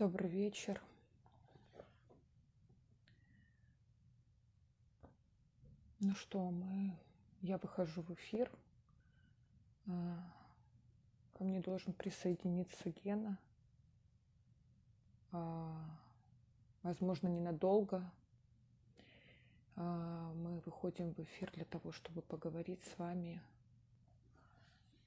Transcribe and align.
Добрый 0.00 0.30
вечер. 0.30 0.80
Ну 5.98 6.14
что, 6.14 6.50
мы... 6.50 6.96
я 7.42 7.58
выхожу 7.58 8.00
в 8.00 8.10
эфир. 8.14 8.50
А, 9.86 10.32
Ко 11.34 11.44
мне 11.44 11.60
должен 11.60 11.92
присоединиться 11.92 12.88
Гена. 12.88 13.38
А, 15.32 15.70
Возможно, 16.82 17.28
ненадолго. 17.28 18.10
А, 19.76 20.32
Мы 20.32 20.60
выходим 20.60 21.12
в 21.12 21.18
эфир 21.18 21.50
для 21.52 21.66
того, 21.66 21.92
чтобы 21.92 22.22
поговорить 22.22 22.82
с 22.84 22.96
вами 22.98 23.42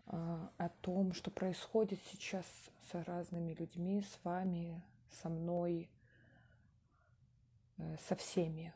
о 0.05 0.69
том, 0.81 1.13
что 1.13 1.31
происходит 1.31 1.99
сейчас 2.11 2.45
с 2.91 3.05
разными 3.05 3.53
людьми, 3.53 4.01
с 4.01 4.19
вами, 4.23 4.83
со 5.09 5.29
мной, 5.29 5.89
э, 7.77 7.97
со 8.07 8.15
всеми, 8.15 8.73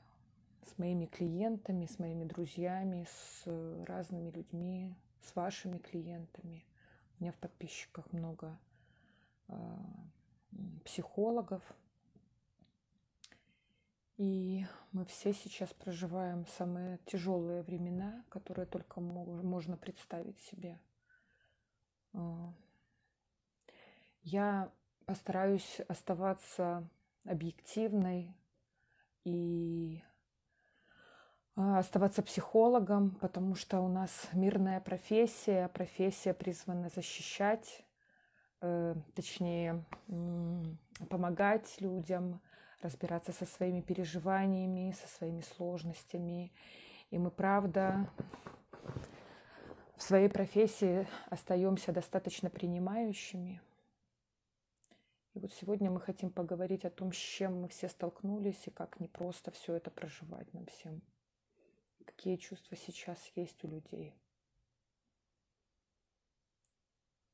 с 0.66 0.78
моими 0.78 1.06
клиентами, 1.06 1.86
с 1.86 2.00
моими 2.00 2.24
друзьями, 2.24 3.08
с 3.10 3.44
разными 3.86 4.30
людьми, 4.30 4.96
с 5.22 5.36
вашими 5.36 5.78
клиентами. 5.78 6.66
У 7.20 7.24
меня 7.24 7.32
в 7.32 7.38
подписчиках 7.38 8.12
много 8.14 8.58
а, 9.48 9.56
психологов. 10.86 11.62
И 14.18 14.66
мы 14.92 15.06
все 15.06 15.34
сейчас 15.34 15.74
проживаем 15.74 16.46
самые 16.58 17.00
тяжелые 17.06 17.62
времена, 17.62 18.24
которые 18.30 18.66
только 18.66 19.00
мо- 19.00 19.26
можно 19.44 19.78
представить 19.78 20.40
себе. 20.40 20.80
А, 22.14 22.54
Я 24.22 24.72
постараюсь 25.06 25.80
оставаться 25.88 26.88
объективной 27.26 28.36
и 29.24 30.02
а, 31.56 31.80
оставаться 31.80 32.22
психологом, 32.22 33.12
потому 33.16 33.56
что 33.56 33.80
у 33.80 33.88
нас 33.88 34.30
мирная 34.34 34.80
профессия, 34.80 35.68
профессия 35.70 36.34
призвана 36.34 36.90
защищать, 36.90 37.86
э, 38.62 38.96
точнее, 39.16 39.84
помогать 41.10 41.80
людям 41.80 42.42
разбираться 42.82 43.32
со 43.32 43.46
своими 43.46 43.82
переживаниями, 43.82 44.96
со 45.02 45.08
своими 45.08 45.42
сложностями. 45.42 46.54
И 47.10 47.18
мы, 47.18 47.32
правда, 47.32 48.08
в 49.98 50.04
своей 50.04 50.30
профессии 50.30 51.08
остаемся 51.30 51.92
достаточно 51.92 52.52
принимающими. 52.52 53.62
И 55.34 55.40
вот 55.40 55.52
сегодня 55.54 55.90
мы 55.90 56.00
хотим 56.00 56.30
поговорить 56.30 56.86
о 56.86 56.92
том, 56.92 57.12
с 57.12 57.18
чем 57.18 57.62
мы 57.62 57.68
все 57.68 57.90
столкнулись 57.90 58.68
и 58.68 58.72
как 58.72 59.00
непросто 59.00 59.52
все 59.52 59.74
это 59.74 59.90
проживать 59.90 60.54
нам 60.54 60.68
всем. 60.68 61.02
Какие 62.06 62.38
чувства 62.38 62.78
сейчас 62.78 63.20
есть 63.36 63.64
у 63.64 63.68
людей. 63.68 64.16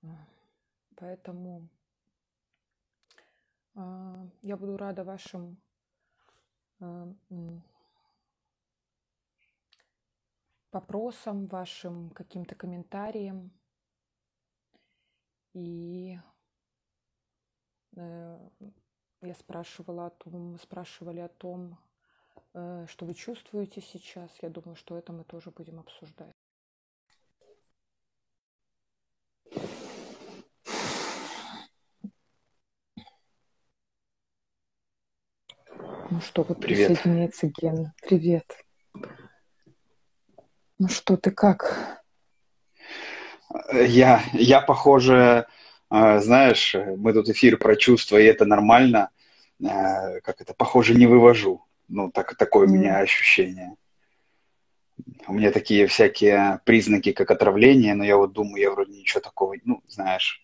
А, 0.03 0.07
Поэтому 0.95 1.67
а, 3.75 4.25
я 4.41 4.57
буду 4.57 4.77
рада 4.77 5.03
вашим 5.03 5.57
а, 6.79 7.13
м, 7.29 7.63
вопросам, 10.73 11.47
вашим 11.47 12.09
каким-то 12.09 12.55
комментариям. 12.55 13.51
И 15.53 16.19
э, 17.95 18.49
я 19.21 19.35
спрашивала 19.35 20.07
о 20.07 20.09
том, 20.09 20.57
спрашивали 20.59 21.19
о 21.19 21.29
том, 21.29 21.77
э, 22.53 22.85
что 22.89 23.05
вы 23.05 23.13
чувствуете 23.13 23.81
сейчас. 23.81 24.31
Я 24.41 24.49
думаю, 24.49 24.75
что 24.75 24.97
это 24.97 25.13
мы 25.13 25.23
тоже 25.23 25.51
будем 25.51 25.79
обсуждать. 25.79 26.33
Ну 36.09 36.19
что, 36.21 36.43
вот 36.43 36.59
Привет. 36.59 36.89
присоединяется 36.89 37.47
Ген. 37.47 37.91
Привет. 38.01 38.45
Ну 40.83 40.89
что, 40.89 41.15
ты 41.15 41.31
как? 41.31 42.03
Я, 43.71 44.21
я 44.33 44.59
похоже, 44.59 45.47
э, 45.89 46.19
знаешь, 46.19 46.75
мы 46.97 47.13
тут 47.13 47.29
эфир 47.29 47.55
про 47.57 47.77
чувства, 47.77 48.17
и 48.17 48.25
это 48.25 48.43
нормально. 48.43 49.09
Э, 49.61 50.19
Как 50.19 50.41
это, 50.41 50.53
похоже, 50.53 50.93
не 50.93 51.07
вывожу. 51.07 51.63
Ну, 51.87 52.11
так, 52.11 52.35
такое 52.35 52.67
у 52.67 52.69
меня 52.69 52.97
ощущение. 52.97 53.77
У 55.25 55.31
меня 55.31 55.51
такие 55.51 55.87
всякие 55.87 56.59
признаки, 56.65 57.13
как 57.13 57.31
отравление, 57.31 57.93
но 57.93 58.03
я 58.03 58.17
вот 58.17 58.33
думаю, 58.33 58.61
я 58.61 58.69
вроде 58.69 58.91
ничего 58.91 59.21
такого, 59.21 59.55
ну, 59.63 59.81
знаешь, 59.87 60.43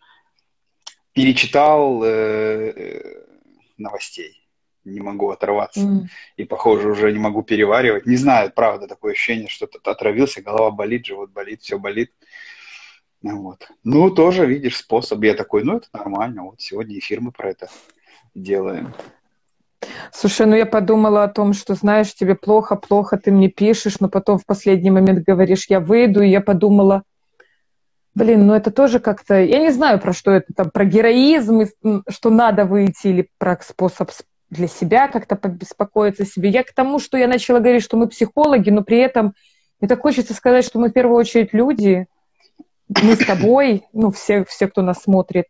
перечитал 1.12 2.02
э, 2.02 2.08
э, 2.08 3.26
новостей, 3.78 4.39
не 4.86 5.00
могу 5.00 5.30
оторваться. 5.30 5.82
м. 5.82 6.10
И, 6.38 6.46
похоже, 6.46 6.90
уже 6.90 7.12
не 7.12 7.20
могу 7.20 7.44
переваривать. 7.44 8.06
Не 8.06 8.16
знаю, 8.16 8.52
правда, 8.56 8.88
такое 8.88 9.14
ощущение, 9.14 9.48
что 9.48 9.68
то 9.68 9.92
отравился, 9.92 10.42
голова 10.42 10.72
болит, 10.72 11.06
живот 11.06 11.32
болит, 11.32 11.62
все 11.62 11.78
болит. 11.78 12.12
Ну 13.22 13.42
Вот. 13.42 13.70
Ну, 13.84 14.10
тоже, 14.10 14.46
видишь, 14.46 14.78
способ. 14.78 15.24
Я 15.24 15.34
такой, 15.34 15.64
ну, 15.64 15.78
это 15.78 15.88
нормально. 15.94 16.44
Вот 16.44 16.62
сегодня 16.62 16.98
эфир 16.98 17.22
мы 17.22 17.32
про 17.32 17.50
это 17.50 17.70
делаем. 18.34 18.94
Слушай, 20.12 20.46
ну 20.46 20.56
я 20.56 20.66
подумала 20.66 21.24
о 21.24 21.30
том, 21.30 21.54
что, 21.54 21.74
знаешь, 21.74 22.14
тебе 22.14 22.36
плохо, 22.36 22.76
плохо, 22.76 23.18
ты 23.18 23.32
мне 23.32 23.50
пишешь, 23.50 24.00
но 24.00 24.10
потом 24.10 24.38
в 24.38 24.46
последний 24.46 24.92
момент 24.92 25.26
говоришь, 25.26 25.68
я 25.70 25.80
выйду, 25.80 26.22
и 26.22 26.30
я 26.30 26.42
подумала, 26.42 27.04
блин, 28.14 28.46
ну 28.46 28.54
это 28.54 28.72
тоже 28.72 29.00
как-то, 29.00 29.40
я 29.42 29.60
не 29.60 29.72
знаю, 29.72 30.00
про 30.00 30.14
что 30.14 30.32
это, 30.32 30.54
там, 30.54 30.72
про 30.72 30.84
героизм, 30.84 31.62
что 32.10 32.30
надо 32.30 32.66
выйти, 32.66 33.08
или 33.08 33.30
про 33.38 33.58
способ 33.62 34.12
для 34.50 34.68
себя 34.68 35.08
как-то 35.08 35.36
побеспокоиться 35.36 36.24
о 36.24 36.26
себе. 36.26 36.50
Я 36.50 36.64
к 36.64 36.74
тому, 36.74 37.00
что 37.00 37.18
я 37.18 37.28
начала 37.28 37.60
говорить, 37.60 37.84
что 37.84 37.98
мы 37.98 38.08
психологи, 38.08 38.70
но 38.70 38.84
при 38.84 38.98
этом 38.98 39.34
мне 39.80 39.88
так 39.88 40.02
хочется 40.02 40.34
сказать, 40.34 40.66
что 40.66 40.80
мы 40.80 40.90
в 40.90 40.94
первую 40.94 41.18
очередь 41.18 41.54
люди, 41.54 42.08
мы 42.90 43.16
с 43.16 43.26
тобой, 43.26 43.84
ну, 43.94 44.12
все, 44.12 44.44
все, 44.46 44.68
кто 44.68 44.82
нас 44.82 45.04
смотрит, 45.04 45.46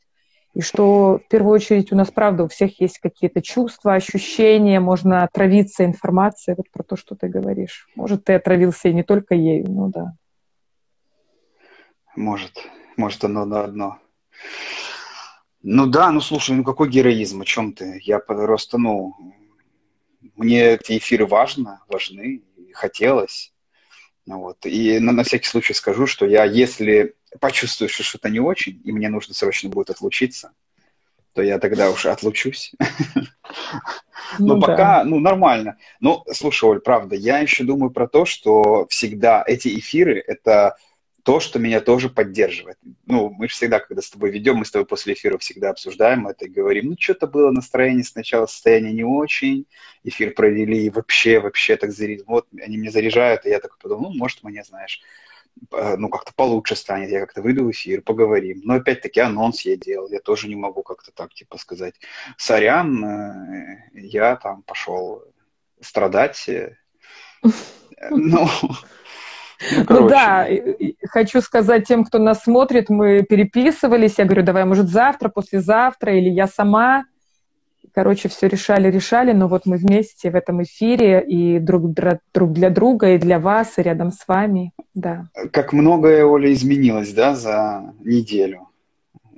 и 0.53 0.61
что 0.61 1.19
в 1.25 1.27
первую 1.29 1.53
очередь 1.53 1.91
у 1.91 1.95
нас, 1.95 2.11
правда, 2.11 2.43
у 2.43 2.47
всех 2.47 2.81
есть 2.81 2.99
какие-то 2.99 3.41
чувства, 3.41 3.93
ощущения, 3.93 4.79
можно 4.79 5.23
отравиться 5.23 5.85
информацией, 5.85 6.55
вот 6.57 6.69
про 6.71 6.83
то, 6.83 6.95
что 6.95 7.15
ты 7.15 7.27
говоришь. 7.27 7.87
Может, 7.95 8.25
ты 8.25 8.33
отравился 8.33 8.89
и 8.89 8.93
не 8.93 9.03
только 9.03 9.35
ею, 9.35 9.65
ну 9.69 9.89
да. 9.89 10.13
Может, 12.15 12.51
может 12.97 13.23
оно 13.23 13.45
на 13.45 13.63
одно. 13.63 13.99
Ну 15.61 15.87
да, 15.87 16.11
ну 16.11 16.21
слушай, 16.21 16.55
ну 16.55 16.63
какой 16.63 16.89
героизм, 16.89 17.41
о 17.41 17.45
чем 17.45 17.73
ты? 17.73 17.99
Я 18.03 18.19
просто, 18.19 18.77
ну, 18.77 19.13
мне 20.35 20.73
эти 20.75 20.97
эфиры 20.97 21.25
важно, 21.25 21.83
важны, 21.87 22.43
хотелось. 22.73 23.53
Ну 24.25 24.39
Вот. 24.39 24.65
И 24.65 24.99
на, 24.99 25.11
на 25.11 25.23
всякий 25.23 25.47
случай 25.47 25.73
скажу, 25.73 26.07
что 26.07 26.25
я, 26.25 26.45
если 26.45 27.15
почувствую, 27.41 27.89
что 27.89 28.03
что-то 28.03 28.29
не 28.29 28.39
очень, 28.39 28.81
и 28.85 28.91
мне 28.91 29.09
нужно 29.09 29.33
срочно 29.33 29.69
будет 29.69 29.89
отлучиться, 29.89 30.53
то 31.33 31.41
я 31.41 31.59
тогда 31.59 31.89
уж 31.91 32.05
отлучусь. 32.05 32.73
Ну 34.37 34.55
Но 34.55 34.59
да. 34.59 34.67
пока, 34.67 35.03
ну, 35.05 35.19
нормально. 35.19 35.77
Ну, 35.99 36.23
слушай, 36.31 36.65
Оль, 36.65 36.81
правда, 36.81 37.15
я 37.15 37.39
еще 37.39 37.63
думаю 37.63 37.89
про 37.89 38.07
то, 38.07 38.25
что 38.25 38.85
всегда 38.87 39.43
эти 39.47 39.79
эфиры— 39.79 40.23
это 40.27 40.75
то, 41.29 41.39
что 41.39 41.59
меня 41.59 41.79
тоже 41.79 42.09
поддерживает. 42.09 42.79
Ну, 43.05 43.29
мы 43.29 43.47
же 43.47 43.53
всегда, 43.53 43.79
когда 43.79 44.01
с 44.01 44.09
тобой 44.09 44.31
ведем, 44.31 44.55
мы 44.55 44.65
с 44.65 44.71
тобой 44.71 44.87
после 44.87 45.13
эфира 45.13 45.37
всегда 45.37 45.69
обсуждаем 45.69 46.25
это 46.25 46.45
и 46.45 46.49
говорим, 46.49 46.87
ну, 46.87 46.95
что-то 46.97 47.27
было 47.27 47.51
настроение 47.51 48.03
сначала, 48.03 48.47
состояние 48.47 48.93
не 48.93 49.03
очень, 49.03 49.67
эфир 50.03 50.33
провели, 50.33 50.85
и 50.85 50.89
вообще, 50.89 51.39
вообще 51.39 51.75
так 51.75 51.91
заряд... 51.91 52.21
Вот, 52.25 52.47
они 52.59 52.77
меня 52.77 52.89
заряжают, 52.89 53.45
и 53.45 53.49
я 53.49 53.59
такой 53.59 53.77
подумал, 53.79 54.11
ну, 54.11 54.17
может, 54.17 54.41
мне, 54.41 54.63
знаешь, 54.63 55.03
ну, 55.69 56.09
как-то 56.09 56.33
получше 56.33 56.75
станет, 56.75 57.11
я 57.11 57.19
как-то 57.19 57.43
выйду 57.43 57.65
в 57.65 57.69
эфир, 57.69 58.01
поговорим. 58.01 58.61
Но 58.63 58.73
опять-таки 58.73 59.19
анонс 59.19 59.61
я 59.65 59.77
делал, 59.77 60.09
я 60.09 60.21
тоже 60.21 60.47
не 60.47 60.55
могу 60.55 60.81
как-то 60.81 61.11
так, 61.11 61.31
типа, 61.35 61.59
сказать, 61.59 61.93
сорян, 62.37 63.05
э, 63.05 63.83
я 63.93 64.35
там 64.35 64.63
пошел 64.63 65.23
страдать. 65.79 66.49
э, 66.49 66.75
Ну, 69.71 69.85
ну, 69.89 69.99
Ну 70.01 70.09
да, 70.09 70.47
хочу 71.09 71.41
сказать 71.41 71.87
тем, 71.87 72.05
кто 72.05 72.17
нас 72.17 72.43
смотрит, 72.43 72.89
мы 72.89 73.23
переписывались, 73.23 74.15
я 74.17 74.25
говорю, 74.25 74.43
давай, 74.43 74.65
может, 74.65 74.87
завтра, 74.87 75.29
послезавтра, 75.29 76.17
или 76.17 76.29
я 76.29 76.47
сама. 76.47 77.05
Короче, 77.93 78.29
все 78.29 78.47
решали, 78.47 78.89
решали, 78.89 79.33
но 79.33 79.47
вот 79.47 79.65
мы 79.65 79.77
вместе 79.77 80.31
в 80.31 80.35
этом 80.35 80.63
эфире 80.63 81.21
и 81.21 81.59
друг, 81.59 81.91
друг 82.33 82.53
для 82.53 82.69
друга, 82.69 83.15
и 83.15 83.17
для 83.17 83.39
вас, 83.39 83.77
и 83.77 83.81
рядом 83.81 84.11
с 84.11 84.27
вами, 84.27 84.71
да. 84.93 85.27
как 85.51 85.73
многое, 85.73 86.23
Оля, 86.23 86.53
изменилось, 86.53 87.11
да, 87.11 87.35
за 87.35 87.93
неделю. 88.03 88.68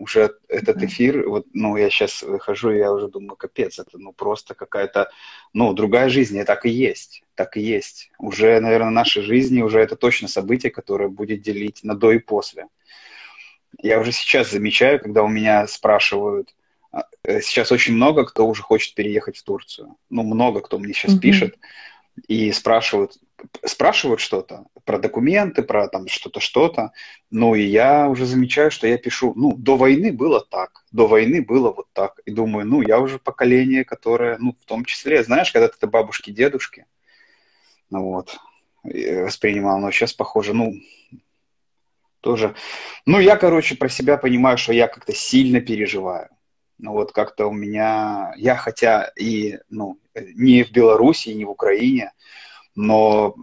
Уже 0.02 0.36
этот 0.48 0.82
эфир, 0.82 1.30
вот, 1.30 1.46
ну, 1.54 1.78
я 1.78 1.90
сейчас 1.92 2.24
выхожу, 2.24 2.72
и 2.72 2.80
я 2.80 2.92
уже 2.92 3.08
думаю, 3.08 3.36
капец, 3.36 3.78
это, 3.78 4.00
ну, 4.00 4.12
просто 4.12 4.56
какая-то, 4.56 5.12
ну, 5.54 5.74
другая 5.74 6.10
жизнь, 6.10 6.38
и 6.38 6.44
так 6.44 6.66
и 6.66 6.70
есть, 6.70 7.24
так 7.36 7.56
и 7.56 7.62
есть. 7.62 8.10
Уже, 8.18 8.60
наверное, 8.60 8.90
нашей 8.90 9.22
жизни 9.22 9.62
уже 9.62 9.80
это 9.80 9.96
точно 9.96 10.28
событие, 10.28 10.72
которое 10.72 11.08
будет 11.08 11.42
делить 11.42 11.84
на 11.84 11.96
до 11.96 12.12
и 12.14 12.18
после. 12.18 12.68
Я 13.78 14.00
уже 14.00 14.12
сейчас 14.12 14.50
замечаю, 14.50 15.00
когда 15.00 15.22
у 15.22 15.28
меня 15.28 15.68
спрашивают, 15.68 16.56
а, 16.92 17.06
э, 17.24 17.42
сейчас 17.42 17.72
очень 17.72 17.94
много 17.94 18.26
кто 18.26 18.48
уже 18.48 18.64
хочет 18.64 18.96
переехать 18.96 19.38
в 19.38 19.44
Турцию. 19.44 19.96
Ну, 20.10 20.24
много 20.24 20.62
кто 20.62 20.80
мне 20.80 20.94
сейчас 20.94 21.16
mm-hmm. 21.16 21.20
пишет 21.20 21.60
и 22.28 22.52
спрашивают, 22.52 23.18
спрашивают 23.66 24.20
что-то 24.20 24.66
про 24.86 24.98
документы, 24.98 25.64
про 25.64 25.88
там 25.88 26.08
что-то, 26.08 26.40
что-то. 26.40 26.92
Ну, 27.30 27.56
и 27.56 27.62
я 27.62 28.10
уже 28.10 28.26
замечаю, 28.26 28.72
что 28.72 28.88
я 28.88 28.98
пишу, 28.98 29.34
ну, 29.36 29.54
до 29.56 29.78
войны 29.78 30.12
было 30.12 30.44
так, 30.44 30.84
до 30.92 31.08
войны 31.08 31.42
было 31.42 31.72
вот 31.72 31.88
так. 31.94 32.20
И 32.26 32.32
думаю, 32.32 32.66
ну, 32.66 32.82
я 32.82 33.00
уже 33.00 33.20
поколение, 33.20 33.86
которое, 33.86 34.38
ну, 34.38 34.56
в 34.60 34.66
том 34.66 34.86
числе, 34.86 35.24
знаешь, 35.24 35.52
когда 35.52 35.68
это 35.68 35.88
бабушки, 35.88 36.32
дедушки, 36.32 36.86
ну, 37.90 38.04
вот, 38.04 38.38
воспринимал, 38.84 39.80
но 39.80 39.92
сейчас, 39.92 40.14
похоже, 40.14 40.54
ну, 40.54 40.74
тоже. 42.22 42.56
Ну, 43.06 43.20
я, 43.20 43.36
короче, 43.36 43.76
про 43.76 43.90
себя 43.90 44.18
понимаю, 44.18 44.58
что 44.58 44.74
я 44.74 44.88
как-то 44.88 45.14
сильно 45.14 45.60
переживаю. 45.60 46.30
Ну, 46.78 46.94
вот 46.94 47.12
как-то 47.12 47.48
у 47.48 47.54
меня, 47.54 48.34
я 48.38 48.56
хотя 48.56 49.12
и, 49.16 49.60
ну, 49.70 50.00
не 50.16 50.64
в 50.64 50.72
Беларуси, 50.72 51.30
не 51.30 51.46
в 51.46 51.52
Украине, 51.52 52.12
но 52.76 53.36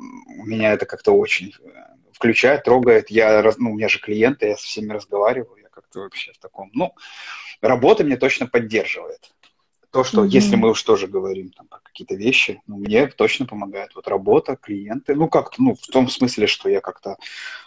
меня 0.48 0.72
это 0.72 0.86
как-то 0.86 1.12
очень 1.12 1.54
э, 1.60 1.70
включает, 2.12 2.64
трогает. 2.64 3.10
Я, 3.10 3.42
ну, 3.58 3.72
у 3.72 3.74
меня 3.74 3.88
же 3.88 4.00
клиенты, 4.00 4.46
я 4.46 4.56
со 4.56 4.64
всеми 4.64 4.92
разговариваю, 4.92 5.56
я 5.62 5.68
как-то 5.68 6.00
вообще 6.00 6.32
в 6.32 6.38
таком, 6.38 6.70
ну, 6.72 6.94
работа 7.60 8.04
мне 8.04 8.16
точно 8.16 8.46
поддерживает. 8.46 9.32
То, 9.90 10.04
что, 10.04 10.24
mm-hmm. 10.24 10.28
если 10.28 10.56
мы 10.56 10.70
уж 10.70 10.82
тоже 10.82 11.06
говорим 11.06 11.50
там, 11.50 11.66
про 11.66 11.80
какие-то 11.80 12.14
вещи, 12.14 12.60
ну, 12.66 12.76
мне 12.76 13.06
точно 13.06 13.46
помогает. 13.46 13.94
Вот 13.94 14.06
работа, 14.06 14.56
клиенты, 14.56 15.14
ну, 15.14 15.28
как-то, 15.28 15.62
ну, 15.62 15.74
в 15.74 15.86
том 15.86 16.08
смысле, 16.08 16.46
что 16.46 16.68
я 16.68 16.80
как-то 16.80 17.16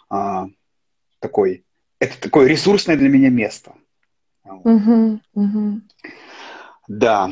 а, 0.08 0.46
такой, 1.20 1.66
это 2.00 2.20
такое 2.22 2.48
ресурсное 2.48 2.96
для 2.96 3.10
меня 3.10 3.30
место. 3.30 3.74
Mm-hmm. 4.46 5.20
Mm-hmm. 5.36 5.82
Да. 6.88 7.32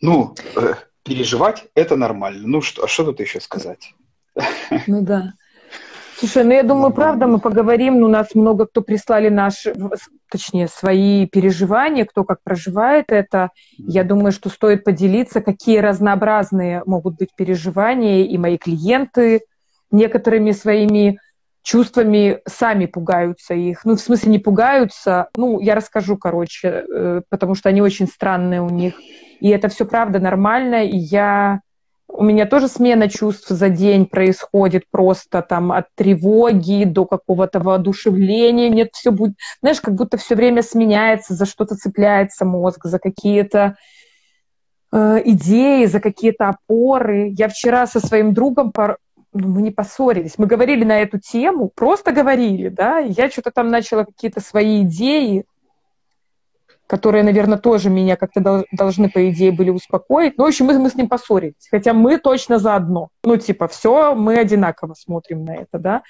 Ну, 0.00 0.34
э, 0.56 0.74
переживать 1.06 1.64
это 1.74 1.96
нормально. 1.96 2.46
Ну 2.46 2.60
что, 2.60 2.84
а 2.84 2.88
что 2.88 3.04
тут 3.04 3.20
еще 3.20 3.40
сказать? 3.40 3.94
Ну 4.86 5.02
да. 5.02 5.32
Слушай, 6.18 6.44
ну 6.44 6.52
я 6.52 6.62
думаю, 6.62 6.92
правда, 6.92 7.26
мы 7.26 7.40
поговорим. 7.40 8.00
Ну, 8.00 8.06
у 8.06 8.10
нас 8.10 8.34
много 8.34 8.66
кто 8.66 8.80
прислали 8.80 9.28
наши, 9.28 9.74
точнее, 10.30 10.66
свои 10.66 11.26
переживания, 11.26 12.06
кто 12.06 12.24
как 12.24 12.42
проживает 12.42 13.06
это. 13.08 13.50
Я 13.76 14.02
думаю, 14.02 14.32
что 14.32 14.48
стоит 14.48 14.82
поделиться, 14.82 15.42
какие 15.42 15.78
разнообразные 15.78 16.82
могут 16.86 17.16
быть 17.16 17.30
переживания, 17.36 18.24
и 18.24 18.38
мои 18.38 18.56
клиенты 18.56 19.42
некоторыми 19.90 20.52
своими 20.52 21.18
чувствами 21.66 22.40
сами 22.46 22.86
пугаются 22.86 23.52
их. 23.52 23.84
Ну, 23.84 23.96
в 23.96 24.00
смысле, 24.00 24.30
не 24.30 24.38
пугаются. 24.38 25.28
Ну, 25.36 25.58
я 25.58 25.74
расскажу, 25.74 26.16
короче, 26.16 26.84
э, 26.88 27.22
потому 27.28 27.56
что 27.56 27.68
они 27.68 27.82
очень 27.82 28.06
странные 28.06 28.62
у 28.62 28.68
них. 28.68 28.94
И 29.40 29.48
это 29.48 29.68
все 29.68 29.84
правда 29.84 30.20
нормально, 30.20 30.84
и 30.84 30.96
я... 30.96 31.60
У 32.08 32.22
меня 32.22 32.46
тоже 32.46 32.68
смена 32.68 33.08
чувств 33.08 33.48
за 33.48 33.68
день 33.68 34.06
происходит 34.06 34.84
просто 34.92 35.42
там 35.42 35.72
от 35.72 35.86
тревоги 35.96 36.84
до 36.84 37.04
какого-то 37.04 37.58
воодушевления. 37.58 38.68
Нет, 38.68 38.90
все 38.92 39.10
будет, 39.10 39.34
знаешь, 39.60 39.80
как 39.80 39.94
будто 39.94 40.16
все 40.18 40.36
время 40.36 40.62
сменяется, 40.62 41.34
за 41.34 41.46
что-то 41.46 41.74
цепляется 41.74 42.44
мозг, 42.44 42.84
за 42.84 43.00
какие-то 43.00 43.76
э, 44.92 45.20
идеи, 45.24 45.86
за 45.86 45.98
какие-то 45.98 46.48
опоры. 46.48 47.34
Я 47.36 47.48
вчера 47.48 47.88
со 47.88 47.98
своим 47.98 48.34
другом. 48.34 48.70
Ну, 49.36 49.48
мы 49.48 49.62
не 49.62 49.70
поссорились, 49.70 50.38
мы 50.38 50.46
говорили 50.46 50.84
на 50.84 51.00
эту 51.00 51.18
тему, 51.18 51.70
просто 51.74 52.12
говорили, 52.12 52.68
да, 52.68 52.98
я 52.98 53.30
что-то 53.30 53.50
там 53.50 53.68
начала 53.68 54.04
какие-то 54.04 54.40
свои 54.40 54.82
идеи 54.82 55.44
которые, 56.86 57.24
наверное, 57.24 57.58
тоже 57.58 57.90
меня 57.90 58.16
как-то 58.16 58.64
должны, 58.72 59.10
по 59.10 59.28
идее, 59.28 59.50
были 59.50 59.70
успокоить. 59.70 60.38
Ну, 60.38 60.44
в 60.44 60.48
общем, 60.48 60.66
мы, 60.66 60.78
мы 60.78 60.88
с 60.88 60.94
ним 60.94 61.08
поссорились, 61.08 61.68
хотя 61.70 61.92
мы 61.92 62.18
точно 62.18 62.58
заодно. 62.58 63.08
Ну, 63.24 63.36
типа, 63.36 63.66
все, 63.66 64.14
мы 64.14 64.38
одинаково 64.38 64.94
смотрим 64.94 65.44
на 65.44 65.56
это, 65.56 65.78
да. 65.78 66.02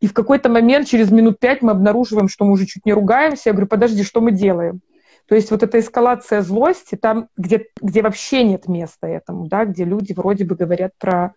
И 0.00 0.06
в 0.06 0.14
какой-то 0.14 0.48
момент, 0.48 0.88
через 0.88 1.10
минут 1.10 1.38
пять, 1.38 1.62
мы 1.62 1.72
обнаруживаем, 1.72 2.28
что 2.28 2.44
мы 2.44 2.52
уже 2.52 2.66
чуть 2.66 2.86
не 2.86 2.92
ругаемся. 2.92 3.50
Я 3.50 3.52
говорю, 3.52 3.68
подожди, 3.68 4.02
что 4.02 4.20
мы 4.20 4.32
делаем? 4.32 4.80
То 5.26 5.34
есть 5.34 5.50
вот 5.50 5.62
эта 5.62 5.78
эскалация 5.80 6.42
злости, 6.42 6.96
там, 6.96 7.28
где, 7.36 7.66
где 7.80 8.02
вообще 8.02 8.44
нет 8.44 8.68
места 8.68 9.06
этому, 9.06 9.46
да, 9.46 9.64
где 9.64 9.84
люди 9.84 10.12
вроде 10.12 10.44
бы 10.44 10.54
говорят 10.54 10.92
про 10.98 11.34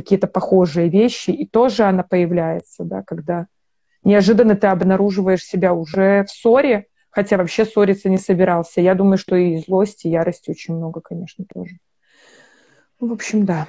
какие-то 0.00 0.26
похожие 0.26 0.88
вещи, 0.88 1.30
и 1.30 1.46
тоже 1.46 1.84
она 1.84 2.02
появляется, 2.02 2.84
да, 2.84 3.02
когда 3.02 3.46
неожиданно 4.04 4.54
ты 4.54 4.68
обнаруживаешь 4.68 5.44
себя 5.44 5.74
уже 5.74 6.24
в 6.24 6.30
ссоре, 6.30 6.86
хотя 7.10 7.36
вообще 7.36 7.64
ссориться 7.64 8.08
не 8.08 8.18
собирался. 8.18 8.80
Я 8.80 8.94
думаю, 8.94 9.18
что 9.18 9.34
и 9.36 9.58
злости, 9.58 10.06
и 10.06 10.10
ярости 10.10 10.50
очень 10.50 10.76
много, 10.76 11.00
конечно, 11.00 11.44
тоже. 11.52 11.78
В 13.00 13.12
общем, 13.12 13.44
да. 13.44 13.66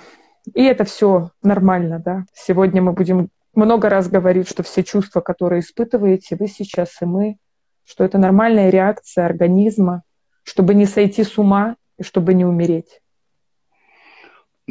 И 0.54 0.64
это 0.64 0.84
все 0.84 1.31
нормально, 1.42 2.00
да. 2.00 2.26
Сегодня 2.34 2.82
мы 2.82 2.94
будем 2.94 3.30
много 3.54 3.90
раз 3.90 4.08
говорить, 4.08 4.48
что 4.48 4.64
все 4.64 4.84
чувства, 4.84 5.22
которые 5.22 5.62
испытываете 5.62 6.36
вы 6.36 6.48
сейчас 6.48 7.02
и 7.02 7.06
мы, 7.06 7.38
что 7.86 8.04
это 8.04 8.18
нормальная 8.18 8.70
реакция 8.70 9.25
организма, 9.25 10.04
чтобы 10.44 10.75
не 10.75 10.86
сойти 10.86 11.24
с 11.24 11.38
ума 11.38 11.75
и 11.98 12.04
чтобы 12.04 12.34
не 12.34 12.46
умереть. 12.46 13.02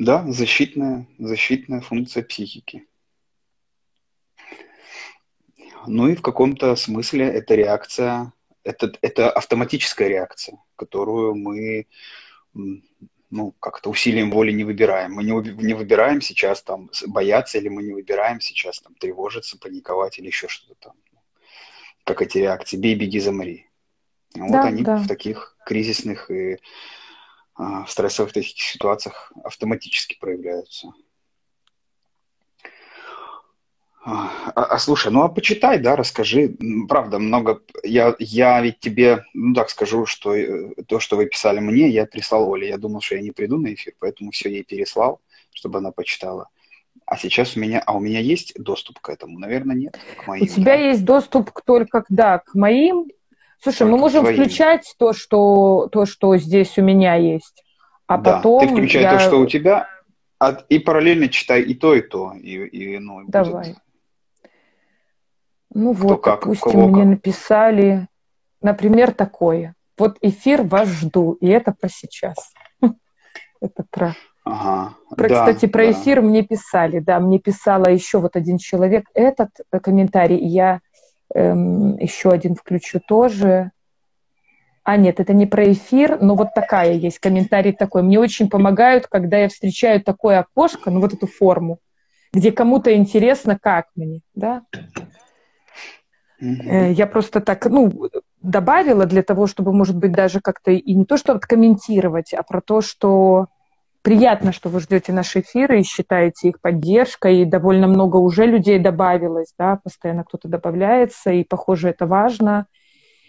Да, 0.04 0.24
защитная, 0.28 1.06
защитная 1.18 1.80
функция 1.80 2.22
психики. 2.22 2.86
Ну 5.86 6.08
и 6.08 6.14
в 6.14 6.22
каком-то 6.22 6.76
смысле 6.76 7.26
это 7.26 7.54
реакция 7.54 8.32
это, 8.68 8.92
это 9.00 9.30
автоматическая 9.30 10.08
реакция, 10.08 10.58
которую 10.76 11.34
мы 11.34 11.86
ну, 13.30 13.52
как-то 13.60 13.90
усилием 13.90 14.30
воли 14.30 14.52
не 14.52 14.64
выбираем. 14.64 15.14
Мы 15.14 15.24
не, 15.24 15.32
не 15.62 15.74
выбираем 15.74 16.20
сейчас 16.20 16.62
там 16.62 16.90
бояться, 17.06 17.58
или 17.58 17.68
мы 17.68 17.82
не 17.82 17.92
выбираем 17.92 18.40
сейчас 18.40 18.80
там 18.80 18.94
тревожиться, 18.94 19.58
паниковать 19.58 20.18
или 20.18 20.26
еще 20.26 20.48
что-то 20.48 20.74
там. 20.80 20.92
Как 22.04 22.22
эти 22.22 22.38
реакции 22.38 22.76
«бей, 22.76 22.94
беги, 22.94 23.20
замри». 23.20 23.66
Вот 24.34 24.52
да, 24.52 24.64
они 24.64 24.82
да. 24.82 24.96
в 24.99 25.08
таких 25.08 25.56
кризисных 25.64 26.30
и 26.30 26.58
в 27.58 27.86
стрессовых 27.88 28.32
таких 28.32 28.56
ситуациях 28.56 29.32
автоматически 29.42 30.16
проявляются. 30.18 30.92
А, 34.04 34.30
а 34.54 34.78
слушай, 34.78 35.12
ну 35.12 35.22
а 35.22 35.28
почитай, 35.28 35.78
да, 35.78 35.94
расскажи. 35.96 36.56
Правда, 36.88 37.18
много. 37.18 37.60
Я, 37.82 38.14
я 38.18 38.60
ведь 38.62 38.78
тебе, 38.78 39.24
ну 39.34 39.54
так 39.54 39.68
скажу, 39.68 40.06
что 40.06 40.34
э, 40.34 40.72
то, 40.86 40.98
что 40.98 41.16
вы 41.16 41.26
писали 41.26 41.60
мне, 41.60 41.88
я 41.90 42.06
прислал 42.06 42.48
Оле. 42.48 42.68
Я 42.68 42.78
думал, 42.78 43.00
что 43.00 43.16
я 43.16 43.22
не 43.22 43.32
приду 43.32 43.58
на 43.58 43.74
эфир, 43.74 43.94
поэтому 43.98 44.30
все 44.30 44.50
ей 44.50 44.62
переслал, 44.62 45.20
чтобы 45.52 45.78
она 45.78 45.90
почитала. 45.90 46.48
А 47.04 47.18
сейчас 47.18 47.56
у 47.56 47.60
меня, 47.60 47.82
а 47.84 47.96
у 47.96 48.00
меня 48.00 48.20
есть 48.20 48.54
доступ 48.56 49.00
к 49.00 49.10
этому? 49.10 49.38
Наверное, 49.38 49.76
нет. 49.76 49.98
К 50.16 50.26
моим, 50.26 50.42
у 50.42 50.46
тебя 50.46 50.76
да? 50.76 50.82
есть 50.88 51.04
доступ 51.04 51.50
только, 51.64 52.04
да, 52.08 52.38
к 52.38 52.54
моим. 52.54 53.08
Слушай, 53.62 53.78
только 53.78 53.92
мы 53.92 53.98
можем 53.98 54.24
включать 54.24 54.94
то, 54.98 55.12
что 55.12 55.88
то, 55.90 56.06
что 56.06 56.36
здесь 56.36 56.78
у 56.78 56.82
меня 56.82 57.14
есть, 57.14 57.64
а 58.06 58.18
да, 58.18 58.36
потом. 58.36 58.60
Ты 58.60 58.68
включай 58.68 59.02
я... 59.02 59.12
то, 59.12 59.18
что 59.18 59.40
у 59.40 59.46
тебя, 59.46 59.88
а, 60.38 60.52
и 60.68 60.78
параллельно 60.78 61.28
читай 61.28 61.62
и 61.62 61.74
то, 61.74 61.94
и 61.94 62.00
то, 62.00 62.32
и, 62.34 62.54
и 62.66 62.98
ну. 62.98 63.24
Давай. 63.26 63.70
Будет 63.70 63.78
ну 65.74 65.92
вот, 65.92 66.22
как, 66.22 66.40
допустим, 66.40 66.90
мне 66.90 67.04
написали, 67.04 68.08
например, 68.62 69.12
такое. 69.12 69.74
Вот 69.98 70.16
эфир 70.20 70.62
вас 70.62 70.88
жду, 70.88 71.32
и 71.40 71.48
это 71.48 71.72
про 71.72 71.88
сейчас. 71.88 72.52
Это 73.60 73.84
про... 73.90 74.14
Ага, 74.44 74.94
про, 75.14 75.28
да, 75.28 75.40
кстати, 75.40 75.66
про 75.66 75.84
да. 75.84 75.92
эфир 75.92 76.22
мне 76.22 76.42
писали, 76.42 77.00
да, 77.00 77.20
мне 77.20 77.38
писала 77.38 77.90
еще 77.90 78.18
вот 78.18 78.34
один 78.34 78.56
человек 78.56 79.04
этот 79.12 79.50
э, 79.70 79.78
комментарий, 79.78 80.38
я 80.38 80.80
эм, 81.35 81.97
еще 81.97 82.30
один 82.30 82.54
включу 82.54 83.00
тоже. 83.00 83.73
А 84.85 84.97
нет, 84.97 85.20
это 85.20 85.35
не 85.35 85.47
про 85.47 85.70
эфир, 85.73 86.18
но 86.23 86.35
вот 86.35 86.54
такая 86.54 86.94
есть 86.94 87.18
комментарий 87.18 87.73
такой. 87.73 88.02
Мне 88.02 88.18
очень 88.18 88.49
помогают, 88.49 89.06
когда 89.06 89.37
я 89.37 89.49
встречаю 89.49 90.02
такое 90.02 90.38
окошко, 90.38 90.90
ну 90.90 91.00
вот 91.00 91.12
эту 91.12 91.26
форму, 91.26 91.78
где 92.32 92.52
кому-то 92.52 92.94
интересно, 92.94 93.58
как 93.61 93.88
мне, 93.97 94.23
да. 94.35 94.62
Mm-hmm. 96.42 96.92
Я 96.92 97.06
просто 97.06 97.40
так, 97.40 97.66
ну, 97.66 98.08
добавила 98.40 99.04
для 99.04 99.23
того, 99.23 99.47
чтобы, 99.47 99.73
может 99.73 99.97
быть, 99.97 100.12
даже 100.12 100.40
как-то 100.40 100.70
и 100.70 100.94
не 100.94 101.04
то, 101.04 101.16
что 101.16 101.32
откомментировать, 101.32 102.32
а 102.32 102.42
про 102.42 102.61
то, 102.61 102.80
что 102.80 103.49
приятно, 104.08 104.52
что 104.52 104.70
вы 104.70 104.80
ждете 104.80 105.12
наши 105.12 105.40
эфиры 105.40 105.80
и 105.80 105.82
считаете 105.82 106.48
их 106.48 106.62
поддержкой, 106.62 107.42
и 107.42 107.44
довольно 107.44 107.86
много 107.86 108.16
уже 108.16 108.46
людей 108.46 108.78
добавилось, 108.78 109.52
да, 109.58 109.78
постоянно 109.84 110.24
кто-то 110.24 110.48
добавляется, 110.48 111.30
и, 111.30 111.44
похоже, 111.44 111.90
это 111.90 112.06
важно. 112.06 112.66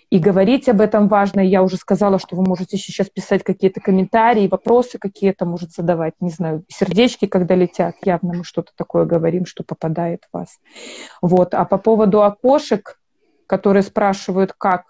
и 0.09 0.19
говорить 0.19 0.69
об 0.69 0.79
этом 0.79 1.09
важно. 1.09 1.41
Я 1.41 1.61
уже 1.63 1.75
сказала, 1.75 2.17
что 2.17 2.37
вы 2.37 2.43
можете 2.43 2.77
сейчас 2.77 3.09
писать 3.09 3.43
какие-то 3.43 3.81
комментарии, 3.81 4.47
вопросы 4.47 4.97
какие-то, 4.97 5.45
может 5.45 5.71
задавать, 5.71 6.13
не 6.21 6.29
знаю, 6.29 6.63
сердечки, 6.69 7.27
когда 7.27 7.55
летят. 7.55 7.95
Явно 8.05 8.33
мы 8.33 8.43
что-то 8.45 8.71
такое 8.77 9.03
говорим, 9.03 9.45
что 9.45 9.65
попадает 9.65 10.23
в 10.31 10.37
вас. 10.37 10.59
Вот. 11.21 11.53
А 11.53 11.65
по 11.65 11.77
поводу 11.77 12.23
окошек, 12.23 12.99
которые 13.47 13.83
спрашивают, 13.83 14.53
как, 14.57 14.85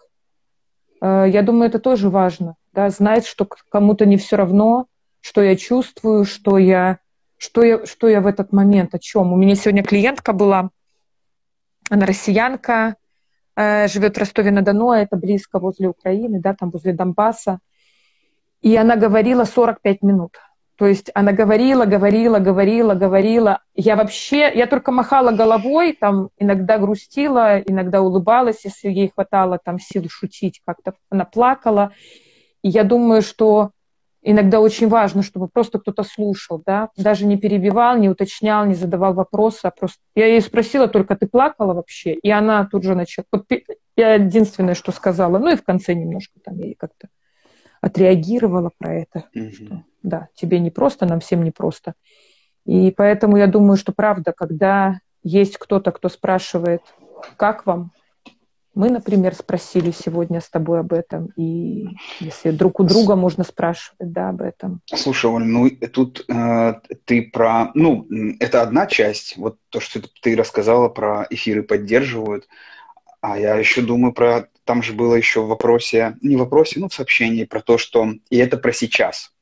э, 1.01 1.25
я 1.29 1.41
думаю, 1.41 1.67
это 1.67 1.79
тоже 1.79 2.10
важно. 2.10 2.55
Да, 2.74 2.89
знать, 2.91 3.25
что 3.25 3.48
кому-то 3.69 4.05
не 4.05 4.17
все 4.17 4.38
равно, 4.38 4.86
что 5.22 5.42
я 5.42 5.56
чувствую, 5.56 6.26
что 6.26 6.58
я, 6.58 7.00
что 7.38 7.64
я, 7.64 7.86
что 7.86 8.08
я 8.08 8.22
в 8.22 8.28
этот 8.28 8.52
момент, 8.52 8.96
о 8.96 9.00
чем. 9.00 9.34
У 9.34 9.36
меня 9.36 9.56
сегодня 9.56 9.84
клиентка 9.84 10.34
была, 10.34 10.70
она 11.90 12.06
россиянка, 12.06 12.96
э, 13.56 13.88
живет 13.88 14.16
в 14.16 14.20
Ростове-на-Дону, 14.20 14.90
а 14.90 15.00
это 15.00 15.18
близко 15.18 15.60
возле 15.60 15.90
Украины, 15.90 16.40
да, 16.40 16.54
там 16.54 16.70
возле 16.70 16.94
Донбасса. 16.94 17.60
И 18.62 18.76
она 18.76 18.96
говорила 18.96 19.46
45 19.46 20.02
минут. 20.02 20.38
То 20.80 20.88
есть 20.88 21.12
она 21.14 21.34
говорила, 21.34 21.84
говорила, 21.84 22.40
говорила, 22.40 22.94
говорила. 22.94 23.62
Я 23.76 23.98
вообще, 23.98 24.50
я 24.56 24.66
только 24.66 24.94
махала 24.94 25.32
головой, 25.32 25.92
там 25.92 26.30
иногда 26.38 26.78
грустила, 26.78 27.60
иногда 27.60 28.02
улыбалась, 28.02 28.64
если 28.64 28.88
ей 28.88 29.12
хватало 29.14 29.60
там 29.62 29.78
сил 29.78 30.06
шутить, 30.10 30.62
как-то 30.66 30.94
она 31.10 31.26
плакала. 31.26 31.92
И 32.62 32.70
я 32.70 32.86
думаю, 32.86 33.22
что 33.22 33.72
иногда 34.22 34.60
очень 34.60 34.88
важно, 34.88 35.24
чтобы 35.24 35.48
просто 35.48 35.80
кто-то 35.80 36.04
слушал, 36.04 36.62
да, 36.66 36.90
даже 36.98 37.26
не 37.26 37.38
перебивал, 37.38 37.98
не 37.98 38.10
уточнял, 38.10 38.66
не 38.66 38.76
задавал 38.76 39.14
вопросы, 39.14 39.62
а 39.64 39.72
просто... 39.72 40.00
Я 40.16 40.28
ей 40.28 40.42
спросила 40.42 40.88
только, 40.88 41.16
ты 41.16 41.28
плакала 41.28 41.74
вообще? 41.74 42.14
И 42.14 42.30
она 42.30 42.66
тут 42.66 42.84
же 42.84 42.96
начала... 42.96 43.26
Вот 43.32 43.46
я 43.96 44.16
единственное, 44.16 44.76
что 44.76 44.92
сказала, 44.92 45.38
ну 45.40 45.52
и 45.52 45.56
в 45.56 45.64
конце 45.64 45.94
немножко 45.94 46.40
там 46.44 46.58
я 46.58 46.74
как-то 46.78 47.10
отреагировала 47.82 48.72
про 48.78 48.96
это. 48.96 49.26
Mm-hmm. 49.36 49.52
Что, 49.52 49.84
да, 50.04 50.28
тебе 50.36 50.60
не 50.60 50.72
просто, 50.72 51.06
нам 51.06 51.20
всем 51.20 51.44
не 51.44 51.52
просто. 51.52 51.94
И 52.66 52.92
поэтому 52.92 53.38
я 53.38 53.48
думаю, 53.48 53.78
что 53.78 53.94
правда, 53.94 54.34
когда 54.36 55.00
есть 55.24 55.58
кто-то, 55.58 55.92
кто 55.92 56.10
спрашивает, 56.10 56.82
как 57.38 57.66
вам, 57.66 57.92
мы, 58.76 58.90
например, 58.90 59.36
спросили 59.36 59.92
сегодня 59.92 60.42
с 60.42 60.50
тобой 60.50 60.80
об 60.80 60.94
этом, 60.94 61.30
и 61.36 61.88
если 62.20 62.52
друг 62.52 62.80
у 62.80 62.84
друга 62.84 63.16
можно 63.16 63.44
спрашивать, 63.44 64.12
да, 64.12 64.30
об 64.30 64.42
этом. 64.42 64.82
Слушай, 64.86 65.32
Оль, 65.32 65.46
ну 65.46 65.70
тут 65.70 66.24
э, 66.30 66.74
ты 67.06 67.24
про, 67.24 67.72
ну, 67.74 68.08
это 68.40 68.62
одна 68.62 68.86
часть, 68.86 69.38
вот 69.38 69.58
то, 69.70 69.80
что 69.80 70.02
ты 70.22 70.36
рассказала 70.36 70.88
про 70.88 71.26
эфиры 71.30 71.64
поддерживают, 71.64 72.48
а 73.22 73.38
я 73.38 73.56
еще 73.56 73.82
думаю 73.82 74.14
про, 74.14 74.48
там 74.66 74.84
же 74.84 74.94
было 74.94 75.16
еще 75.16 75.42
в 75.42 75.48
вопросе, 75.48 76.18
не 76.22 76.36
в 76.36 76.40
вопросе, 76.40 76.80
ну, 76.80 76.90
в 76.90 76.94
сообщении 76.94 77.46
про 77.46 77.62
то, 77.62 77.78
что, 77.78 78.14
и 78.30 78.38
это 78.38 78.58
про 78.58 78.72
сейчас. 78.72 79.34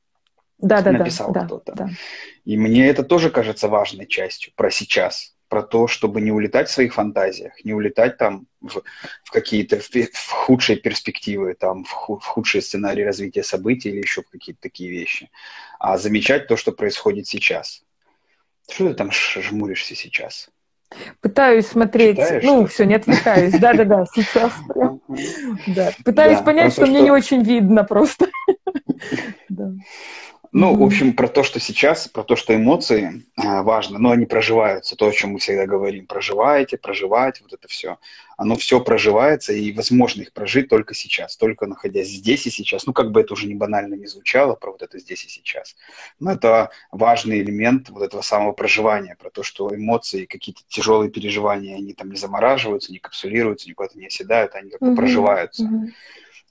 Да, 0.58 0.80
да, 0.80 0.90
написал 0.90 1.32
да. 1.32 1.44
кто-то. 1.44 1.74
Да. 1.74 1.88
И 2.44 2.56
мне 2.56 2.88
это 2.88 3.04
тоже 3.04 3.30
кажется 3.30 3.68
важной 3.68 4.06
частью, 4.06 4.52
про 4.56 4.70
сейчас 4.70 5.37
про 5.48 5.62
то, 5.62 5.86
чтобы 5.86 6.20
не 6.20 6.30
улетать 6.30 6.68
в 6.68 6.72
своих 6.72 6.94
фантазиях, 6.94 7.52
не 7.64 7.72
улетать 7.72 8.18
там 8.18 8.46
в, 8.60 8.82
в 9.24 9.30
какие-то 9.30 9.80
в, 9.80 9.88
в 9.90 10.30
худшие 10.30 10.78
перспективы, 10.78 11.54
там, 11.54 11.84
в, 11.84 12.18
в 12.18 12.24
худшие 12.24 12.62
сценарии 12.62 13.02
развития 13.02 13.42
событий 13.42 13.88
или 13.90 14.00
еще 14.00 14.22
в 14.22 14.28
какие-то 14.28 14.60
такие 14.62 14.90
вещи, 14.90 15.30
а 15.78 15.98
замечать 15.98 16.48
то, 16.48 16.56
что 16.56 16.72
происходит 16.72 17.26
сейчас. 17.26 17.82
Что 18.70 18.88
ты 18.88 18.94
там 18.94 19.10
жмуришься 19.10 19.94
сейчас? 19.94 20.50
Пытаюсь 21.20 21.66
смотреть, 21.66 22.16
Читаешь, 22.16 22.44
ну, 22.44 22.66
все, 22.66 22.84
не 22.84 22.94
отвлекаюсь, 22.94 23.52
да-да-да, 23.58 24.06
сейчас 24.14 24.52
Да. 25.66 25.92
Пытаюсь 26.04 26.40
понять, 26.40 26.72
что 26.72 26.86
мне 26.86 27.02
не 27.02 27.10
очень 27.10 27.42
видно 27.42 27.84
просто. 27.84 28.28
Ну, 30.52 30.72
mm-hmm. 30.72 30.78
в 30.78 30.82
общем, 30.82 31.12
про 31.12 31.28
то, 31.28 31.42
что 31.42 31.60
сейчас, 31.60 32.08
про 32.08 32.22
то, 32.22 32.34
что 32.34 32.54
эмоции 32.54 33.26
э, 33.36 33.62
важно, 33.62 33.98
но 33.98 34.12
они 34.12 34.24
проживаются, 34.24 34.96
то, 34.96 35.06
о 35.06 35.12
чем 35.12 35.30
мы 35.30 35.38
всегда 35.38 35.66
говорим, 35.66 36.06
проживаете, 36.06 36.78
проживать, 36.78 37.40
вот 37.42 37.52
это 37.52 37.68
все. 37.68 37.98
Оно 38.38 38.56
все 38.56 38.80
проживается, 38.80 39.52
и 39.52 39.72
возможно 39.72 40.22
их 40.22 40.32
прожить 40.32 40.68
только 40.68 40.94
сейчас, 40.94 41.36
только 41.36 41.66
находясь 41.66 42.08
здесь 42.08 42.46
и 42.46 42.50
сейчас. 42.50 42.86
Ну, 42.86 42.92
как 42.92 43.10
бы 43.10 43.20
это 43.20 43.34
уже 43.34 43.46
не 43.46 43.54
банально 43.54 43.94
не 43.94 44.06
звучало, 44.06 44.54
про 44.54 44.70
вот 44.70 44.82
это 44.82 44.98
здесь 44.98 45.24
и 45.24 45.28
сейчас. 45.28 45.76
Но 46.20 46.32
это 46.32 46.70
важный 46.92 47.40
элемент 47.40 47.90
вот 47.90 48.02
этого 48.02 48.22
самого 48.22 48.52
проживания, 48.52 49.16
про 49.18 49.30
то, 49.30 49.42
что 49.42 49.74
эмоции, 49.74 50.24
какие-то 50.24 50.62
тяжелые 50.68 51.10
переживания, 51.10 51.76
они 51.76 51.92
там 51.92 52.10
не 52.10 52.16
замораживаются, 52.16 52.92
не 52.92 52.98
капсулируются, 52.98 53.68
никуда-то 53.68 53.98
не 53.98 54.06
оседают, 54.06 54.54
они 54.54 54.70
как-то 54.70 54.86
mm-hmm. 54.86 54.96
проживаются. 54.96 55.64
Mm-hmm. 55.64 55.88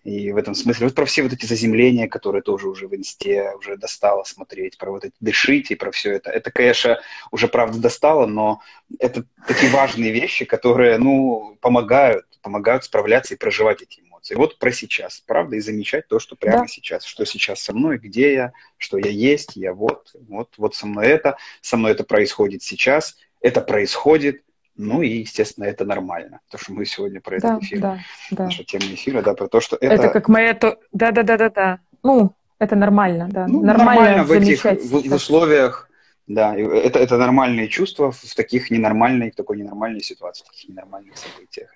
И 0.08 0.32
в 0.32 0.38
этом 0.38 0.56
смысле, 0.56 0.86
вот 0.86 0.96
про 0.96 1.04
все 1.04 1.22
вот 1.22 1.34
эти 1.34 1.46
заземления, 1.46 2.08
которые 2.08 2.42
тоже 2.42 2.70
уже 2.70 2.88
в 2.88 2.96
инсте 2.96 3.52
уже 3.58 3.76
достало 3.76 4.24
смотреть, 4.24 4.78
про 4.78 4.90
вот 4.90 5.04
эти 5.04 5.14
дышите, 5.20 5.76
про 5.76 5.92
все 5.92 6.14
это. 6.14 6.30
Это, 6.30 6.50
конечно, 6.50 6.98
уже 7.30 7.50
правда 7.50 7.78
достало, 7.78 8.26
но 8.26 8.62
это 9.00 9.26
такие 9.46 9.70
важные 9.70 10.14
вещи, 10.14 10.46
которые, 10.46 10.98
ну, 10.98 11.58
помогают, 11.60 12.26
помогают 12.42 12.86
справляться 12.86 13.34
и 13.34 13.38
проживать 13.38 13.82
эти 13.82 14.00
эмоции. 14.00 14.36
Вот 14.36 14.60
про 14.60 14.72
сейчас, 14.72 15.22
правда, 15.28 15.58
и 15.58 15.60
замечать 15.60 16.08
то, 16.08 16.20
что 16.20 16.38
прямо 16.38 16.60
да. 16.60 16.68
сейчас, 16.68 17.04
что 17.04 17.26
сейчас 17.26 17.60
со 17.60 17.74
мной, 17.74 17.98
где 17.98 18.32
я, 18.32 18.54
что 18.78 18.98
я 18.98 19.12
есть, 19.12 19.58
я 19.58 19.74
вот, 19.74 20.16
вот, 20.30 20.54
вот 20.56 20.74
со 20.74 20.88
мной 20.88 21.08
это, 21.08 21.36
со 21.60 21.76
мной 21.76 21.92
это 21.92 22.06
происходит 22.06 22.64
сейчас, 22.64 23.18
это 23.42 23.60
происходит, 23.60 24.42
ну 24.78 25.02
и, 25.02 25.10
естественно, 25.10 25.66
это 25.66 25.86
нормально. 25.86 26.40
То, 26.52 26.58
что 26.58 26.74
мы 26.74 26.86
сегодня 26.86 27.20
про 27.20 27.40
да, 27.40 27.50
этот 27.50 27.64
эфир, 27.64 27.80
да, 27.80 28.00
да. 28.32 28.44
наша 28.46 28.64
тема 28.64 28.86
эфира, 28.86 29.22
да, 29.22 29.34
про 29.34 29.48
то, 29.48 29.60
что 29.60 29.76
это... 29.76 29.94
Это 29.94 30.10
как 30.10 30.30
моя... 30.30 30.54
То... 30.54 30.78
Да-да-да-да-да. 30.92 31.80
Ну, 32.04 32.34
это 32.60 32.76
нормально, 32.76 33.28
да. 33.30 33.48
Ну, 33.48 33.64
нормально, 33.64 34.18
нормально 34.18 34.24
в 34.24 34.32
этих 34.32 34.64
в, 34.64 35.10
в 35.10 35.14
условиях, 35.14 35.90
да, 36.28 36.56
это, 36.56 37.00
это 37.00 37.18
нормальные 37.18 37.70
чувства 37.70 38.12
в 38.12 38.36
таких 38.36 38.70
ненормальной, 38.70 39.32
в 39.32 39.36
такой 39.36 39.58
ненормальной 39.58 40.02
ситуации, 40.02 40.44
в 40.44 40.48
таких 40.48 40.70
ненормальных 40.70 41.18
событиях. 41.18 41.74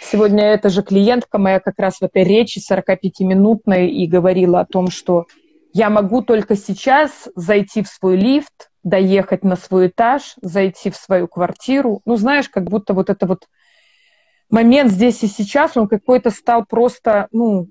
Сегодня 0.00 0.44
эта 0.44 0.68
же 0.68 0.82
клиентка 0.82 1.38
моя 1.38 1.60
как 1.60 1.78
раз 1.78 1.98
в 1.98 2.02
этой 2.02 2.24
речи 2.24 2.60
45-минутной 2.60 3.88
и 3.88 4.06
говорила 4.06 4.60
о 4.60 4.66
том, 4.66 4.90
что 4.90 5.26
я 5.74 5.90
могу 5.90 6.22
только 6.22 6.54
сейчас 6.56 7.28
зайти 7.34 7.82
в 7.82 7.88
свой 7.88 8.16
лифт, 8.16 8.70
доехать 8.84 9.42
на 9.42 9.56
свой 9.56 9.88
этаж, 9.88 10.34
зайти 10.40 10.88
в 10.88 10.96
свою 10.96 11.26
квартиру. 11.26 12.00
Ну, 12.04 12.16
знаешь, 12.16 12.48
как 12.48 12.70
будто 12.70 12.94
вот 12.94 13.10
это 13.10 13.26
вот 13.26 13.48
момент 14.48 14.92
здесь 14.92 15.24
и 15.24 15.26
сейчас, 15.26 15.76
он 15.76 15.88
какой-то 15.88 16.30
стал 16.30 16.64
просто, 16.64 17.26
ну, 17.32 17.70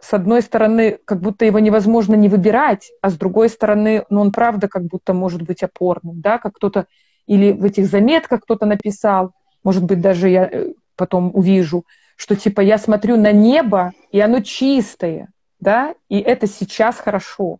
с 0.00 0.12
одной 0.12 0.42
стороны, 0.42 0.98
как 1.04 1.20
будто 1.20 1.44
его 1.44 1.60
невозможно 1.60 2.16
не 2.16 2.28
выбирать, 2.28 2.90
а 3.02 3.10
с 3.10 3.16
другой 3.16 3.48
стороны, 3.50 4.04
ну, 4.10 4.20
он 4.20 4.32
правда 4.32 4.66
как 4.66 4.82
будто 4.84 5.14
может 5.14 5.42
быть 5.42 5.62
опорным, 5.62 6.20
да, 6.20 6.38
как 6.38 6.56
кто-то, 6.56 6.86
или 7.28 7.52
в 7.52 7.64
этих 7.64 7.86
заметках 7.86 8.40
кто-то 8.42 8.66
написал, 8.66 9.30
может 9.62 9.84
быть, 9.84 10.00
даже 10.00 10.28
я 10.28 10.48
э, 10.50 10.72
потом 10.96 11.30
увижу, 11.32 11.84
что 12.16 12.34
типа 12.34 12.62
я 12.62 12.78
смотрю 12.78 13.16
на 13.16 13.30
небо, 13.30 13.92
и 14.10 14.18
оно 14.18 14.40
чистое, 14.40 15.28
да, 15.60 15.94
и 16.08 16.18
это 16.20 16.46
сейчас 16.46 16.98
хорошо 16.98 17.58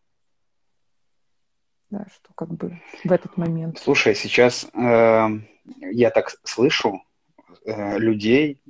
да, 1.90 2.06
что 2.12 2.32
как 2.34 2.48
бы 2.50 2.80
в 3.04 3.12
этот 3.12 3.36
момент. 3.36 3.78
Слушай, 3.78 4.14
сейчас 4.14 4.66
э, 4.74 5.28
я 5.90 6.10
так 6.10 6.30
слышу 6.44 7.02
э, 7.64 7.98
людей 7.98 8.60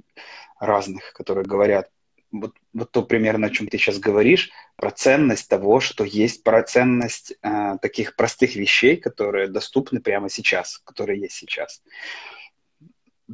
разных, 0.61 1.13
которые 1.13 1.45
говорят, 1.45 1.91
вот, 2.31 2.55
вот 2.73 2.93
то 2.93 3.03
примерно, 3.03 3.49
о 3.49 3.51
чем 3.51 3.67
ты 3.67 3.79
сейчас 3.79 3.99
говоришь, 3.99 4.51
про 4.77 4.91
ценность 4.91 5.49
того, 5.49 5.81
что 5.81 6.05
есть 6.05 6.45
про 6.45 6.63
ценность 6.63 7.35
э, 7.43 7.79
таких 7.83 8.15
простых 8.15 8.55
вещей, 8.55 8.97
которые 8.97 9.49
доступны 9.49 10.01
прямо 10.01 10.29
сейчас, 10.29 10.79
которые 10.85 11.21
есть 11.21 11.35
сейчас 11.35 11.83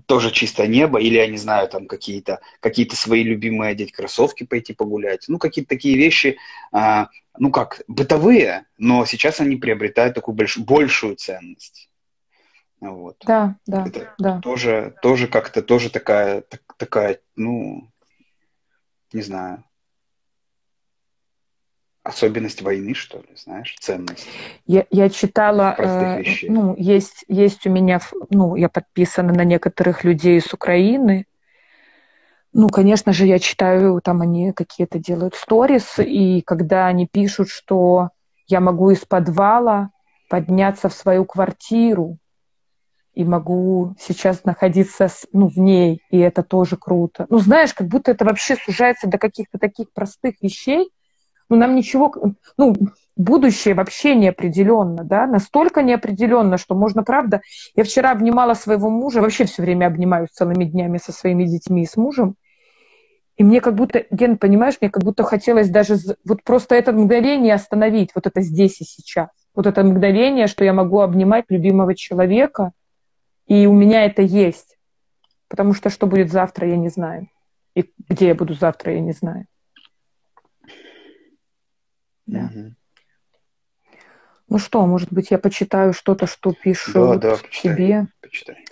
тоже 0.07 0.31
чистое 0.31 0.67
небо, 0.67 1.01
или, 1.01 1.15
я 1.15 1.27
не 1.27 1.37
знаю, 1.37 1.69
там 1.69 1.87
какие-то 1.87 2.41
какие 2.61 2.89
свои 2.89 3.23
любимые 3.23 3.73
одеть 3.73 3.93
кроссовки, 3.93 4.45
пойти 4.45 4.75
погулять. 4.75 5.27
Ну, 5.29 5.39
какие-то 5.39 5.69
такие 5.69 5.97
вещи, 5.97 6.39
а, 6.73 7.09
ну 7.39 7.51
как, 7.51 7.83
бытовые, 7.89 8.67
но 8.79 9.05
сейчас 9.07 9.41
они 9.41 9.57
приобретают 9.57 10.15
такую 10.15 10.35
больш, 10.35 10.59
большую 10.59 11.17
ценность. 11.17 11.91
Вот. 12.81 13.17
Да, 13.25 13.57
да, 13.67 13.87
Это 13.87 14.15
да. 14.19 14.41
Тоже, 14.41 14.95
тоже 15.01 15.27
как-то, 15.27 15.63
тоже 15.63 15.91
такая, 15.91 16.43
так, 16.43 16.61
такая, 16.77 17.21
ну, 17.37 17.91
не 19.13 19.23
знаю, 19.23 19.65
особенность 22.04 22.62
войны, 22.62 22.94
что 22.94 23.18
ли, 23.18 23.28
знаешь, 23.34 23.75
ценность. 23.80 24.28
Я, 24.66 24.87
я 24.90 25.08
читала, 25.08 25.75
э, 25.76 26.23
ну, 26.49 26.76
есть, 26.76 27.25
есть 27.28 27.66
у 27.66 27.70
меня, 27.70 28.00
ну, 28.30 28.54
я 28.56 28.68
подписана 28.68 29.32
на 29.32 29.44
некоторых 29.44 30.04
людей 30.04 30.40
с 30.40 30.52
Украины. 30.52 31.26
Ну, 32.52 32.68
конечно 32.68 33.12
же, 33.12 33.26
я 33.26 33.38
читаю, 33.38 34.00
там 34.04 34.20
они 34.20 34.52
какие-то 34.52 34.99
делают 34.99 35.34
сторис, 35.34 35.99
и 35.99 36.42
когда 36.42 36.87
они 36.87 37.08
пишут, 37.11 37.49
что 37.49 38.11
я 38.46 38.61
могу 38.61 38.90
из 38.90 39.04
подвала 39.06 39.90
подняться 40.28 40.90
в 40.90 40.94
свою 40.94 41.25
квартиру, 41.25 42.18
и 43.14 43.25
могу 43.25 43.94
сейчас 43.99 44.44
находиться 44.44 45.08
ну, 45.32 45.49
в 45.49 45.56
ней, 45.56 46.02
и 46.11 46.18
это 46.18 46.42
тоже 46.42 46.76
круто. 46.76 47.26
Ну, 47.30 47.38
знаешь, 47.38 47.73
как 47.73 47.87
будто 47.87 48.11
это 48.11 48.25
вообще 48.25 48.56
сужается 48.56 49.06
до 49.06 49.18
каких-то 49.18 49.58
таких 49.58 49.92
простых 49.92 50.34
вещей. 50.42 50.90
Ну, 51.49 51.57
нам 51.57 51.75
ничего... 51.75 52.15
Ну, 52.57 52.75
будущее 53.17 53.75
вообще 53.75 54.15
неопределенно, 54.15 55.05
да, 55.05 55.27
настолько 55.27 55.83
неопределенно, 55.83 56.59
что 56.59 56.75
можно, 56.75 57.03
правда... 57.03 57.43
Я 57.77 57.85
вчера 57.85 58.11
обнимала 58.11 58.55
своего 58.55 58.91
мужа, 58.91 59.21
вообще 59.21 59.45
все 59.45 59.63
время 59.63 59.87
обнимаюсь 59.87 60.31
целыми 60.31 60.65
днями 60.65 60.99
со 60.99 61.13
своими 61.13 61.45
детьми 61.45 61.83
и 61.83 61.87
с 61.87 61.97
мужем, 61.97 62.35
и 63.37 63.45
мне 63.45 63.61
как 63.61 63.75
будто, 63.75 64.05
Ген, 64.11 64.39
понимаешь, 64.39 64.77
мне 64.81 64.91
как 64.91 65.03
будто 65.03 65.25
хотелось 65.25 65.69
даже 65.69 65.97
вот 66.25 66.43
просто 66.45 66.77
это 66.77 66.93
мгновение 66.93 67.55
остановить, 67.55 68.11
вот 68.15 68.27
это 68.27 68.41
здесь 68.41 68.81
и 68.81 68.85
сейчас. 68.85 69.29
Вот 69.55 69.67
это 69.67 69.83
мгновение, 69.83 70.47
что 70.47 70.65
я 70.65 70.73
могу 70.73 71.01
обнимать 71.01 71.47
любимого 71.49 71.95
человека– 71.95 72.73
и 73.47 73.67
у 73.67 73.73
меня 73.73 74.05
это 74.05 74.23
есть. 74.23 74.79
Потому 75.49 75.75
что 75.75 75.91
что 75.91 76.07
будет 76.07 76.33
завтра, 76.33 76.69
я 76.69 76.77
не 76.77 76.89
знаю. 76.89 77.29
И 77.75 77.93
где 78.09 78.29
я 78.29 78.35
буду 78.35 78.55
завтра, 78.55 78.95
я 78.95 79.01
не 79.01 79.13
знаю. 79.13 79.47
Да. 82.26 82.50
Угу. 82.54 82.75
Ну 84.49 84.59
что, 84.59 84.87
может 84.87 85.12
быть, 85.12 85.31
я 85.31 85.38
почитаю 85.38 85.93
что-то, 85.93 86.26
что 86.26 86.52
пишут 86.52 87.21
да, 87.21 87.31
да, 87.31 87.37
почитай, 87.37 87.75
тебе. 87.75 88.07
Почитай. 88.21 88.64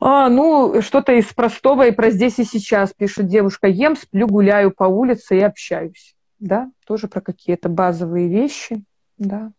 А, 0.00 0.28
ну, 0.28 0.82
что-то 0.82 1.12
из 1.12 1.26
простого 1.26 1.86
и 1.86 1.92
про 1.92 2.10
здесь 2.10 2.38
и 2.38 2.44
сейчас 2.44 2.92
пишет 2.92 3.26
девушка. 3.26 3.68
Ем, 3.68 3.96
сплю, 3.96 4.26
гуляю 4.26 4.70
по 4.72 4.84
улице 4.84 5.38
и 5.38 5.40
общаюсь. 5.40 6.14
Да, 6.38 6.70
тоже 6.84 7.08
про 7.08 7.20
какие-то 7.20 7.68
базовые 7.68 8.28
вещи, 8.28 8.84
да, 9.16 9.52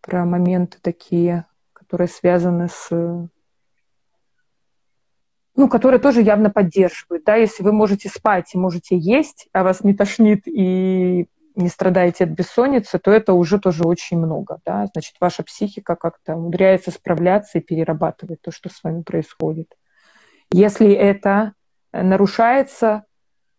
про 0.00 0.24
моменты 0.24 0.78
такие 0.80 1.44
которые 1.92 2.08
связаны 2.08 2.68
с 2.68 2.88
ну, 5.54 5.68
которые 5.68 6.00
тоже 6.00 6.22
явно 6.22 6.48
поддерживают, 6.48 7.24
да, 7.24 7.36
если 7.36 7.62
вы 7.62 7.72
можете 7.72 8.08
спать 8.08 8.54
и 8.54 8.58
можете 8.58 8.96
есть, 8.96 9.48
а 9.52 9.62
вас 9.62 9.84
не 9.84 9.92
тошнит 9.92 10.48
и 10.48 11.28
не 11.54 11.68
страдаете 11.68 12.24
от 12.24 12.30
бессонницы, 12.30 12.98
то 12.98 13.10
это 13.10 13.34
уже 13.34 13.58
тоже 13.58 13.84
очень 13.84 14.18
много, 14.18 14.58
да, 14.64 14.86
значит, 14.92 15.14
ваша 15.20 15.42
психика 15.42 15.96
как-то 15.96 16.34
умудряется 16.34 16.90
справляться 16.90 17.58
и 17.58 17.62
перерабатывать 17.62 18.40
то, 18.40 18.50
что 18.50 18.68
с 18.68 18.82
вами 18.82 19.02
происходит. 19.02 19.68
Если 20.52 20.92
это 20.92 21.52
нарушается, 21.92 23.04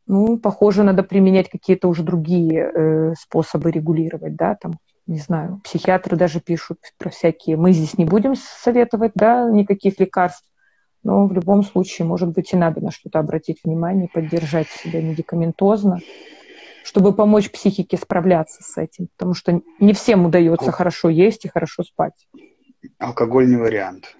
ну, 0.07 0.37
похоже, 0.37 0.83
надо 0.83 1.03
применять 1.03 1.49
какие-то 1.49 1.87
уже 1.87 2.03
другие 2.03 2.71
э, 2.73 3.13
способы 3.15 3.71
регулировать, 3.71 4.35
да, 4.35 4.55
там, 4.55 4.79
не 5.07 5.19
знаю, 5.19 5.61
психиатры 5.63 6.17
даже 6.17 6.39
пишут 6.39 6.79
про 6.97 7.09
всякие, 7.09 7.57
мы 7.57 7.71
здесь 7.71 7.97
не 7.97 8.05
будем 8.05 8.35
советовать, 8.35 9.11
да, 9.15 9.49
никаких 9.49 9.99
лекарств, 9.99 10.45
но 11.03 11.27
в 11.27 11.33
любом 11.33 11.63
случае, 11.63 12.07
может 12.07 12.29
быть, 12.29 12.53
и 12.53 12.57
надо 12.57 12.81
на 12.81 12.91
что-то 12.91 13.19
обратить 13.19 13.59
внимание, 13.63 14.07
поддержать 14.11 14.67
себя 14.67 15.01
медикаментозно, 15.01 15.99
чтобы 16.83 17.13
помочь 17.13 17.51
психике 17.51 17.97
справляться 17.97 18.61
с 18.63 18.77
этим, 18.77 19.07
потому 19.17 19.33
что 19.33 19.61
не 19.79 19.93
всем 19.93 20.25
удается 20.25 20.67
Ал... 20.67 20.73
хорошо 20.73 21.09
есть 21.09 21.45
и 21.45 21.49
хорошо 21.49 21.83
спать. 21.83 22.27
Алкоголь 22.97 23.49
не 23.49 23.55
вариант. 23.55 24.15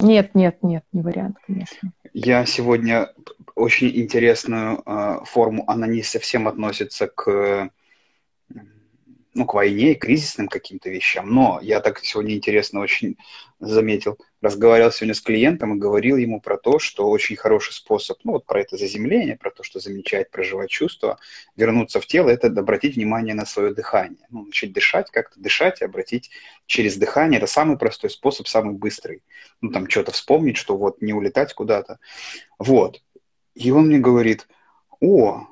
Нет, 0.00 0.34
нет, 0.34 0.58
нет, 0.62 0.84
не 0.92 1.02
вариант, 1.02 1.36
конечно. 1.46 1.92
Я 2.12 2.44
сегодня 2.46 3.12
очень 3.54 3.88
интересную 3.88 4.82
э, 4.84 5.18
форму, 5.24 5.64
она 5.66 5.86
не 5.86 6.02
совсем 6.02 6.46
относится 6.46 7.06
к 7.06 7.70
ну, 9.34 9.44
к 9.46 9.54
войне 9.54 9.92
и 9.92 9.96
кризисным 9.96 10.48
каким-то 10.48 10.88
вещам. 10.90 11.28
Но 11.32 11.58
я 11.60 11.80
так 11.80 11.98
сегодня 12.04 12.34
интересно 12.34 12.80
очень 12.80 13.18
заметил, 13.58 14.18
разговаривал 14.40 14.92
сегодня 14.92 15.14
с 15.14 15.20
клиентом 15.20 15.74
и 15.74 15.78
говорил 15.78 16.16
ему 16.16 16.40
про 16.40 16.56
то, 16.56 16.78
что 16.78 17.08
очень 17.08 17.36
хороший 17.36 17.72
способ, 17.72 18.18
ну 18.24 18.32
вот 18.32 18.46
про 18.46 18.60
это 18.60 18.76
заземление, 18.76 19.36
про 19.36 19.50
то, 19.50 19.62
что 19.62 19.80
замечать, 19.80 20.30
проживать 20.30 20.70
чувства, 20.70 21.18
вернуться 21.56 22.00
в 22.00 22.06
тело, 22.06 22.30
это 22.30 22.46
обратить 22.46 22.96
внимание 22.96 23.34
на 23.34 23.44
свое 23.44 23.74
дыхание. 23.74 24.26
Ну, 24.30 24.46
начать 24.46 24.72
дышать, 24.72 25.10
как-то 25.10 25.40
дышать 25.40 25.80
и 25.80 25.84
обратить 25.84 26.30
через 26.66 26.96
дыхание. 26.96 27.38
Это 27.38 27.46
самый 27.46 27.76
простой 27.76 28.10
способ, 28.10 28.46
самый 28.46 28.74
быстрый. 28.74 29.22
Ну, 29.60 29.70
там 29.70 29.88
что-то 29.88 30.12
вспомнить, 30.12 30.56
что 30.56 30.76
вот 30.76 31.02
не 31.02 31.12
улетать 31.12 31.54
куда-то. 31.54 31.98
Вот. 32.58 33.02
И 33.54 33.70
он 33.70 33.86
мне 33.86 33.98
говорит, 33.98 34.46
о, 35.00 35.46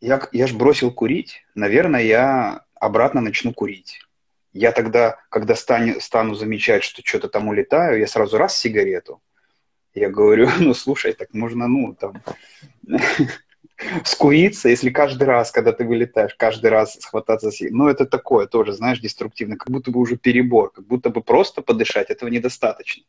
я, 0.00 0.28
я 0.32 0.46
ж 0.46 0.54
бросил 0.54 0.92
курить, 0.92 1.44
наверное, 1.54 2.02
я 2.02 2.64
обратно 2.80 3.20
начну 3.20 3.52
курить. 3.52 4.00
Я 4.52 4.72
тогда, 4.72 5.18
когда 5.28 5.54
стану, 5.54 6.00
стану 6.00 6.34
замечать, 6.34 6.82
что 6.82 7.02
что-то 7.04 7.28
там 7.28 7.48
улетаю, 7.48 7.98
я 7.98 8.06
сразу 8.06 8.38
раз 8.38 8.58
сигарету. 8.58 9.20
Я 9.94 10.10
говорю, 10.10 10.48
ну, 10.58 10.74
слушай, 10.74 11.12
так 11.12 11.34
можно, 11.34 11.68
ну, 11.68 11.94
там, 11.94 12.22
скуриться, 14.04 14.68
если 14.68 14.90
каждый 14.90 15.24
раз, 15.24 15.50
когда 15.50 15.72
ты 15.72 15.84
вылетаешь, 15.84 16.34
каждый 16.34 16.70
раз 16.70 16.94
схвататься 16.94 17.50
Ну, 17.70 17.88
это 17.88 18.06
такое 18.06 18.46
тоже, 18.46 18.72
знаешь, 18.72 19.00
деструктивно, 19.00 19.56
как 19.56 19.70
будто 19.70 19.90
бы 19.90 20.00
уже 20.00 20.16
перебор, 20.16 20.72
как 20.72 20.86
будто 20.86 21.10
бы 21.10 21.22
просто 21.22 21.62
подышать, 21.62 22.10
этого 22.10 22.28
недостаточно. 22.28 23.04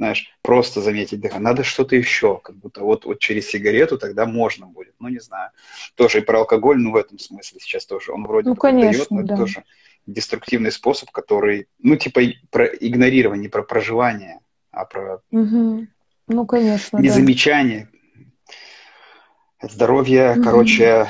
Знаешь, 0.00 0.34
просто 0.40 0.80
заметить 0.80 1.20
дыхание. 1.20 1.44
Надо 1.44 1.62
что-то 1.62 1.94
еще, 1.94 2.40
как 2.42 2.56
будто 2.56 2.80
вот, 2.80 3.04
вот 3.04 3.18
через 3.18 3.50
сигарету 3.50 3.98
тогда 3.98 4.24
можно 4.24 4.66
будет. 4.66 4.94
Ну, 4.98 5.08
не 5.08 5.18
знаю. 5.18 5.50
Тоже 5.94 6.20
и 6.20 6.22
про 6.22 6.38
алкоголь, 6.38 6.78
ну, 6.78 6.92
в 6.92 6.96
этом 6.96 7.18
смысле 7.18 7.60
сейчас 7.60 7.84
тоже. 7.84 8.10
Он 8.10 8.26
вроде 8.26 8.48
ну, 8.48 8.56
конечно, 8.56 8.92
дает, 8.92 9.10
но 9.10 9.22
да. 9.22 9.34
это 9.34 9.42
тоже 9.42 9.64
деструктивный 10.06 10.72
способ, 10.72 11.10
который, 11.10 11.68
ну, 11.80 11.96
типа 11.96 12.22
про 12.48 12.64
игнорирование, 12.64 13.42
не 13.42 13.48
про 13.48 13.62
проживание, 13.62 14.40
а 14.70 14.86
про... 14.86 15.20
Угу. 15.32 15.86
Ну, 16.28 16.46
конечно, 16.46 16.96
Незамечание. 16.96 17.90
Да. 19.60 19.68
Здоровье, 19.68 20.32
угу. 20.32 20.42
короче, 20.44 21.08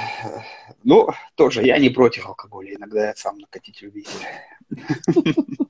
ну, 0.82 1.10
тоже 1.36 1.62
я 1.62 1.78
не 1.78 1.90
против 1.90 2.26
алкоголя. 2.26 2.74
Иногда 2.74 3.06
я 3.06 3.14
сам 3.14 3.38
накатить 3.38 3.82
любитель. 3.82 4.18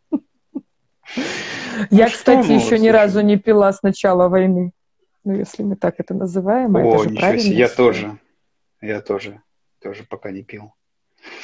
Я, 1.90 2.07
ну, 2.07 2.11
кстати, 2.11 2.53
еще 2.53 2.79
ни 2.79 2.88
разу 2.88 3.21
не 3.21 3.37
пила 3.37 3.73
с 3.73 3.83
начала 3.83 4.29
войны. 4.29 4.73
Ну, 5.25 5.35
если 5.35 5.62
мы 5.62 5.77
так 5.77 5.97
это 5.99 6.14
называем, 6.14 6.77
О, 6.77 6.81
это 6.81 7.05
же 7.05 7.11
ничего 7.11 7.38
себе, 7.38 7.57
я 7.57 7.69
тоже. 7.69 8.19
Я 8.81 9.01
тоже. 9.01 9.43
Тоже 9.83 10.05
пока 10.05 10.31
не 10.31 10.43
пил. 10.43 10.73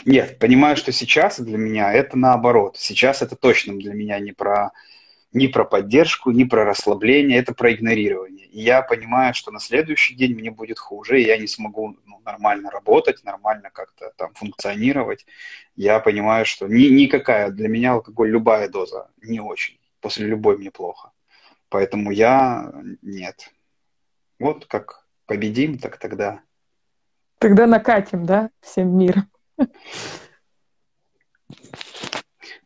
Нет, 0.04 0.38
понимаю, 0.38 0.76
что 0.76 0.92
сейчас 0.92 1.38
для 1.38 1.58
меня 1.58 1.92
это 1.92 2.16
наоборот. 2.16 2.76
Сейчас 2.78 3.22
это 3.22 3.36
точно 3.36 3.78
для 3.78 3.92
меня 3.92 4.18
не 4.18 4.32
про, 4.32 4.72
не 5.32 5.48
про 5.48 5.64
поддержку, 5.64 6.30
не 6.30 6.44
про 6.44 6.64
расслабление, 6.64 7.38
это 7.38 7.54
про 7.54 7.72
игнорирование. 7.74 8.46
И 8.46 8.60
я 8.60 8.80
понимаю, 8.80 9.34
что 9.34 9.50
на 9.50 9.60
следующий 9.60 10.14
день 10.14 10.34
мне 10.34 10.50
будет 10.50 10.78
хуже, 10.78 11.20
и 11.20 11.26
я 11.26 11.36
не 11.36 11.46
смогу 11.46 11.96
ну, 12.06 12.20
нормально 12.24 12.70
работать, 12.70 13.22
нормально 13.24 13.70
как-то 13.70 14.12
там 14.16 14.32
функционировать. 14.34 15.26
Я 15.74 16.00
понимаю, 16.00 16.46
что 16.46 16.66
ни, 16.66 16.84
никакая 16.84 17.50
для 17.50 17.68
меня 17.68 17.92
алкоголь, 17.92 18.30
любая 18.30 18.68
доза 18.68 19.08
не 19.20 19.40
очень. 19.40 19.78
После 20.00 20.26
любой 20.26 20.58
мне 20.58 20.70
плохо. 20.70 21.12
Поэтому 21.68 22.10
я 22.10 22.72
нет. 23.02 23.50
Вот 24.38 24.66
как 24.66 25.06
победим, 25.26 25.78
так 25.78 25.98
тогда. 25.98 26.40
Тогда 27.38 27.66
накатим, 27.66 28.24
да, 28.24 28.50
всем 28.60 28.96
миром. 28.96 29.30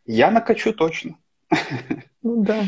Я 0.04 0.30
накачу 0.30 0.72
точно. 0.72 1.16
Ну 2.22 2.42
да. 2.42 2.64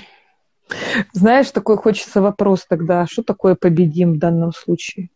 Знаешь, 1.12 1.50
такой 1.50 1.76
хочется 1.76 2.22
вопрос 2.22 2.66
тогда, 2.66 3.06
что 3.06 3.22
такое 3.22 3.54
победим 3.54 4.14
в 4.14 4.18
данном 4.18 4.52
случае? 4.52 5.10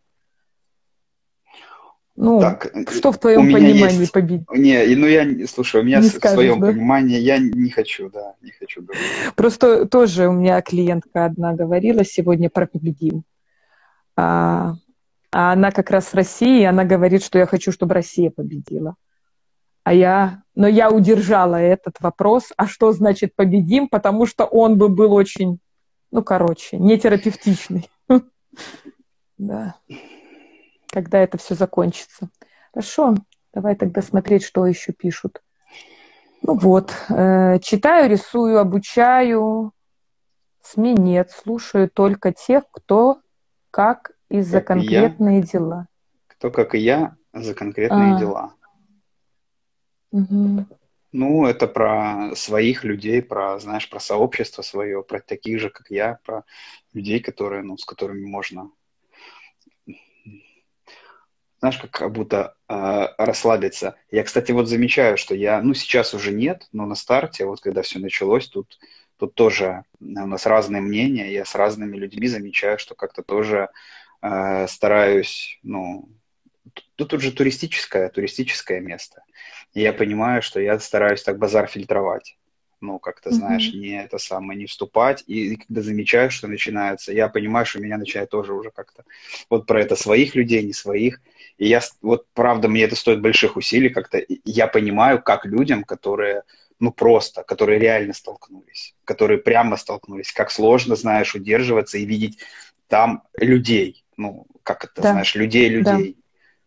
Ну, 2.17 2.41
так, 2.41 2.73
что 2.91 3.13
в 3.13 3.19
твоем 3.19 3.53
понимании 3.53 4.01
есть... 4.01 4.13
победить? 4.13 4.51
Не, 4.51 4.95
ну 4.97 5.07
я, 5.07 5.47
слушай, 5.47 5.83
у 5.83 5.85
меня 5.85 6.01
не 6.01 6.09
в 6.09 6.13
скажешь, 6.13 6.37
своем 6.37 6.61
да? 6.61 6.69
понимании 6.69 7.19
я 7.19 7.39
не 7.39 7.69
хочу, 7.69 8.09
да, 8.09 8.35
не 8.41 8.53
хочу 8.53 8.83
говорить. 8.83 9.05
Просто 9.35 9.87
тоже 9.87 10.29
у 10.29 10.33
меня 10.33 10.63
клиентка 10.63 11.27
одна 11.27 11.53
говорила 11.53 12.05
сегодня 12.05 12.49
про 12.49 12.67
победим. 12.67 13.25
А, 14.17 14.77
а 15.31 15.53
она 15.53 15.71
как 15.71 15.91
раз 15.91 16.09
с 16.09 16.15
России, 16.15 16.65
она 16.65 16.85
говорит, 16.85 17.23
что 17.23 17.39
я 17.39 17.45
хочу, 17.45 17.71
чтобы 17.71 17.95
Россия 17.95 18.31
победила. 18.31 18.95
А 19.85 19.93
я, 19.93 20.43
но 20.55 20.67
я 20.67 20.91
удержала 20.91 21.57
этот 21.57 22.01
вопрос, 22.01 22.53
а 22.57 22.67
что 22.67 22.93
значит 22.93 23.37
победим, 23.37 23.89
потому 23.89 24.25
что 24.25 24.47
он 24.47 24.79
бы 24.79 24.89
был 24.89 25.13
очень, 25.13 25.59
ну, 26.11 26.25
короче, 26.25 26.79
не 26.79 26.99
терапевтичный. 26.99 27.89
Да. 29.39 29.77
Когда 30.97 31.19
это 31.19 31.37
все 31.37 31.55
закончится. 31.55 32.31
Хорошо, 32.73 33.17
давай 33.53 33.77
тогда 33.77 34.01
смотреть, 34.01 34.43
что 34.43 34.65
еще 34.65 34.95
пишут. 34.95 35.43
Ну 36.41 36.55
вот, 36.55 36.91
э, 37.11 37.59
читаю, 37.59 38.09
рисую, 38.09 38.59
обучаю. 38.59 39.73
СМИ 40.63 40.95
нет, 40.95 41.33
слушаю 41.33 41.91
только 41.91 42.33
тех, 42.33 42.65
кто 42.71 43.21
как 43.71 44.13
и 44.31 44.41
за 44.41 44.63
как 44.63 44.79
конкретные 44.79 45.41
я, 45.41 45.43
дела. 45.43 45.87
Кто, 46.29 46.51
как 46.51 46.75
и 46.75 46.79
я, 46.79 47.15
за 47.35 47.55
конкретные 47.55 48.15
а. 48.15 48.19
дела. 48.19 48.55
Угу. 50.13 50.65
Ну, 51.13 51.47
это 51.47 51.67
про 51.67 52.35
своих 52.35 52.85
людей, 52.85 53.21
про, 53.21 53.59
знаешь, 53.59 53.91
про 53.91 54.01
сообщество 54.01 54.63
свое, 54.63 55.03
про 55.03 55.21
таких 55.21 55.61
же, 55.61 55.69
как 55.69 55.91
я, 55.91 56.21
про 56.25 56.47
людей, 56.95 57.21
которые, 57.21 57.63
ну, 57.63 57.77
с 57.77 57.85
которыми 57.85 58.25
можно, 58.25 58.71
знаешь, 61.73 61.91
как 61.91 62.13
будто 62.13 62.55
э, 62.69 63.07
расслабиться. 63.19 63.97
Я, 64.11 64.23
кстати, 64.23 64.53
вот 64.53 64.69
замечаю, 64.69 65.17
что 65.17 65.35
я, 65.35 65.61
ну, 65.61 65.75
сейчас 65.75 66.15
уже 66.15 66.33
нет, 66.33 66.69
но 66.73 66.87
на 66.87 66.95
старте, 66.95 67.45
вот 67.45 67.61
когда 67.61 67.83
все 67.83 67.99
началось, 67.99 68.49
тут, 68.49 68.79
тут 69.19 69.35
тоже 69.35 69.85
у 70.01 70.05
нас 70.05 70.47
разные 70.47 70.83
мнения, 70.83 71.33
я 71.33 71.45
с 71.45 71.55
разными 71.55 71.97
людьми 71.97 72.29
замечаю, 72.29 72.79
что 72.79 72.95
как-то 72.95 73.23
тоже 73.23 73.69
э, 74.23 74.67
стараюсь, 74.69 75.59
ну, 75.63 76.09
тут, 76.97 77.09
тут 77.09 77.21
же 77.21 77.33
туристическое, 77.33 78.09
туристическое 78.09 78.81
место. 78.81 79.23
И 79.75 79.81
я 79.81 79.93
понимаю, 79.93 80.43
что 80.43 80.61
я 80.61 80.79
стараюсь 80.79 81.23
так 81.23 81.39
базар 81.39 81.67
фильтровать. 81.67 82.37
Ну, 82.83 82.99
как-то, 82.99 83.31
знаешь, 83.31 83.73
mm-hmm. 83.73 83.79
не 83.79 84.05
это 84.05 84.19
самое, 84.19 84.59
не 84.59 84.67
вступать. 84.67 85.25
И, 85.27 85.55
и 85.55 85.57
когда 85.57 85.81
замечаю, 85.81 86.31
что 86.31 86.47
начинается, 86.47 87.11
я 87.13 87.29
понимаю, 87.29 87.65
что 87.65 87.81
меня 87.81 87.97
начинает 87.97 88.29
тоже 88.29 88.53
уже 88.53 88.71
как-то 88.71 89.05
вот 89.49 89.67
про 89.67 89.81
это 89.81 89.97
своих 89.97 90.35
людей, 90.35 90.63
не 90.63 90.75
своих. 90.75 91.21
И 91.59 91.69
я, 91.69 91.81
вот 92.03 92.27
правда, 92.35 92.69
мне 92.69 92.83
это 92.83 92.97
стоит 92.97 93.21
больших 93.21 93.57
усилий 93.57 93.89
как-то. 93.89 94.23
Я 94.45 94.67
понимаю, 94.67 95.23
как 95.23 95.47
людям, 95.47 95.85
которые, 95.85 96.43
ну 96.81 96.93
просто, 96.93 97.43
которые 97.43 97.79
реально 97.79 98.13
столкнулись, 98.13 98.95
которые 99.05 99.39
прямо 99.39 99.77
столкнулись, 99.77 100.33
как 100.33 100.51
сложно, 100.51 100.97
знаешь, 100.97 101.35
удерживаться 101.35 101.99
и 101.99 102.05
видеть 102.05 102.39
там 102.89 103.23
людей. 103.39 104.05
Ну, 104.17 104.47
как 104.63 104.85
это, 104.85 105.03
да. 105.03 105.13
знаешь, 105.13 105.35
людей-людей. 105.35 106.15
Да. 106.15 106.23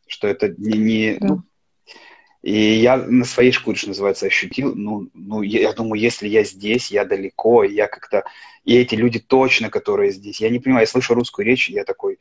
Что 0.08 0.28
это 0.28 0.50
не... 0.58 0.78
не 0.78 1.18
да. 1.20 1.28
ну, 1.28 1.44
и 2.42 2.54
я 2.54 2.96
на 2.96 3.26
своей 3.26 3.52
шкуре, 3.52 3.78
что 3.78 3.90
называется, 3.90 4.26
ощутил, 4.26 4.74
ну, 4.74 5.10
ну 5.14 5.42
я, 5.42 5.74
думаю, 5.74 6.00
если 6.00 6.28
я 6.28 6.44
здесь, 6.46 6.90
я 6.90 7.04
далеко, 7.04 7.64
я 7.64 7.88
как-то... 7.88 8.24
И 8.64 8.78
эти 8.78 8.96
люди 8.96 9.20
точно, 9.20 9.70
которые 9.70 10.12
здесь. 10.12 10.40
Я 10.40 10.50
не 10.50 10.60
понимаю, 10.60 10.84
я 10.84 10.88
слышу 10.88 11.14
русскую 11.14 11.46
речь, 11.46 11.70
я 11.70 11.84
такой, 11.84 12.20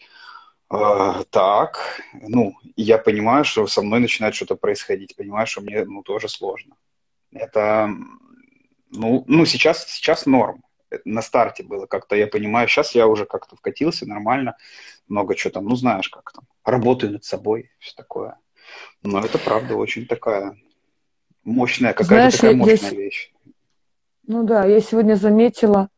э, 0.70 1.24
так, 1.30 2.00
ну, 2.12 2.54
я 2.76 2.98
понимаю, 2.98 3.44
что 3.44 3.66
со 3.66 3.82
мной 3.82 4.00
начинает 4.00 4.34
что-то 4.34 4.56
происходить, 4.56 5.16
понимаю, 5.16 5.46
что 5.46 5.60
мне, 5.60 5.84
ну, 5.84 6.02
тоже 6.02 6.28
сложно. 6.28 6.76
Это, 7.32 7.90
ну, 8.90 9.24
ну 9.26 9.44
сейчас, 9.46 9.86
сейчас 9.88 10.26
норм. 10.26 10.62
На 11.04 11.20
старте 11.20 11.62
было 11.62 11.86
как-то, 11.86 12.16
я 12.16 12.26
понимаю, 12.26 12.66
сейчас 12.66 12.94
я 12.94 13.06
уже 13.06 13.26
как-то 13.26 13.56
вкатился 13.56 14.06
нормально, 14.06 14.56
много 15.06 15.34
чего 15.34 15.52
там, 15.52 15.66
ну, 15.66 15.76
знаешь, 15.76 16.08
как 16.08 16.32
там, 16.32 16.44
работаю 16.64 17.12
над 17.12 17.24
собой, 17.24 17.70
все 17.78 17.94
такое. 17.94 18.38
Но 19.02 19.20
это 19.20 19.38
правда 19.38 19.76
очень 19.76 20.06
такая 20.06 20.56
мощная, 21.44 21.92
какая-то 21.92 22.36
такая 22.36 22.56
мощная 22.56 22.90
я... 22.90 22.96
вещь. 22.96 23.32
Ну 24.26 24.44
да, 24.44 24.66
я 24.66 24.80
сегодня 24.80 25.14
заметила, 25.14 25.88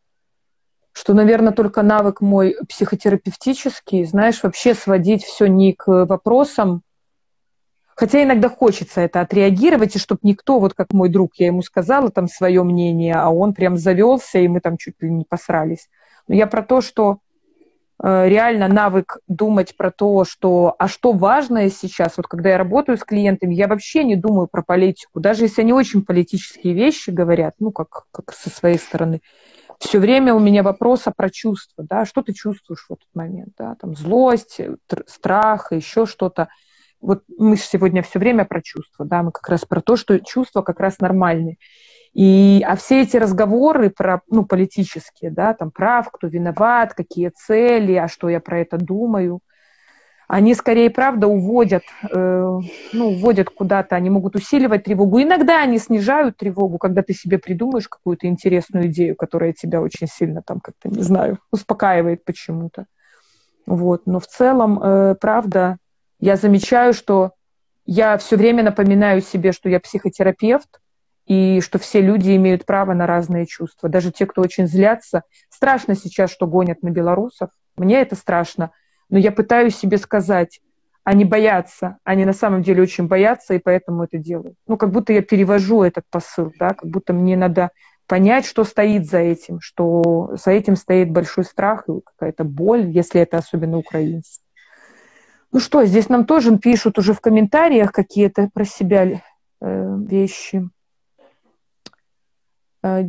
что, 1.01 1.15
наверное, 1.15 1.53
только 1.53 1.83
навык 1.83 2.21
мой 2.21 2.57
психотерапевтический, 2.69 4.05
знаешь, 4.05 4.43
вообще 4.43 4.75
сводить 4.75 5.25
все 5.25 5.47
не 5.47 5.73
к 5.73 5.87
вопросам, 6.05 6.83
хотя 7.97 8.23
иногда 8.23 8.49
хочется 8.49 9.01
это 9.01 9.21
отреагировать, 9.21 9.97
и 9.97 9.99
чтобы 9.99 10.21
никто, 10.25 10.59
вот 10.59 10.75
как 10.75 10.93
мой 10.93 11.09
друг, 11.09 11.33
я 11.37 11.47
ему 11.47 11.63
сказала 11.63 12.11
там 12.11 12.29
свое 12.29 12.63
мнение, 12.63 13.15
а 13.15 13.31
он 13.31 13.55
прям 13.55 13.77
завелся, 13.77 14.39
и 14.39 14.49
мы 14.49 14.61
там 14.61 14.77
чуть 14.77 15.01
ли 15.01 15.11
не 15.11 15.25
посрались. 15.25 15.89
Но 16.29 16.35
я 16.35 16.47
про 16.47 16.63
то, 16.63 16.81
что 16.81 17.21
Э, 18.03 18.29
реально 18.29 18.69
навык 18.69 19.19
думать 19.29 19.77
про 19.77 19.91
то, 19.91 20.25
что, 20.25 20.75
а 20.79 20.89
что 20.89 21.13
важное 21.13 21.69
сейчас, 21.69 22.17
вот 22.17 22.27
когда 22.27 22.51
я 22.51 22.59
работаю 22.59 22.97
с 22.97 23.05
клиентами, 23.05 23.55
я 23.55 23.69
вообще 23.69 24.05
не 24.05 24.17
думаю 24.17 24.49
про 24.51 24.63
политику, 24.63 25.21
даже 25.21 25.45
если 25.45 25.61
они 25.61 25.75
очень 25.75 26.03
политические 26.03 26.73
вещи 26.73 27.11
говорят, 27.11 27.55
ну, 27.59 27.73
как, 27.73 28.05
как 28.11 28.33
со 28.33 28.49
своей 28.49 28.79
стороны. 28.79 29.21
Все 29.81 29.99
время 29.99 30.35
у 30.35 30.39
меня 30.39 30.63
вопрос 30.63 31.05
про 31.17 31.31
чувства, 31.31 31.85
да, 31.89 32.05
что 32.05 32.21
ты 32.23 32.35
чувствуешь 32.35 32.85
в 32.87 32.93
этот 32.93 33.09
момент, 33.15 33.55
да, 33.57 33.75
там 33.81 33.97
злость, 33.97 34.61
страх, 35.07 35.73
еще 35.73 36.05
что-то. 36.05 36.49
Вот 37.01 37.25
мы 37.39 37.57
сегодня 37.57 38.03
все 38.03 38.19
время 38.19 38.45
про 38.45 38.61
чувства, 38.61 39.07
да, 39.07 39.23
мы 39.23 39.33
как 39.33 39.49
раз 39.49 39.65
про 39.65 39.81
то, 39.81 39.97
что 39.97 40.21
чувства 40.21 40.61
как 40.61 40.81
раз 40.81 40.99
нормальные. 40.99 41.57
И, 42.13 42.63
а 42.67 42.77
все 42.77 43.01
эти 43.01 43.17
разговоры 43.17 43.89
про, 43.89 44.21
ну, 44.29 44.45
политические, 44.45 45.31
да, 45.31 45.55
там 45.55 45.71
прав, 45.71 46.11
кто 46.13 46.27
виноват, 46.27 46.93
какие 46.93 47.31
цели, 47.31 47.95
а 47.95 48.07
что 48.07 48.29
я 48.29 48.41
про 48.41 48.61
это 48.61 48.77
думаю, 48.77 49.41
они 50.33 50.55
скорее, 50.55 50.91
правда, 50.91 51.27
уводят, 51.27 51.83
э, 52.09 52.59
ну, 52.93 53.09
уводят 53.09 53.51
куда-то, 53.51 53.97
они 53.97 54.11
могут 54.11 54.37
усиливать 54.37 54.85
тревогу. 54.85 55.21
Иногда 55.21 55.61
они 55.61 55.79
снижают 55.79 56.37
тревогу, 56.37 56.79
когда 56.79 57.03
ты 57.03 57.15
себе 57.15 57.39
придумаешь 57.39 57.89
какую-то 57.89 58.29
интересную 58.29 58.87
идею, 58.87 59.17
которая 59.17 59.53
тебя 59.53 59.81
очень 59.81 60.07
сильно 60.07 60.41
там 60.41 60.61
как-то, 60.61 60.89
не 60.89 61.03
знаю, 61.03 61.41
успокаивает 61.51 62.25
почему-то. 62.25 62.87
Вот. 63.67 64.07
Но 64.07 64.21
в 64.21 64.29
целом, 64.29 64.81
э, 64.81 65.17
правда, 65.21 65.79
я 66.21 66.37
замечаю, 66.37 66.93
что 66.95 67.33
я 67.85 68.17
все 68.17 68.37
время 68.37 68.63
напоминаю 68.63 69.23
себе, 69.23 69.51
что 69.51 69.69
я 69.69 69.81
психотерапевт, 69.81 70.81
и 71.27 71.61
что 71.61 71.81
все 71.81 72.01
люди 72.01 72.37
имеют 72.37 72.67
право 72.67 72.95
на 72.95 73.09
разные 73.09 73.47
чувства, 73.47 73.89
даже 73.89 74.13
те, 74.13 74.27
кто 74.27 74.43
очень 74.43 74.69
злятся. 74.69 75.23
Страшно 75.49 75.97
сейчас, 75.97 76.31
что 76.31 76.47
гонят 76.47 76.83
на 76.83 76.91
белорусов. 76.91 77.51
Мне 77.77 78.01
это 78.01 78.15
страшно, 78.15 78.71
но 79.11 79.19
я 79.19 79.33
пытаюсь 79.33 79.77
себе 79.77 79.99
сказать, 79.99 80.61
они 81.05 81.25
боятся, 81.25 81.99
они 82.05 82.25
на 82.25 82.33
самом 82.33 82.63
деле 82.63 82.83
очень 82.83 83.07
боятся, 83.07 83.55
и 83.55 83.59
поэтому 83.59 84.05
это 84.05 84.19
делают. 84.19 84.57
Ну, 84.67 84.77
как 84.77 84.91
будто 84.91 85.13
я 85.13 85.23
перевожу 85.23 85.83
этот 85.83 86.05
посыл, 86.11 86.53
да, 86.59 86.71
как 86.71 86.89
будто 86.89 87.13
мне 87.13 87.37
надо 87.37 87.71
понять, 88.07 88.45
что 88.45 88.65
стоит 88.65 89.09
за 89.09 89.19
этим, 89.19 89.61
что 89.61 90.37
за 90.37 90.51
этим 90.51 90.77
стоит 90.77 91.11
большой 91.11 91.45
страх 91.45 91.85
и 91.89 91.93
какая-то 92.05 92.45
боль, 92.45 92.87
если 92.89 93.21
это 93.21 93.39
особенно 93.39 93.79
украинцы. 93.79 94.41
Ну 95.53 95.59
что, 95.59 95.85
здесь 95.85 96.09
нам 96.09 96.27
тоже 96.27 96.59
пишут 96.59 96.99
уже 96.99 97.13
в 97.13 97.21
комментариях 97.21 97.93
какие-то 97.93 98.51
про 98.53 98.65
себя 98.65 99.23
э, 99.61 99.97
вещи. 100.07 100.69
Э, 102.83 103.03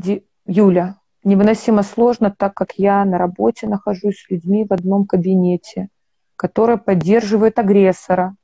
Юля, 0.46 1.01
невыносимо 1.24 1.84
сложно, 1.84 2.32
так 2.32 2.54
как 2.54 2.74
я 2.78 3.04
на 3.06 3.18
работе 3.18 3.68
нахожусь 3.68 4.22
с 4.22 4.30
людьми 4.30 4.66
в 4.68 4.74
одном 4.74 5.06
кабинете, 5.06 5.90
которые 6.36 6.78
поддерживают 6.78 7.60
агрессора, 7.60 8.36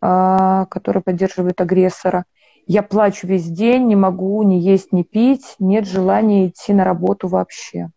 а, 0.00 0.66
который 0.66 1.02
поддерживает 1.02 1.60
агрессора. 1.60 2.24
Я 2.66 2.82
плачу 2.82 3.26
весь 3.26 3.48
день, 3.48 3.86
не 3.86 3.96
могу 3.96 4.42
ни 4.42 4.54
есть, 4.54 4.92
ни 4.92 5.02
пить, 5.02 5.56
нет 5.58 5.86
желания 5.86 6.48
идти 6.48 6.72
на 6.72 6.84
работу 6.84 7.28
вообще. 7.28 7.90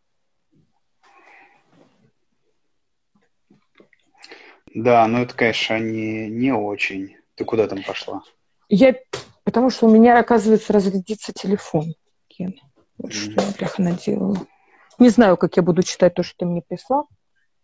Да, 4.73 5.07
ну 5.07 5.19
это, 5.19 5.33
конечно, 5.33 5.79
не, 5.79 6.29
не 6.29 6.51
очень. 6.51 7.15
Ты 7.35 7.45
куда 7.45 7.67
там 7.67 7.81
пошла? 7.83 8.21
Я 8.69 8.95
Потому 9.47 9.69
что 9.69 9.85
у 9.85 9.89
меня, 9.89 10.19
оказывается, 10.19 10.73
разрядится 10.73 11.31
телефон. 11.31 11.95
Вот 12.97 13.13
что 13.13 13.41
я, 13.41 13.51
бляха, 13.57 13.81
наделала. 13.81 14.37
Не 14.99 15.09
знаю, 15.09 15.37
как 15.37 15.57
я 15.57 15.63
буду 15.63 15.83
читать 15.83 16.15
то, 16.15 16.23
что 16.23 16.35
ты 16.39 16.45
мне 16.45 16.61
прислал. 16.61 17.07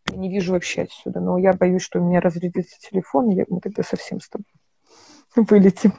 Я 0.09 0.17
не 0.17 0.29
вижу 0.29 0.53
вообще 0.53 0.83
отсюда. 0.83 1.19
Но 1.19 1.37
я 1.37 1.53
боюсь, 1.53 1.81
что 1.81 1.99
у 1.99 2.03
меня 2.03 2.19
разрядится 2.19 2.79
телефон, 2.79 3.31
и 3.31 3.43
мы 3.49 3.59
тогда 3.59 3.83
совсем 3.83 4.19
с 4.19 4.29
тобой 4.29 4.45
вылетим. 5.35 5.93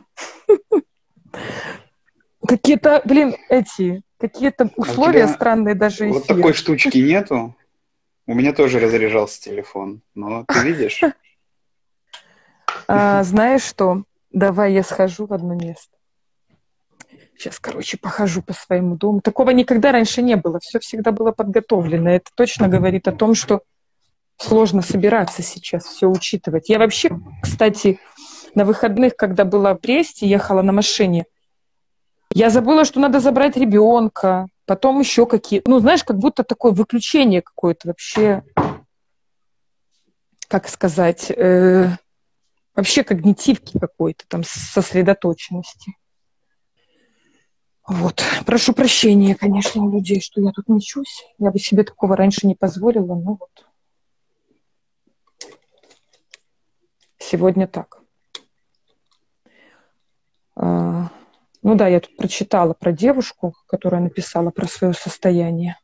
Какие-то, 2.47 3.01
блин, 3.05 3.35
эти, 3.49 4.03
какие-то 4.19 4.65
а 4.65 4.71
условия 4.77 5.27
странные 5.29 5.75
даже 5.75 6.09
Вот 6.09 6.27
такой 6.27 6.53
штучки 6.55 6.99
нету. 6.99 7.57
У 8.27 8.35
меня 8.35 8.53
тоже 8.53 8.79
разряжался 8.81 9.41
телефон, 9.41 10.03
но 10.15 10.45
ты 10.45 10.61
видишь? 10.61 11.01
А, 12.89 13.23
знаешь 13.23 13.63
что? 13.63 14.05
Давай 14.31 14.73
я 14.73 14.83
схожу 14.83 15.27
в 15.27 15.33
одно 15.33 15.55
место. 15.55 15.94
Сейчас, 17.37 17.59
короче, 17.59 17.99
похожу 17.99 18.43
по 18.43 18.53
своему 18.53 18.97
дому. 18.97 19.21
Такого 19.21 19.51
никогда 19.51 19.93
раньше 19.93 20.23
не 20.23 20.37
было. 20.37 20.61
Все 20.61 20.79
всегда 20.79 21.11
было 21.11 21.33
подготовлено. 21.33 22.11
Это 22.11 22.31
точно 22.35 22.69
говорит 22.69 23.09
о 23.09 23.13
том, 23.13 23.35
что 23.35 23.63
сложно 24.37 24.83
собираться 24.83 25.43
сейчас, 25.43 25.85
все 25.85 26.09
учитывать. 26.09 26.69
Я 26.69 26.79
вообще, 26.79 27.11
кстати, 27.43 28.01
на 28.55 28.65
выходных, 28.65 29.17
когда 29.17 29.45
была 29.45 29.75
в 29.75 29.81
Бресте, 29.81 30.27
ехала 30.27 30.63
на 30.63 30.73
машине, 30.73 31.27
я 32.33 32.51
забыла, 32.51 32.85
что 32.85 33.01
надо 33.01 33.21
забрать 33.21 33.57
ребенка, 33.57 34.49
потом 34.67 34.99
еще 34.99 35.27
какие 35.27 35.63
Ну, 35.67 35.79
знаешь, 35.79 36.03
как 36.03 36.19
будто 36.19 36.43
такое 36.43 36.73
выключение 36.73 37.43
какое-то 37.43 37.89
вообще, 37.89 38.43
как 40.49 40.69
сказать, 40.69 41.31
э, 41.31 41.91
вообще 42.75 43.05
когнитивки 43.05 43.79
какой-то, 43.79 44.25
там, 44.27 44.43
сосредоточенности. 44.45 45.95
Вот. 47.87 48.23
Прошу 48.47 48.73
прощения, 48.73 49.35
конечно, 49.35 49.83
у 49.83 49.93
людей, 49.93 50.21
что 50.21 50.41
я 50.41 50.53
тут 50.53 50.69
мечусь. 50.69 51.23
Я 51.39 51.51
бы 51.51 51.59
себе 51.59 51.85
такого 51.85 52.17
раньше 52.17 52.47
не 52.47 52.55
позволила, 52.55 53.15
но 53.15 53.39
вот. 53.39 53.67
Сегодня 57.19 57.67
так. 57.67 58.01
А, 60.57 61.11
Ну 61.63 61.75
да, 61.75 61.89
я 61.89 62.01
тут 62.01 62.17
прочитала 62.17 62.73
про 62.75 62.93
девушку, 62.93 63.55
которая 63.67 64.01
написала 64.01 64.51
про 64.51 64.67
свое 64.67 64.95
состояние. 64.95 65.79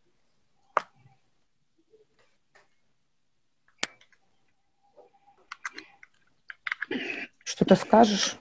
Что-то 7.44 7.76
скажешь? 7.76 8.38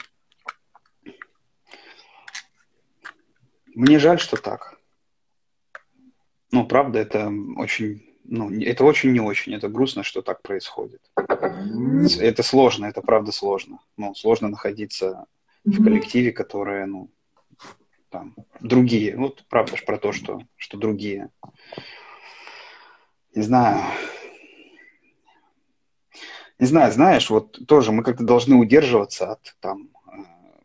Мне 3.76 4.00
жаль, 4.00 4.20
что 4.20 4.38
так. 4.38 4.80
Ну, 6.52 6.66
правда, 6.66 7.00
это 7.00 7.32
очень, 7.58 8.04
ну, 8.24 8.52
это 8.52 8.84
очень 8.84 9.12
не 9.12 9.20
очень. 9.20 9.54
Это 9.54 9.70
грустно, 9.70 10.04
что 10.04 10.22
так 10.22 10.42
происходит. 10.42 11.02
Это 11.16 12.44
сложно, 12.44 12.86
это 12.86 13.02
правда 13.02 13.32
сложно. 13.32 13.80
Ну, 13.98 14.16
сложно 14.16 14.50
находиться 14.50 15.26
в 15.64 15.84
коллективе, 15.84 16.32
которые, 16.32 16.86
ну, 16.86 17.12
там, 18.10 18.36
другие. 18.60 19.16
Вот 19.16 19.46
правда 19.50 19.78
ж 19.78 19.86
про 19.86 19.98
то, 19.98 20.12
что, 20.12 20.42
что 20.56 20.78
другие. 20.78 21.30
Не 23.36 23.44
знаю. 23.44 23.84
Не 26.58 26.66
знаю, 26.66 26.92
знаешь, 26.92 27.30
вот 27.30 27.60
тоже 27.68 27.92
мы 27.92 28.04
как-то 28.04 28.24
должны 28.24 28.56
удерживаться 28.56 29.32
от 29.32 29.56
там 29.62 29.90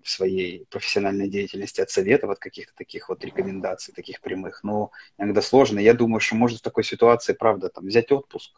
в 0.04 0.10
своей 0.10 0.66
профессиональной 0.66 1.28
деятельности 1.28 1.80
от 1.80 1.88
советов, 1.88 2.30
от 2.30 2.38
каких-то 2.38 2.74
таких 2.76 3.08
вот 3.08 3.24
рекомендаций, 3.24 3.94
таких 3.94 4.20
прямых. 4.20 4.62
Но 4.62 4.90
иногда 5.16 5.40
сложно. 5.40 5.78
Я 5.78 5.94
думаю, 5.94 6.20
что 6.20 6.36
можно 6.36 6.58
в 6.58 6.60
такой 6.60 6.84
ситуации, 6.84 7.32
правда, 7.32 7.70
там 7.70 7.86
взять 7.86 8.12
отпуск. 8.12 8.52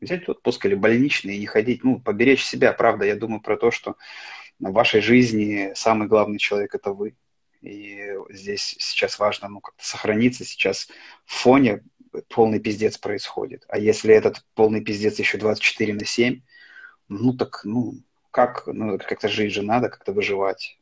Взять 0.00 0.28
отпуск 0.28 0.64
или 0.64 0.76
больничный 0.76 1.34
и 1.34 1.40
не 1.40 1.46
ходить. 1.46 1.82
Ну, 1.82 2.00
поберечь 2.00 2.44
себя, 2.44 2.72
правда. 2.72 3.04
Я 3.04 3.16
думаю 3.16 3.40
про 3.40 3.56
то, 3.56 3.72
что 3.72 3.96
в 4.60 4.70
вашей 4.70 5.00
жизни 5.00 5.72
самый 5.74 6.06
главный 6.06 6.38
человек– 6.38 6.72
это 6.76 6.92
вы. 6.92 7.16
И 7.60 8.12
здесь 8.30 8.76
сейчас 8.78 9.18
важно 9.18 9.48
ну, 9.48 9.60
как-то 9.60 9.84
сохраниться 9.84 10.44
сейчас 10.44 10.88
в 11.24 11.34
фоне 11.34 11.82
полный 12.28 12.60
пиздец 12.60 12.96
происходит. 12.96 13.64
А 13.68 13.76
если 13.76 14.14
этот 14.14 14.44
полный 14.54 14.84
пиздец 14.84 15.18
еще 15.18 15.36
24 15.36 15.94
на 15.94 16.04
7, 16.04 16.42
ну 17.08 17.32
так, 17.36 17.62
ну, 17.64 17.94
как, 18.34 18.66
ну, 18.66 18.98
как-то 18.98 19.28
жить 19.28 19.52
же 19.52 19.62
надо, 19.62 19.88
как-то 19.88 20.12
выживать. 20.12 20.76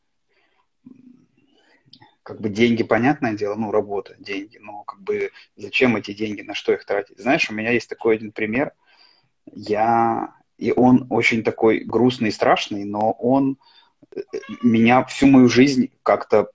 Как 2.22 2.40
бы 2.40 2.48
деньги, 2.48 2.82
понятное 2.82 3.34
дело, 3.34 3.56
ну, 3.56 3.70
работа, 3.70 4.14
деньги, 4.18 4.56
но 4.56 4.84
как 4.84 5.02
бы 5.02 5.32
зачем 5.56 5.96
эти 5.96 6.14
деньги, 6.14 6.40
на 6.40 6.54
что 6.54 6.72
их 6.72 6.86
тратить? 6.86 7.18
Знаешь, 7.18 7.50
у 7.50 7.54
меня 7.54 7.70
есть 7.70 7.90
такой 7.90 8.14
один 8.14 8.32
пример. 8.32 8.72
Я, 9.44 10.34
и 10.56 10.72
он 10.72 11.06
очень 11.10 11.44
такой 11.44 11.80
грустный 11.80 12.30
и 12.30 12.32
страшный, 12.32 12.84
но 12.84 13.12
он 13.12 13.58
э, 14.16 14.22
меня 14.62 15.04
всю 15.04 15.26
мою 15.26 15.50
жизнь 15.50 15.90
как-то 16.02 16.48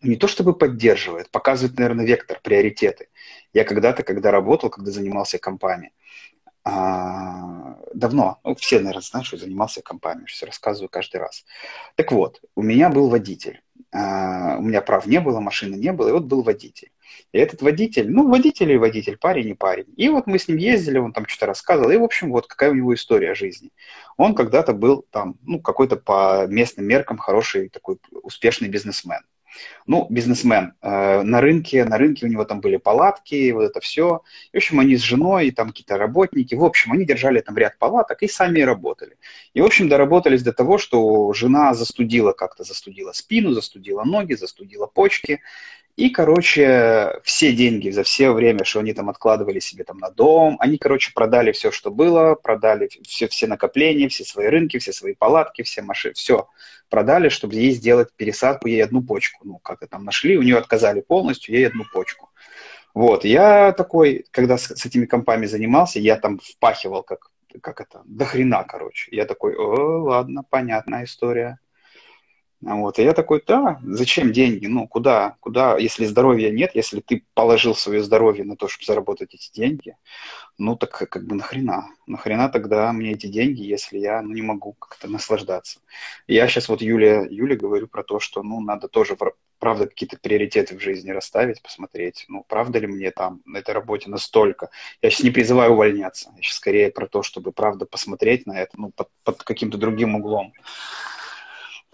не 0.00 0.16
то 0.16 0.26
чтобы 0.26 0.54
поддерживает, 0.54 1.30
показывает, 1.30 1.78
наверное, 1.78 2.06
вектор, 2.06 2.40
приоритеты. 2.42 3.08
Я 3.52 3.64
когда-то, 3.64 4.04
когда 4.04 4.30
работал, 4.30 4.70
когда 4.70 4.90
занимался 4.90 5.38
компами, 5.38 5.92
а, 6.64 7.76
давно, 7.94 8.38
ну, 8.44 8.54
все, 8.54 8.78
наверное, 8.78 9.02
знают, 9.02 9.26
что 9.26 9.36
занимался 9.36 9.82
компами, 9.82 10.26
все 10.26 10.46
рассказываю 10.46 10.88
каждый 10.88 11.16
раз. 11.18 11.44
Так 11.96 12.12
вот, 12.12 12.40
у 12.54 12.62
меня 12.62 12.90
был 12.90 13.08
водитель. 13.08 13.62
А, 13.92 14.56
у 14.58 14.62
меня 14.62 14.82
прав 14.82 15.06
не 15.06 15.20
было, 15.20 15.40
машины 15.40 15.76
не 15.76 15.92
было, 15.92 16.08
и 16.08 16.12
вот 16.12 16.24
был 16.24 16.42
водитель. 16.42 16.92
И 17.32 17.38
этот 17.38 17.62
водитель, 17.62 18.10
ну, 18.10 18.28
водитель 18.28 18.72
и 18.72 18.76
водитель, 18.76 19.16
парень 19.16 19.48
и 19.48 19.54
парень. 19.54 19.86
И 19.96 20.08
вот 20.08 20.26
мы 20.26 20.38
с 20.38 20.48
ним 20.48 20.58
ездили, 20.58 20.98
он 20.98 21.12
там 21.12 21.26
что-то 21.26 21.46
рассказывал, 21.46 21.90
и, 21.90 21.96
в 21.96 22.04
общем, 22.04 22.30
вот 22.30 22.46
какая 22.46 22.70
у 22.70 22.74
него 22.74 22.94
история 22.94 23.34
жизни. 23.34 23.70
Он 24.16 24.34
когда-то 24.34 24.72
был 24.74 25.06
там, 25.10 25.36
ну, 25.42 25.60
какой-то 25.60 25.96
по 25.96 26.46
местным 26.46 26.86
меркам 26.86 27.18
хороший 27.18 27.68
такой 27.68 27.98
успешный 28.22 28.68
бизнесмен. 28.68 29.20
Ну, 29.86 30.06
бизнесмен. 30.10 30.74
Э, 30.82 31.22
на 31.22 31.40
рынке, 31.40 31.84
на 31.84 31.98
рынке 31.98 32.26
у 32.26 32.28
него 32.28 32.44
там 32.44 32.60
были 32.60 32.76
палатки, 32.76 33.50
вот 33.50 33.62
это 33.62 33.80
все. 33.80 34.22
В 34.52 34.56
общем, 34.56 34.80
они 34.80 34.96
с 34.96 35.00
женой, 35.00 35.50
там 35.50 35.68
какие-то 35.68 35.98
работники. 35.98 36.54
В 36.54 36.64
общем, 36.64 36.92
они 36.92 37.04
держали 37.04 37.40
там 37.40 37.56
ряд 37.56 37.78
палаток 37.78 38.22
и 38.22 38.28
сами 38.28 38.60
работали. 38.60 39.16
И, 39.54 39.60
в 39.60 39.64
общем, 39.64 39.88
доработались 39.88 40.42
до 40.42 40.52
того, 40.52 40.78
что 40.78 41.32
жена 41.32 41.74
застудила 41.74 42.32
как-то, 42.32 42.64
застудила 42.64 43.12
спину, 43.12 43.52
застудила 43.52 44.04
ноги, 44.04 44.34
застудила 44.34 44.86
почки. 44.86 45.40
И, 45.96 46.08
короче, 46.08 47.20
все 47.24 47.52
деньги 47.52 47.90
за 47.90 48.04
все 48.04 48.32
время, 48.32 48.64
что 48.64 48.80
они 48.80 48.94
там 48.94 49.10
откладывали 49.10 49.58
себе 49.58 49.84
там 49.84 49.98
на 49.98 50.10
дом, 50.10 50.56
они, 50.60 50.78
короче, 50.78 51.12
продали 51.14 51.52
все, 51.52 51.70
что 51.70 51.90
было, 51.90 52.34
продали 52.34 52.88
все, 53.02 53.28
все 53.28 53.46
накопления, 53.46 54.08
все 54.08 54.24
свои 54.24 54.46
рынки, 54.46 54.78
все 54.78 54.92
свои 54.92 55.14
палатки, 55.14 55.62
все 55.62 55.82
машины, 55.82 56.14
все 56.14 56.48
продали, 56.88 57.28
чтобы 57.28 57.54
ей 57.54 57.72
сделать 57.72 58.08
пересадку, 58.16 58.68
ей 58.68 58.82
одну 58.82 59.02
почку. 59.02 59.46
Ну, 59.46 59.58
как 59.58 59.82
это 59.82 59.92
там 59.92 60.04
нашли, 60.04 60.38
у 60.38 60.42
нее 60.42 60.56
отказали 60.56 61.00
полностью, 61.00 61.54
ей 61.54 61.66
одну 61.66 61.84
почку. 61.92 62.30
Вот, 62.94 63.24
я 63.24 63.72
такой, 63.72 64.24
когда 64.30 64.58
с, 64.58 64.74
с 64.74 64.86
этими 64.86 65.06
компами 65.06 65.46
занимался, 65.46 66.00
я 66.00 66.16
там 66.16 66.38
впахивал 66.38 67.02
как, 67.02 67.30
как 67.60 67.80
это, 67.80 68.02
до 68.04 68.24
хрена, 68.24 68.64
короче. 68.64 69.08
Я 69.14 69.26
такой, 69.26 69.54
о, 69.54 70.02
ладно, 70.02 70.42
понятная 70.48 71.04
история. 71.04 71.58
Вот, 72.62 72.98
и 72.98 73.02
я 73.02 73.14
такой, 73.14 73.42
да, 73.46 73.80
зачем 73.82 74.32
деньги? 74.32 74.66
Ну, 74.66 74.86
куда, 74.86 75.36
куда, 75.40 75.78
если 75.78 76.04
здоровья 76.04 76.50
нет, 76.50 76.72
если 76.74 77.00
ты 77.00 77.24
положил 77.32 77.74
свое 77.74 78.02
здоровье 78.02 78.44
на 78.44 78.54
то, 78.54 78.68
чтобы 78.68 78.84
заработать 78.84 79.34
эти 79.34 79.50
деньги, 79.50 79.96
ну, 80.58 80.76
так 80.76 80.90
как 80.90 81.26
бы 81.26 81.36
нахрена? 81.36 81.86
Нахрена 82.06 82.50
тогда 82.50 82.92
мне 82.92 83.12
эти 83.12 83.28
деньги, 83.28 83.62
если 83.62 83.96
я 83.96 84.20
ну, 84.20 84.34
не 84.34 84.42
могу 84.42 84.74
как-то 84.74 85.08
наслаждаться? 85.08 85.80
Я 86.26 86.46
сейчас 86.48 86.68
вот 86.68 86.82
Юле, 86.82 87.26
Юле 87.30 87.56
говорю 87.56 87.88
про 87.88 88.02
то, 88.02 88.20
что, 88.20 88.42
ну, 88.42 88.60
надо 88.60 88.88
тоже, 88.88 89.16
правда, 89.58 89.86
какие-то 89.86 90.18
приоритеты 90.18 90.76
в 90.76 90.82
жизни 90.82 91.12
расставить, 91.12 91.62
посмотреть, 91.62 92.26
ну, 92.28 92.44
правда 92.46 92.78
ли 92.78 92.86
мне 92.86 93.10
там 93.10 93.40
на 93.46 93.56
этой 93.56 93.72
работе 93.72 94.10
настолько. 94.10 94.68
Я 95.00 95.08
сейчас 95.08 95.22
не 95.22 95.30
призываю 95.30 95.72
увольняться, 95.72 96.30
я 96.36 96.42
сейчас 96.42 96.56
скорее 96.56 96.90
про 96.90 97.06
то, 97.06 97.22
чтобы, 97.22 97.52
правда, 97.52 97.86
посмотреть 97.86 98.44
на 98.44 98.60
это, 98.60 98.72
ну, 98.78 98.90
под, 98.90 99.08
под 99.24 99.42
каким-то 99.44 99.78
другим 99.78 100.14
углом. 100.14 100.52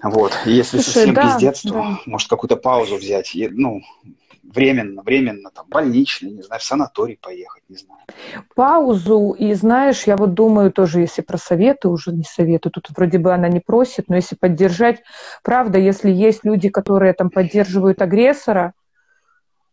Вот. 0.03 0.33
если 0.45 0.79
Слушай, 0.79 0.93
совсем 0.95 1.15
да, 1.15 1.23
пиздец, 1.23 1.63
то 1.63 1.71
да. 1.73 1.99
может 2.07 2.29
какую-то 2.29 2.57
паузу 2.57 2.97
взять. 2.97 3.35
И, 3.35 3.49
ну, 3.49 3.83
временно, 4.43 5.03
временно, 5.03 5.51
там, 5.51 5.67
больничный, 5.69 6.31
не 6.31 6.43
знаю, 6.43 6.61
в 6.61 6.65
санаторий 6.65 7.19
поехать, 7.21 7.63
не 7.69 7.77
знаю. 7.77 8.01
Паузу, 8.55 9.35
и 9.39 9.53
знаешь, 9.55 10.05
я 10.05 10.17
вот 10.17 10.35
думаю 10.35 10.71
тоже, 10.71 11.01
если 11.01 11.23
про 11.23 11.39
советы, 11.39 11.89
уже 11.89 12.13
не 12.13 12.25
советую, 12.25 12.73
тут 12.73 12.91
вроде 12.91 13.19
бы 13.19 13.33
она 13.33 13.49
не 13.49 13.61
просит, 13.61 14.09
но 14.09 14.17
если 14.17 14.37
поддержать, 14.37 15.03
правда, 15.43 15.79
если 15.79 16.11
есть 16.11 16.45
люди, 16.45 16.69
которые 16.69 17.13
там 17.13 17.31
поддерживают 17.31 18.01
агрессора, 18.03 18.75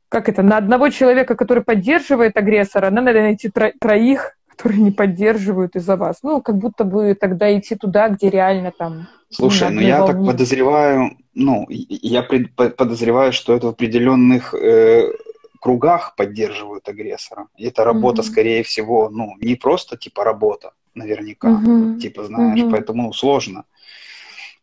как 0.10 0.30
это, 0.30 0.44
на 0.44 0.58
одного 0.58 0.90
человека, 0.90 1.36
который 1.36 1.64
поддерживает 1.64 2.38
агрессора, 2.38 2.90
надо 2.90 3.14
найти 3.14 3.50
тро- 3.50 3.74
троих, 3.80 4.38
которые 4.56 4.82
не 4.82 4.92
поддерживают 4.92 5.76
из-за 5.76 5.96
вас. 5.96 6.20
Ну, 6.24 6.42
как 6.42 6.58
будто 6.58 6.84
бы 6.84 7.16
тогда 7.16 7.58
идти 7.58 7.76
туда, 7.76 8.10
где 8.10 8.30
реально 8.30 8.72
там... 8.72 9.08
Слушай, 9.30 9.72
ну 9.72 9.82
я 9.82 10.00
волне. 10.00 10.14
так 10.14 10.26
подозреваю, 10.26 11.18
ну, 11.34 11.66
я 11.70 12.22
пред, 12.22 12.56
подозреваю, 12.56 13.34
что 13.34 13.56
это 13.56 13.68
в 13.68 13.70
определенных 13.70 14.54
э, 14.54 15.12
кругах 15.60 16.16
поддерживают 16.16 16.88
агрессора. 16.88 17.48
И 17.58 17.66
это 17.66 17.84
работа, 17.84 18.22
mm-hmm. 18.22 18.26
скорее 18.26 18.64
всего, 18.64 19.10
ну, 19.10 19.36
не 19.42 19.56
просто 19.56 19.98
типа 19.98 20.24
работа, 20.24 20.74
наверняка, 20.94 21.50
mm-hmm. 21.50 22.00
типа, 22.00 22.26
знаешь, 22.26 22.60
mm-hmm. 22.60 22.72
поэтому 22.72 23.04
ну, 23.04 23.14
сложно. 23.14 23.66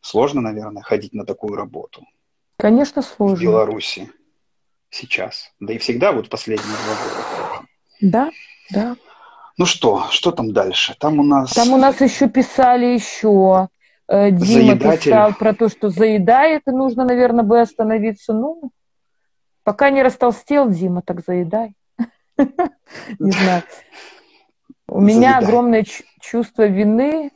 Сложно, 0.01 0.41
наверное, 0.41 0.83
ходить 0.83 1.13
на 1.13 1.27
такую 1.27 1.57
работу. 1.57 2.07
Конечно, 2.57 3.03
сложно. 3.03 3.37
В 3.37 3.43
Беларуси 3.43 4.09
сейчас. 4.89 5.53
Да 5.59 5.73
и 5.73 5.79
всегда 5.79 6.13
вот 6.13 6.29
последние 6.29 6.77
два 6.85 6.95
года. 6.95 7.67
Да, 8.01 8.31
да. 8.71 8.97
Ну 9.61 9.67
что, 9.67 10.05
что 10.09 10.33
там 10.33 10.55
дальше? 10.55 10.97
Там 10.99 11.21
у 11.21 11.23
нас... 11.23 11.53
Там 11.53 11.75
у 11.75 11.77
нас 11.77 12.01
еще 12.01 12.31
писали 12.31 12.87
еще. 12.87 13.69
Э, 14.09 14.31
Дима 14.31 14.71
Заедатель. 14.71 15.11
писал 15.11 15.35
про 15.35 15.53
то, 15.53 15.69
что 15.69 15.91
заедает, 15.91 16.63
и 16.67 16.71
нужно, 16.71 17.05
наверное, 17.05 17.45
бы 17.45 17.61
остановиться. 17.61 18.33
Ну, 18.33 18.73
пока 19.63 19.91
не 19.91 20.03
растолстел 20.03 20.71
Дима, 20.71 21.03
так 21.03 21.23
заедай. 21.27 21.75
Не 23.19 23.33
знаю. 23.33 23.63
У 24.89 24.99
меня 24.99 25.37
огромное 25.37 25.85
чувство 26.23 26.67
вины. 26.67 27.31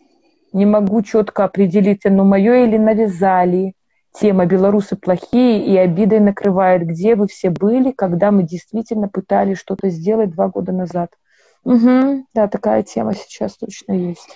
Не 0.54 0.64
могу 0.64 1.02
четко 1.02 1.44
определить, 1.44 2.06
оно 2.06 2.24
мое 2.24 2.64
или 2.64 2.78
навязали. 2.78 3.74
Тема 4.18 4.46
«Белорусы 4.46 4.96
плохие» 4.96 5.62
и 5.62 5.76
обидой 5.76 6.20
накрывает. 6.20 6.86
Где 6.86 7.16
вы 7.16 7.28
все 7.28 7.50
были, 7.50 7.90
когда 7.90 8.30
мы 8.30 8.44
действительно 8.44 9.08
пытались 9.08 9.58
что-то 9.58 9.90
сделать 9.90 10.30
два 10.30 10.48
года 10.48 10.72
назад? 10.72 11.10
Угу, 11.64 12.26
да, 12.34 12.48
такая 12.48 12.82
тема 12.82 13.14
сейчас 13.14 13.56
точно 13.56 13.92
есть. 13.92 14.28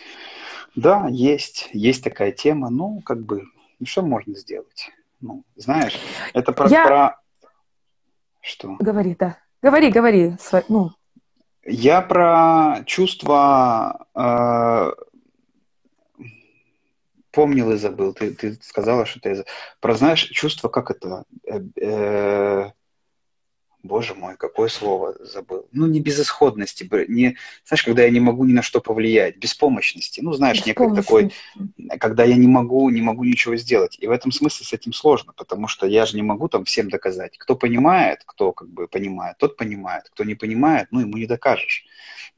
Да, 0.74 1.08
есть, 1.10 1.68
есть 1.72 2.02
такая 2.02 2.32
тема. 2.32 2.70
Ну, 2.70 3.00
как 3.04 3.24
бы, 3.24 3.44
ну, 3.78 3.86
что 3.86 4.02
можно 4.02 4.34
сделать? 4.34 4.90
Ну, 5.20 5.44
знаешь, 5.56 5.98
это 6.34 6.52
про, 6.52 6.68
Я... 6.68 6.86
про... 6.86 7.20
Что? 8.40 8.76
Говори, 8.78 9.16
да. 9.18 9.38
Говори, 9.62 9.90
говори. 9.90 10.36
Ну. 10.68 10.92
Я 11.64 12.00
про 12.00 12.82
чувство, 12.86 14.06
э, 14.14 14.92
вспомнил 17.38 17.70
и 17.70 17.76
забыл. 17.76 18.12
Ты, 18.14 18.34
ты 18.34 18.54
сказала, 18.62 19.06
что 19.06 19.20
ты... 19.20 19.44
Про, 19.80 19.94
знаешь, 19.94 20.24
чувство, 20.24 20.68
как 20.68 20.90
это... 20.90 21.24
Э, 21.46 21.60
э, 21.80 22.70
боже 23.88 24.14
мой, 24.14 24.36
какое 24.36 24.68
слово 24.68 25.14
забыл. 25.20 25.66
Ну, 25.72 25.86
не 25.86 26.00
безысходности, 26.00 26.88
не, 27.08 27.36
знаешь, 27.64 27.82
когда 27.82 28.04
я 28.04 28.10
не 28.10 28.20
могу 28.20 28.44
ни 28.44 28.52
на 28.52 28.62
что 28.62 28.80
повлиять, 28.80 29.38
беспомощности. 29.38 30.20
Ну, 30.20 30.32
знаешь, 30.34 30.64
некий 30.64 30.94
такой, 30.94 31.32
когда 31.98 32.24
я 32.24 32.36
не 32.36 32.46
могу, 32.46 32.88
не 32.90 33.02
могу 33.02 33.24
ничего 33.24 33.56
сделать. 33.56 33.96
И 33.98 34.06
в 34.06 34.10
этом 34.10 34.30
смысле 34.30 34.66
с 34.66 34.72
этим 34.72 34.92
сложно, 34.92 35.32
потому 35.32 35.66
что 35.66 35.86
я 35.86 36.06
же 36.06 36.16
не 36.16 36.22
могу 36.22 36.48
там 36.48 36.64
всем 36.64 36.90
доказать. 36.90 37.36
Кто 37.38 37.56
понимает, 37.56 38.22
кто 38.26 38.52
как 38.52 38.68
бы 38.68 38.86
понимает, 38.86 39.38
тот 39.38 39.56
понимает. 39.56 40.04
Кто 40.10 40.24
не 40.24 40.34
понимает, 40.34 40.88
ну, 40.90 41.00
ему 41.00 41.16
не 41.16 41.26
докажешь. 41.26 41.86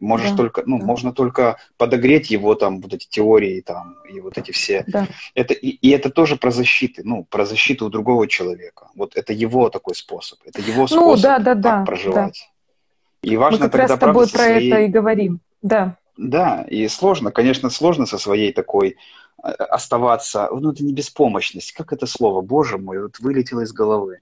Можешь 0.01 0.31
да, 0.31 0.37
только, 0.37 0.63
ну, 0.65 0.79
да. 0.79 0.87
можно 0.87 1.13
только 1.13 1.59
подогреть 1.77 2.31
его 2.31 2.55
там, 2.55 2.81
вот 2.81 2.95
эти 2.95 3.07
теории 3.07 3.61
там, 3.61 3.97
и 4.09 4.21
вот 4.21 4.39
эти 4.39 4.51
все. 4.51 4.83
Да. 4.87 5.07
Это, 5.35 5.53
и, 5.53 5.69
и 5.69 5.91
это 5.91 6.09
тоже 6.09 6.37
про 6.37 6.51
защиты, 6.51 7.03
ну, 7.05 7.25
про 7.25 7.45
защиту 7.45 7.87
у 7.87 7.91
другого 7.91 8.27
человека. 8.27 8.89
Вот 8.95 9.15
это 9.17 9.35
его 9.35 9.69
такой 9.69 9.95
способ, 9.95 10.39
это 10.47 10.63
его 10.63 10.87
способ 10.87 11.05
ну, 11.05 11.17
да, 11.17 11.39
да, 11.41 11.55
да, 11.55 11.85
проживать. 11.85 12.51
Да. 13.23 13.29
И 13.31 13.37
важно 13.37 13.59
Мы 13.59 13.65
как 13.65 13.73
тогда, 13.73 13.87
раз 13.89 13.97
с 13.97 14.01
тобой 14.01 14.29
про 14.29 14.39
своей... 14.39 14.71
это 14.71 14.81
и 14.83 14.89
говорим, 14.89 15.41
да. 15.63 15.97
Да, 16.17 16.63
и 16.69 16.89
сложно, 16.89 17.31
конечно, 17.31 17.71
сложно 17.71 18.07
со 18.07 18.19
своей 18.19 18.53
такой 18.53 18.97
э, 19.43 19.49
оставаться, 19.49 20.49
ну, 20.53 20.73
это 20.73 20.85
не 20.85 20.93
беспомощность, 20.93 21.73
как 21.73 21.93
это 21.93 22.07
слово, 22.07 22.41
боже 22.41 22.79
мой, 22.79 23.03
вот 23.03 23.19
вылетело 23.21 23.61
из 23.61 23.73
головы 23.73 24.21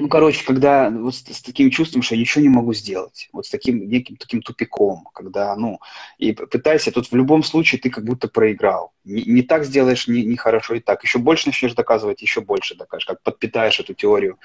ну, 0.00 0.08
короче, 0.08 0.44
когда 0.44 0.88
вот 0.88 1.14
с, 1.14 1.18
с 1.18 1.42
таким 1.42 1.70
чувством, 1.70 2.00
что 2.00 2.14
я 2.14 2.22
ничего 2.22 2.42
не 2.42 2.48
могу 2.48 2.72
сделать, 2.72 3.28
вот 3.32 3.44
с 3.44 3.50
таким 3.50 3.86
неким 3.86 4.16
таким 4.16 4.40
тупиком, 4.40 5.06
когда, 5.12 5.54
ну, 5.56 5.78
и 6.16 6.32
пытайся, 6.32 6.90
тут 6.90 7.10
в 7.10 7.14
любом 7.14 7.42
случае 7.42 7.80
ты 7.80 7.90
как 7.90 8.04
будто 8.04 8.26
проиграл. 8.26 8.92
Не, 9.04 9.22
не 9.24 9.42
так 9.42 9.64
сделаешь, 9.64 10.08
не, 10.08 10.24
не 10.24 10.36
хорошо 10.36 10.74
и 10.74 10.80
так. 10.80 11.02
Еще 11.04 11.18
больше 11.18 11.48
начнешь 11.48 11.74
доказывать, 11.74 12.22
еще 12.22 12.40
больше 12.40 12.76
докажешь, 12.76 13.04
как 13.04 13.22
подпитаешь 13.22 13.78
эту 13.78 13.92
теорию 13.92 14.38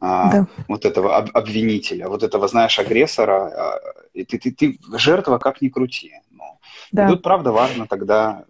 а, 0.00 0.30
да. 0.30 0.46
вот 0.68 0.86
этого 0.86 1.16
об, 1.16 1.30
обвинителя, 1.36 2.08
вот 2.08 2.22
этого, 2.22 2.48
знаешь, 2.48 2.78
агрессора. 2.78 3.36
А, 3.36 3.80
и 4.14 4.24
ты, 4.24 4.38
ты, 4.38 4.52
ты 4.52 4.78
жертва 4.96 5.36
как 5.36 5.60
ни 5.60 5.68
крути. 5.68 6.12
Ну, 6.30 6.58
да. 6.92 7.04
И 7.04 7.08
тут, 7.10 7.22
правда, 7.22 7.52
важно 7.52 7.86
тогда 7.86 8.44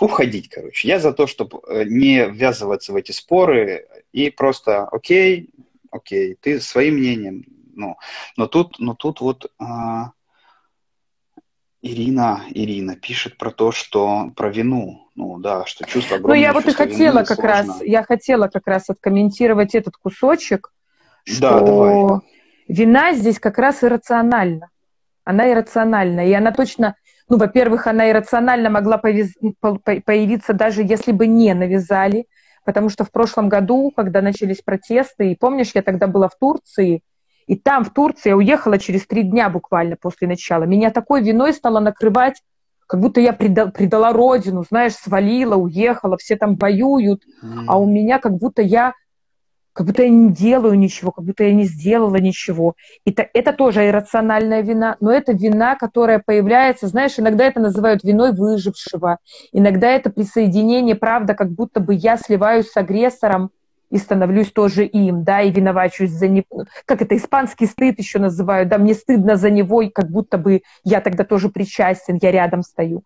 уходить, 0.00 0.48
короче. 0.48 0.88
Я 0.88 1.00
за 1.00 1.12
то, 1.12 1.26
чтобы 1.26 1.60
э, 1.68 1.84
не 1.84 2.24
ввязываться 2.26 2.92
в 2.92 2.96
эти 2.96 3.12
споры 3.12 3.86
и 4.12 4.30
просто, 4.30 4.86
окей, 4.86 5.50
окей, 5.90 6.36
ты 6.40 6.60
своим 6.60 6.94
мнением, 6.94 7.44
ну, 7.74 7.96
но 8.36 8.46
тут, 8.46 8.78
но 8.78 8.94
тут 8.94 9.20
вот 9.20 9.50
а, 9.58 10.12
Ирина, 11.80 12.42
Ирина 12.50 12.96
пишет 12.96 13.38
про 13.38 13.50
то, 13.50 13.70
что 13.70 14.32
про 14.34 14.50
вину, 14.50 15.08
ну 15.14 15.38
да, 15.38 15.64
что 15.64 15.86
чувство 15.86 16.16
огромное. 16.16 16.36
Ну 16.36 16.42
я 16.42 16.52
вот 16.52 16.66
и 16.66 16.72
хотела 16.72 17.22
как 17.22 17.38
сложно. 17.38 17.48
раз, 17.48 17.82
я 17.82 18.02
хотела 18.02 18.48
как 18.48 18.66
раз 18.66 18.90
откомментировать 18.90 19.74
этот 19.76 19.96
кусочек, 19.96 20.72
что 21.24 21.40
да, 21.40 21.60
давай. 21.60 22.20
вина 22.66 23.12
здесь 23.12 23.38
как 23.38 23.58
раз 23.58 23.84
иррациональна, 23.84 24.70
она 25.24 25.50
иррациональна, 25.50 26.26
и 26.26 26.32
она 26.32 26.50
точно, 26.50 26.96
ну, 27.28 27.38
во-первых, 27.38 27.86
она 27.86 28.10
иррационально 28.10 28.70
могла 28.70 28.98
появиться 28.98 30.52
даже 30.54 30.82
если 30.82 31.12
бы 31.12 31.28
не 31.28 31.54
навязали, 31.54 32.26
потому 32.68 32.90
что 32.90 33.02
в 33.02 33.10
прошлом 33.10 33.48
году, 33.48 33.90
когда 33.96 34.20
начались 34.20 34.60
протесты, 34.60 35.32
и 35.32 35.34
помнишь, 35.34 35.70
я 35.72 35.80
тогда 35.80 36.06
была 36.06 36.28
в 36.28 36.36
Турции, 36.38 37.00
и 37.46 37.56
там, 37.56 37.82
в 37.82 37.94
Турции, 37.94 38.28
я 38.28 38.36
уехала 38.36 38.78
через 38.78 39.06
три 39.06 39.22
дня 39.22 39.48
буквально 39.48 39.96
после 39.96 40.28
начала. 40.28 40.64
Меня 40.64 40.90
такой 40.90 41.22
виной 41.22 41.54
стало 41.54 41.80
накрывать, 41.80 42.42
как 42.86 43.00
будто 43.00 43.22
я 43.22 43.32
предала, 43.32 43.70
предала 43.70 44.12
родину, 44.12 44.66
знаешь, 44.68 44.92
свалила, 44.92 45.56
уехала, 45.56 46.18
все 46.18 46.36
там 46.36 46.56
воюют, 46.56 47.22
mm. 47.42 47.64
а 47.68 47.78
у 47.78 47.86
меня 47.86 48.18
как 48.18 48.34
будто 48.34 48.60
я 48.60 48.92
как 49.78 49.86
будто 49.86 50.02
я 50.02 50.08
не 50.08 50.32
делаю 50.32 50.76
ничего, 50.76 51.12
как 51.12 51.24
будто 51.24 51.44
я 51.44 51.54
не 51.54 51.62
сделала 51.62 52.16
ничего. 52.16 52.74
И 53.04 53.12
это, 53.12 53.28
это 53.32 53.52
тоже 53.52 53.86
иррациональная 53.86 54.60
вина, 54.60 54.96
но 54.98 55.12
это 55.12 55.30
вина, 55.30 55.76
которая 55.76 56.18
появляется, 56.18 56.88
знаешь, 56.88 57.16
иногда 57.16 57.44
это 57.44 57.60
называют 57.60 58.02
виной 58.02 58.32
выжившего, 58.32 59.18
иногда 59.52 59.88
это 59.92 60.10
присоединение, 60.10 60.96
правда, 60.96 61.34
как 61.34 61.52
будто 61.52 61.78
бы 61.78 61.94
я 61.94 62.16
сливаюсь 62.16 62.68
с 62.68 62.76
агрессором 62.76 63.50
и 63.92 63.98
становлюсь 63.98 64.50
тоже 64.50 64.84
им, 64.84 65.22
да, 65.22 65.42
и 65.42 65.52
виновачусь 65.52 66.10
за 66.10 66.26
него. 66.26 66.64
Как 66.84 67.00
это, 67.00 67.16
испанский 67.16 67.66
стыд 67.66 68.00
еще 68.00 68.18
называют, 68.18 68.68
да, 68.68 68.78
мне 68.78 68.94
стыдно 68.94 69.36
за 69.36 69.48
него, 69.48 69.82
и 69.82 69.90
как 69.90 70.10
будто 70.10 70.38
бы 70.38 70.62
я 70.82 71.00
тогда 71.00 71.22
тоже 71.22 71.50
причастен, 71.50 72.18
я 72.20 72.32
рядом 72.32 72.62
стою. 72.62 73.04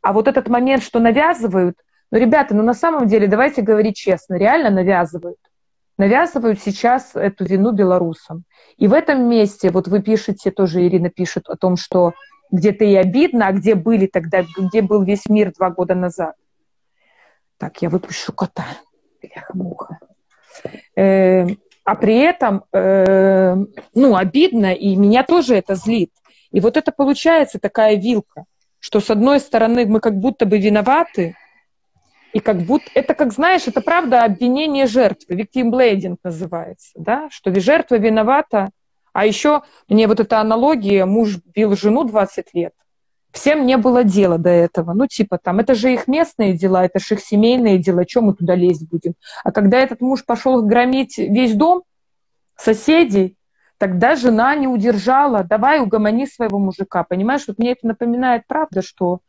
А 0.00 0.14
вот 0.14 0.26
этот 0.26 0.48
момент, 0.48 0.82
что 0.82 1.00
навязывают, 1.00 1.76
ну, 2.10 2.18
ребята, 2.18 2.54
ну, 2.54 2.62
на 2.62 2.72
самом 2.72 3.08
деле, 3.08 3.26
давайте 3.26 3.60
говорить 3.60 3.96
честно, 3.96 4.36
реально 4.36 4.70
навязывают 4.70 5.36
навязывают 5.98 6.60
сейчас 6.60 7.14
эту 7.14 7.44
вину 7.44 7.72
белорусам. 7.72 8.44
И 8.76 8.86
в 8.86 8.94
этом 8.94 9.28
месте, 9.28 9.70
вот 9.70 9.88
вы 9.88 10.00
пишете, 10.00 10.50
тоже 10.50 10.86
Ирина 10.86 11.10
пишет 11.10 11.48
о 11.48 11.56
том, 11.56 11.76
что 11.76 12.14
где-то 12.50 12.84
и 12.84 12.94
обидно, 12.94 13.48
а 13.48 13.52
где 13.52 13.74
были 13.74 14.06
тогда, 14.06 14.44
где 14.56 14.80
был 14.80 15.02
весь 15.02 15.28
мир 15.28 15.52
два 15.52 15.70
года 15.70 15.94
назад. 15.94 16.34
Так, 17.58 17.82
я 17.82 17.90
выпущу 17.90 18.32
кота. 18.32 18.64
Бляха-муха. 19.20 19.98
Э, 20.96 21.46
а 21.84 21.94
при 21.96 22.18
этом, 22.18 22.64
э, 22.72 23.56
ну, 23.94 24.16
обидно, 24.16 24.72
и 24.72 24.94
меня 24.94 25.24
тоже 25.24 25.56
это 25.56 25.74
злит. 25.74 26.12
И 26.52 26.60
вот 26.60 26.76
это 26.76 26.92
получается 26.92 27.58
такая 27.58 27.96
вилка, 27.96 28.44
что 28.78 29.00
с 29.00 29.10
одной 29.10 29.40
стороны 29.40 29.86
мы 29.86 30.00
как 30.00 30.14
будто 30.14 30.46
бы 30.46 30.58
виноваты, 30.58 31.34
и 32.32 32.40
как 32.40 32.58
будто, 32.58 32.90
это 32.94 33.14
как, 33.14 33.32
знаешь, 33.32 33.66
это 33.66 33.80
правда 33.80 34.24
обвинение 34.24 34.86
жертвы, 34.86 35.34
victim 35.34 35.70
blading 35.70 36.16
называется, 36.22 36.90
да, 36.94 37.28
что 37.30 37.58
жертва 37.58 37.96
виновата, 37.96 38.70
а 39.12 39.26
еще 39.26 39.62
мне 39.88 40.06
вот 40.06 40.20
эта 40.20 40.40
аналогия, 40.40 41.04
муж 41.04 41.38
бил 41.54 41.74
жену 41.76 42.04
20 42.04 42.54
лет, 42.54 42.72
всем 43.32 43.66
не 43.66 43.76
было 43.76 44.04
дела 44.04 44.38
до 44.38 44.50
этого, 44.50 44.92
ну 44.92 45.06
типа 45.06 45.38
там, 45.38 45.58
это 45.60 45.74
же 45.74 45.92
их 45.92 46.06
местные 46.06 46.52
дела, 46.52 46.84
это 46.84 46.98
же 46.98 47.14
их 47.14 47.20
семейные 47.20 47.78
дела, 47.78 48.04
чем 48.04 48.24
мы 48.24 48.34
туда 48.34 48.54
лезть 48.54 48.88
будем? 48.88 49.14
А 49.44 49.52
когда 49.52 49.78
этот 49.78 50.00
муж 50.00 50.24
пошел 50.24 50.62
громить 50.62 51.18
весь 51.18 51.54
дом, 51.54 51.82
соседей, 52.56 53.36
тогда 53.78 54.16
жена 54.16 54.54
не 54.56 54.66
удержала, 54.66 55.44
давай 55.44 55.80
угомони 55.80 56.26
своего 56.26 56.58
мужика, 56.58 57.04
понимаешь, 57.04 57.44
вот 57.46 57.58
мне 57.58 57.72
это 57.72 57.86
напоминает, 57.86 58.42
правда, 58.46 58.82
что 58.82 59.20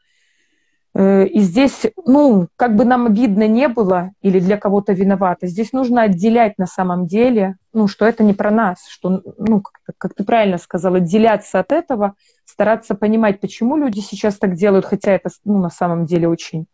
и 0.97 1.39
здесь, 1.39 1.85
ну, 2.05 2.47
как 2.55 2.75
бы 2.75 2.83
нам 2.83 3.05
обидно 3.05 3.47
не 3.47 3.67
было 3.67 4.11
или 4.21 4.39
для 4.39 4.57
кого-то 4.57 4.91
виновато, 4.91 5.45
здесь 5.45 5.71
нужно 5.71 6.01
отделять 6.01 6.57
на 6.57 6.65
самом 6.65 7.05
деле, 7.05 7.57
ну, 7.73 7.87
что 7.87 8.05
это 8.05 8.23
не 8.23 8.33
про 8.33 8.49
нас, 8.49 8.87
что, 8.89 9.21
ну, 9.37 9.61
как, 9.61 9.95
как 9.97 10.13
ты 10.15 10.23
правильно 10.23 10.57
сказал, 10.57 10.95
отделяться 10.95 11.59
от 11.59 11.71
этого, 11.71 12.15
стараться 12.43 12.95
понимать, 12.95 13.39
почему 13.39 13.77
люди 13.77 13.99
сейчас 13.99 14.37
так 14.37 14.55
делают, 14.55 14.85
хотя 14.85 15.11
это, 15.11 15.29
ну, 15.45 15.59
на 15.59 15.69
самом 15.69 16.05
деле 16.05 16.27
очень 16.27 16.65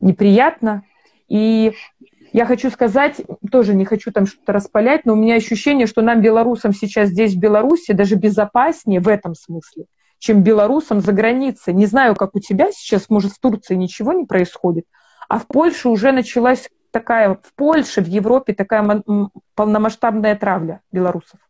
неприятно. 0.00 0.84
И 1.28 1.74
я 2.32 2.46
хочу 2.46 2.70
сказать, 2.70 3.20
тоже 3.50 3.74
не 3.74 3.84
хочу 3.84 4.12
там 4.12 4.26
что-то 4.26 4.54
распалять, 4.54 5.04
но 5.04 5.12
у 5.12 5.16
меня 5.16 5.34
ощущение, 5.34 5.86
что 5.86 6.00
нам, 6.00 6.22
белорусам, 6.22 6.72
сейчас 6.72 7.10
здесь, 7.10 7.34
в 7.34 7.38
Беларуси, 7.38 7.92
даже 7.92 8.14
безопаснее 8.16 9.00
в 9.00 9.08
этом 9.08 9.34
смысле– 9.34 9.84
чем 10.22 10.44
белорусам 10.44 11.00
за 11.00 11.10
границей. 11.10 11.74
Не 11.74 11.86
знаю, 11.86 12.14
как 12.14 12.36
у 12.36 12.38
тебя 12.38 12.70
сейчас, 12.70 13.10
может, 13.10 13.32
в 13.32 13.40
Турции 13.40 13.74
ничего 13.74 14.12
не 14.12 14.24
происходит, 14.24 14.84
а 15.28 15.40
в 15.40 15.48
Польше 15.48 15.88
уже 15.88 16.12
началась 16.12 16.70
такая, 16.92 17.34
в 17.42 17.52
Польше, 17.56 18.00
в 18.02 18.06
Европе 18.06 18.54
такая 18.54 19.02
полномасштабная 19.56 20.36
травля 20.36 20.80
белорусов. 20.92 21.40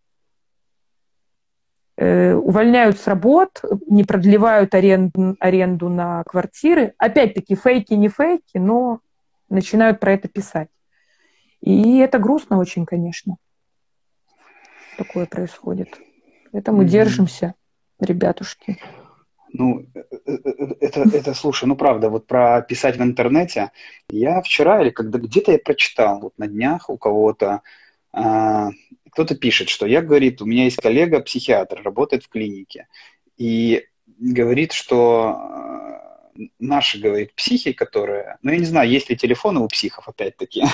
Э, 1.99 2.33
увольняют 2.33 2.99
с 2.99 3.07
работ, 3.07 3.63
не 3.89 4.05
продлевают 4.05 4.75
аренду, 4.75 5.37
аренду 5.39 5.91
на 5.91 6.23
квартиры. 6.25 6.95
Опять-таки, 6.97 7.55
фейки 7.55 7.93
не 7.93 8.09
фейки, 8.09 8.57
но 8.57 9.01
начинают 9.51 10.01
про 10.01 10.15
это 10.15 10.29
писать. 10.29 10.71
И 11.61 11.99
это 11.99 12.19
грустно 12.19 12.57
очень, 12.57 12.87
конечно. 12.87 13.37
Такое 14.97 15.27
происходит. 15.27 16.01
Это 16.53 16.73
мы 16.73 16.85
mm-hmm. 16.85 16.89
держимся 16.89 17.55
ребятушки? 18.05 18.79
Ну, 19.53 19.87
э, 19.95 20.03
э, 20.27 20.39
э, 20.45 20.75
это, 20.81 21.03
это, 21.03 21.35
слушай, 21.35 21.67
ну 21.67 21.77
правда, 21.77 22.09
вот 22.09 22.27
про 22.27 22.63
писать 22.63 22.97
в 22.97 23.03
интернете, 23.03 23.71
я 24.09 24.41
вчера 24.41 24.81
или 24.83 24.91
когда 24.91 25.19
где-то 25.19 25.53
я 25.53 25.59
прочитал, 25.59 26.21
вот 26.21 26.39
на 26.39 26.47
днях 26.47 26.89
у 26.89 26.97
кого-то, 26.97 27.61
а, 28.13 28.71
кто-то 29.11 29.35
пишет, 29.37 29.69
что 29.69 29.87
я, 29.87 30.01
говорит, 30.01 30.41
у 30.41 30.47
меня 30.47 30.65
есть 30.65 30.79
коллега, 30.79 31.21
психиатр, 31.21 31.83
работает 31.83 32.25
в 32.25 32.29
клинике, 32.29 32.87
и 33.37 33.85
говорит, 34.19 34.73
что 34.73 35.39
наши, 36.59 36.99
говорит, 36.99 37.35
психи, 37.35 37.73
которые... 37.73 38.39
Ну, 38.43 38.53
я 38.53 38.59
не 38.59 38.65
знаю, 38.65 38.89
есть 38.89 39.11
ли 39.11 39.17
телефоны 39.17 39.61
у 39.61 39.69
психов, 39.69 40.09
опять-таки. 40.09 40.65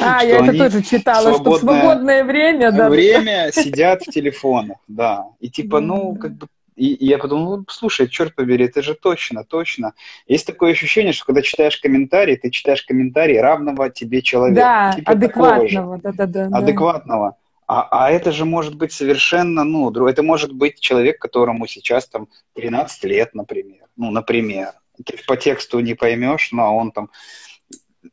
А, 0.00 0.22
я 0.22 0.36
это 0.36 0.56
тоже 0.56 0.82
читала, 0.82 1.34
что 1.34 1.50
в 1.50 1.58
свободное 1.58 2.22
время, 2.22 2.70
да. 2.70 2.88
Время 2.88 3.50
сидят 3.52 4.02
в 4.02 4.10
телефонах, 4.10 4.76
да. 4.86 5.24
И 5.40 5.50
типа, 5.50 5.80
ну, 5.80 6.14
как 6.14 6.36
бы 6.36 6.46
и, 6.78 6.94
и 6.94 7.06
я 7.06 7.18
подумал, 7.18 7.56
ну, 7.56 7.64
слушай, 7.68 8.08
черт 8.08 8.36
побери, 8.36 8.66
это 8.66 8.82
же 8.82 8.94
точно, 8.94 9.44
точно. 9.44 9.94
Есть 10.28 10.46
такое 10.46 10.72
ощущение, 10.72 11.12
что 11.12 11.26
когда 11.26 11.42
читаешь 11.42 11.76
комментарии, 11.78 12.36
ты 12.36 12.50
читаешь 12.50 12.82
комментарии 12.82 13.36
равного 13.36 13.90
тебе 13.90 14.22
человека. 14.22 14.60
Да, 14.60 14.92
типа 14.94 15.12
адекватного, 15.12 15.98
да-да-да. 15.98 16.48
Адекватного. 16.52 17.36
А, 17.68 17.86
а 17.90 18.10
это 18.10 18.32
же 18.32 18.46
может 18.46 18.74
быть 18.76 18.92
совершенно, 18.92 19.62
ну, 19.62 19.90
это 20.06 20.22
может 20.22 20.52
быть 20.52 20.80
человек, 20.80 21.20
которому 21.20 21.66
сейчас 21.66 22.08
там 22.08 22.28
13 22.54 23.04
лет, 23.04 23.34
например. 23.34 23.86
Ну, 23.96 24.10
например. 24.10 24.72
Ты 25.04 25.18
по 25.26 25.36
тексту 25.36 25.78
не 25.80 25.94
поймешь, 25.94 26.50
но 26.50 26.76
он 26.76 26.90
там 26.90 27.10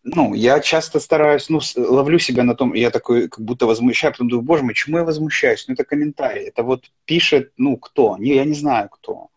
ну, 0.04 0.34
я 0.34 0.60
часто 0.60 1.00
стараюсь, 1.00 1.50
ну, 1.50 1.62
ловлю 1.78 2.20
себя 2.20 2.44
на 2.44 2.56
том, 2.56 2.74
я 2.74 2.90
такой, 2.90 3.30
как 3.30 3.44
будто 3.44 3.66
возмущаю, 3.66 4.14
потом 4.14 4.30
думаю, 4.30 4.46
боже 4.46 4.64
мой, 4.64 4.74
чему 4.74 4.98
я 4.98 5.04
возмущаюсь? 5.04 5.66
Ну, 5.68 5.74
это 5.74 5.84
комментарий, 5.84 6.48
это 6.48 6.64
вот 6.64 6.92
пишет, 7.06 7.54
ну, 7.58 7.78
кто? 7.78 8.18
Не, 8.18 8.36
я 8.36 8.46
не 8.46 8.54
знаю, 8.54 8.90
кто. 8.90 9.30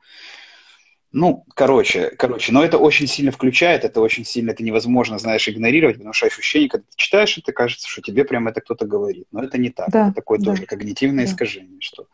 Ну, 1.11 1.45
короче, 1.55 2.11
короче, 2.11 2.53
но 2.53 2.63
это 2.63 2.77
очень 2.77 3.07
сильно 3.07 3.31
включает, 3.31 3.85
это 3.85 4.03
очень 4.03 4.27
сильно, 4.27 4.51
это 4.51 4.63
невозможно, 4.63 5.19
знаешь, 5.19 5.49
игнорировать, 5.49 5.97
потому 5.97 6.13
что 6.13 6.27
ощущение, 6.27 6.69
когда 6.69 6.85
ты 6.85 6.97
читаешь 6.97 7.39
это, 7.39 7.53
кажется, 7.53 7.89
что 7.89 8.03
тебе 8.03 8.25
прямо 8.25 8.51
это 8.51 8.61
кто-то 8.61 8.85
говорит. 8.87 9.27
Но 9.33 9.43
это 9.43 9.57
не 9.57 9.71
так, 9.71 9.89
да, 9.89 10.09
это 10.09 10.17
такое 10.17 10.39
да. 10.39 10.47
тоже 10.47 10.67
когнитивное 10.67 11.25
да. 11.25 11.31
искажение, 11.31 11.81
что 11.81 12.09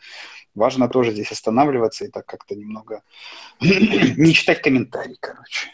важно 0.55 0.89
тоже 0.89 1.11
здесь 1.11 1.33
останавливаться 1.33 2.05
и 2.05 2.09
так 2.09 2.25
как-то 2.25 2.55
немного 2.55 3.03
не 3.61 4.33
читать 4.33 4.63
комментарии, 4.63 5.17
короче. 5.19 5.71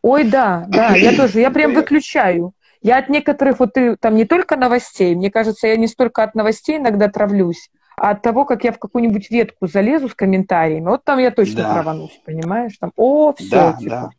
Ой, 0.00 0.24
да, 0.24 0.64
да, 0.68 0.96
я 0.96 1.14
тоже, 1.14 1.40
я 1.40 1.50
прям 1.50 1.74
выключаю. 1.74 2.54
Я 2.80 2.98
от 2.98 3.08
некоторых, 3.08 3.60
вот 3.60 3.74
ты 3.74 3.96
там 3.96 4.14
не 4.14 4.24
только 4.24 4.56
новостей, 4.56 5.14
мне 5.14 5.30
кажется, 5.30 5.66
я 5.66 5.76
не 5.76 5.86
столько 5.86 6.22
от 6.22 6.34
новостей 6.34 6.76
иногда 6.76 7.08
травлюсь, 7.08 7.70
от 7.96 8.22
того, 8.22 8.44
как 8.44 8.64
я 8.64 8.72
в 8.72 8.78
какую-нибудь 8.78 9.30
ветку 9.30 9.66
залезу 9.66 10.08
с 10.08 10.14
комментариями, 10.14 10.88
вот 10.88 11.04
там 11.04 11.18
я 11.18 11.30
точно 11.30 11.62
да. 11.62 11.74
траванусь, 11.74 12.20
понимаешь? 12.24 12.76
Там, 12.78 12.92
о, 12.96 13.32
все, 13.32 13.50
да, 13.50 13.72
типа. 13.74 13.90
Да. 13.90 14.10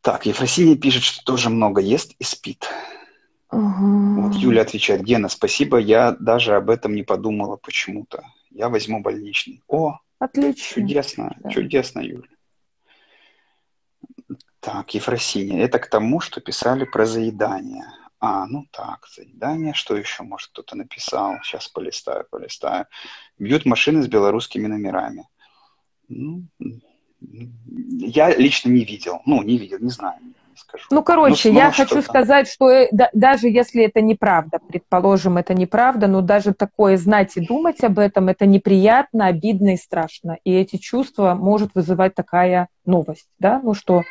Так, 0.00 0.26
Ефросиния 0.26 0.76
пишет, 0.76 1.02
что 1.02 1.24
тоже 1.24 1.50
много 1.50 1.80
ест 1.80 2.14
и 2.18 2.24
спит. 2.24 2.68
Угу. 3.50 4.20
Вот 4.20 4.34
Юля 4.34 4.62
отвечает, 4.62 5.02
Гена, 5.02 5.28
спасибо, 5.28 5.78
я 5.78 6.12
даже 6.12 6.54
об 6.54 6.70
этом 6.70 6.94
не 6.94 7.02
подумала 7.02 7.56
почему-то. 7.56 8.22
Я 8.50 8.68
возьму 8.68 9.00
больничный. 9.00 9.62
О, 9.66 9.98
Отлично. 10.18 10.82
чудесно, 10.82 11.36
да. 11.40 11.50
чудесно, 11.50 12.00
Юля. 12.00 12.28
Так, 14.60 14.94
Ефросиния, 14.94 15.62
это 15.62 15.78
к 15.78 15.88
тому, 15.88 16.20
что 16.20 16.40
писали 16.40 16.84
про 16.84 17.06
заедание. 17.06 17.84
А, 18.28 18.44
ну 18.48 18.66
так, 18.72 19.06
заедание. 19.14 19.72
Что 19.72 19.96
еще, 19.96 20.24
может, 20.24 20.50
кто-то 20.50 20.76
написал? 20.76 21.36
Сейчас 21.44 21.68
полистаю, 21.68 22.26
полистаю. 22.28 22.86
Бьют 23.38 23.64
машины 23.66 24.02
с 24.02 24.08
белорусскими 24.08 24.66
номерами. 24.66 25.28
Ну, 26.08 26.42
я 27.20 28.34
лично 28.34 28.70
не 28.70 28.84
видел. 28.84 29.22
Ну, 29.26 29.42
не 29.42 29.58
видел, 29.58 29.78
не 29.78 29.90
знаю. 29.90 30.18
Не 30.24 30.56
скажу. 30.56 30.86
Ну, 30.90 31.04
короче, 31.04 31.52
ну, 31.52 31.58
я 31.60 31.70
хочу 31.70 32.02
сказать, 32.02 32.48
что 32.48 32.68
э, 32.68 32.88
да, 32.90 33.10
даже 33.12 33.46
если 33.46 33.84
это 33.84 34.00
неправда, 34.00 34.58
предположим, 34.58 35.36
это 35.36 35.54
неправда, 35.54 36.08
но 36.08 36.20
даже 36.20 36.52
такое 36.52 36.96
знать 36.96 37.36
и 37.36 37.46
думать 37.46 37.84
об 37.84 38.00
этом, 38.00 38.28
это 38.28 38.44
неприятно, 38.44 39.26
обидно 39.26 39.74
и 39.74 39.76
страшно. 39.76 40.38
И 40.42 40.52
эти 40.52 40.78
чувства 40.78 41.34
может 41.34 41.76
вызывать 41.76 42.16
такая 42.16 42.68
новость, 42.84 43.28
да, 43.38 43.60
ну 43.62 43.74
что 43.74 44.02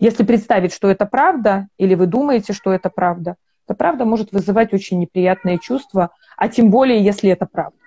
если 0.00 0.24
представить, 0.24 0.72
что 0.72 0.88
это 0.88 1.04
правда, 1.04 1.68
или 1.76 1.94
вы 1.94 2.06
думаете, 2.06 2.54
что 2.54 2.72
это 2.72 2.88
правда, 2.88 3.36
то 3.70 3.74
правда 3.76 4.04
может 4.04 4.32
вызывать 4.32 4.74
очень 4.74 4.98
неприятные 4.98 5.60
чувства, 5.60 6.10
а 6.36 6.48
тем 6.48 6.70
более, 6.70 7.04
если 7.04 7.30
это 7.30 7.46
правда. 7.46 7.78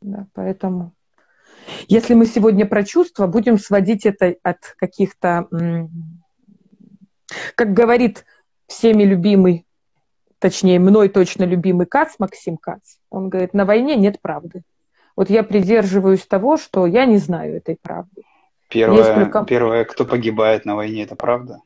Да, 0.00 0.26
поэтому, 0.32 0.94
если 1.88 2.14
мы 2.14 2.24
сегодня 2.24 2.64
про 2.64 2.82
чувства, 2.84 3.26
будем 3.26 3.58
сводить 3.58 4.06
это 4.06 4.36
от 4.42 4.60
каких-то, 4.78 5.46
как 7.54 7.74
говорит 7.74 8.24
всеми 8.66 9.02
любимый, 9.02 9.66
точнее, 10.38 10.78
мной 10.78 11.10
точно 11.10 11.44
любимый 11.44 11.84
Кац, 11.84 12.14
Максим 12.18 12.56
Кац, 12.56 12.96
он 13.10 13.28
говорит, 13.28 13.52
на 13.52 13.66
войне 13.66 13.94
нет 13.94 14.22
правды. 14.22 14.62
Вот 15.16 15.28
я 15.28 15.42
придерживаюсь 15.42 16.26
того, 16.26 16.56
что 16.56 16.86
я 16.86 17.04
не 17.04 17.18
знаю 17.18 17.58
этой 17.58 17.76
правды. 17.76 18.22
Первое, 18.70 18.96
Несколько... 18.96 19.44
первое, 19.44 19.84
кто 19.84 20.06
погибает 20.06 20.64
на 20.64 20.76
войне, 20.76 21.02
это 21.02 21.14
правда? 21.14 21.60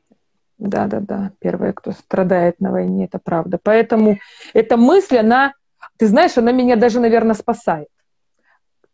Да, 0.62 0.86
да, 0.86 1.00
да. 1.00 1.32
Первое, 1.40 1.72
кто 1.72 1.90
страдает 1.90 2.60
на 2.60 2.70
войне, 2.70 3.06
это 3.06 3.18
правда. 3.18 3.58
Поэтому 3.60 4.18
эта 4.54 4.76
мысль, 4.76 5.18
она, 5.18 5.54
ты 5.98 6.06
знаешь, 6.06 6.38
она 6.38 6.52
меня 6.52 6.76
даже, 6.76 7.00
наверное, 7.00 7.34
спасает. 7.34 7.88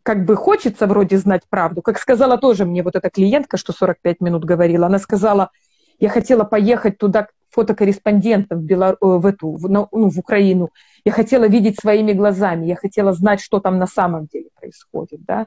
Как 0.01 0.25
бы 0.25 0.35
хочется 0.35 0.87
вроде 0.87 1.17
знать 1.19 1.43
правду. 1.47 1.83
Как 1.83 1.99
сказала 1.99 2.39
тоже 2.39 2.65
мне 2.65 2.81
вот 2.81 2.95
эта 2.95 3.11
клиентка, 3.11 3.57
что 3.57 3.71
45 3.71 4.19
минут 4.19 4.45
говорила, 4.45 4.87
она 4.87 4.97
сказала, 4.97 5.51
я 5.99 6.09
хотела 6.09 6.43
поехать 6.43 6.97
туда 6.97 7.27
фотокорреспондентом 7.51 8.61
в, 8.61 8.63
Белор... 8.63 8.97
Э, 8.99 9.05
в, 9.05 9.25
эту, 9.27 9.51
в, 9.51 9.69
ну, 9.69 9.87
в 9.91 10.17
Украину. 10.17 10.69
Я 11.05 11.11
хотела 11.11 11.47
видеть 11.47 11.79
своими 11.79 12.13
глазами, 12.13 12.65
я 12.65 12.77
хотела 12.77 13.13
знать, 13.13 13.41
что 13.41 13.59
там 13.59 13.77
на 13.77 13.87
самом 13.87 14.25
деле 14.25 14.49
происходит, 14.59 15.23
да 15.23 15.45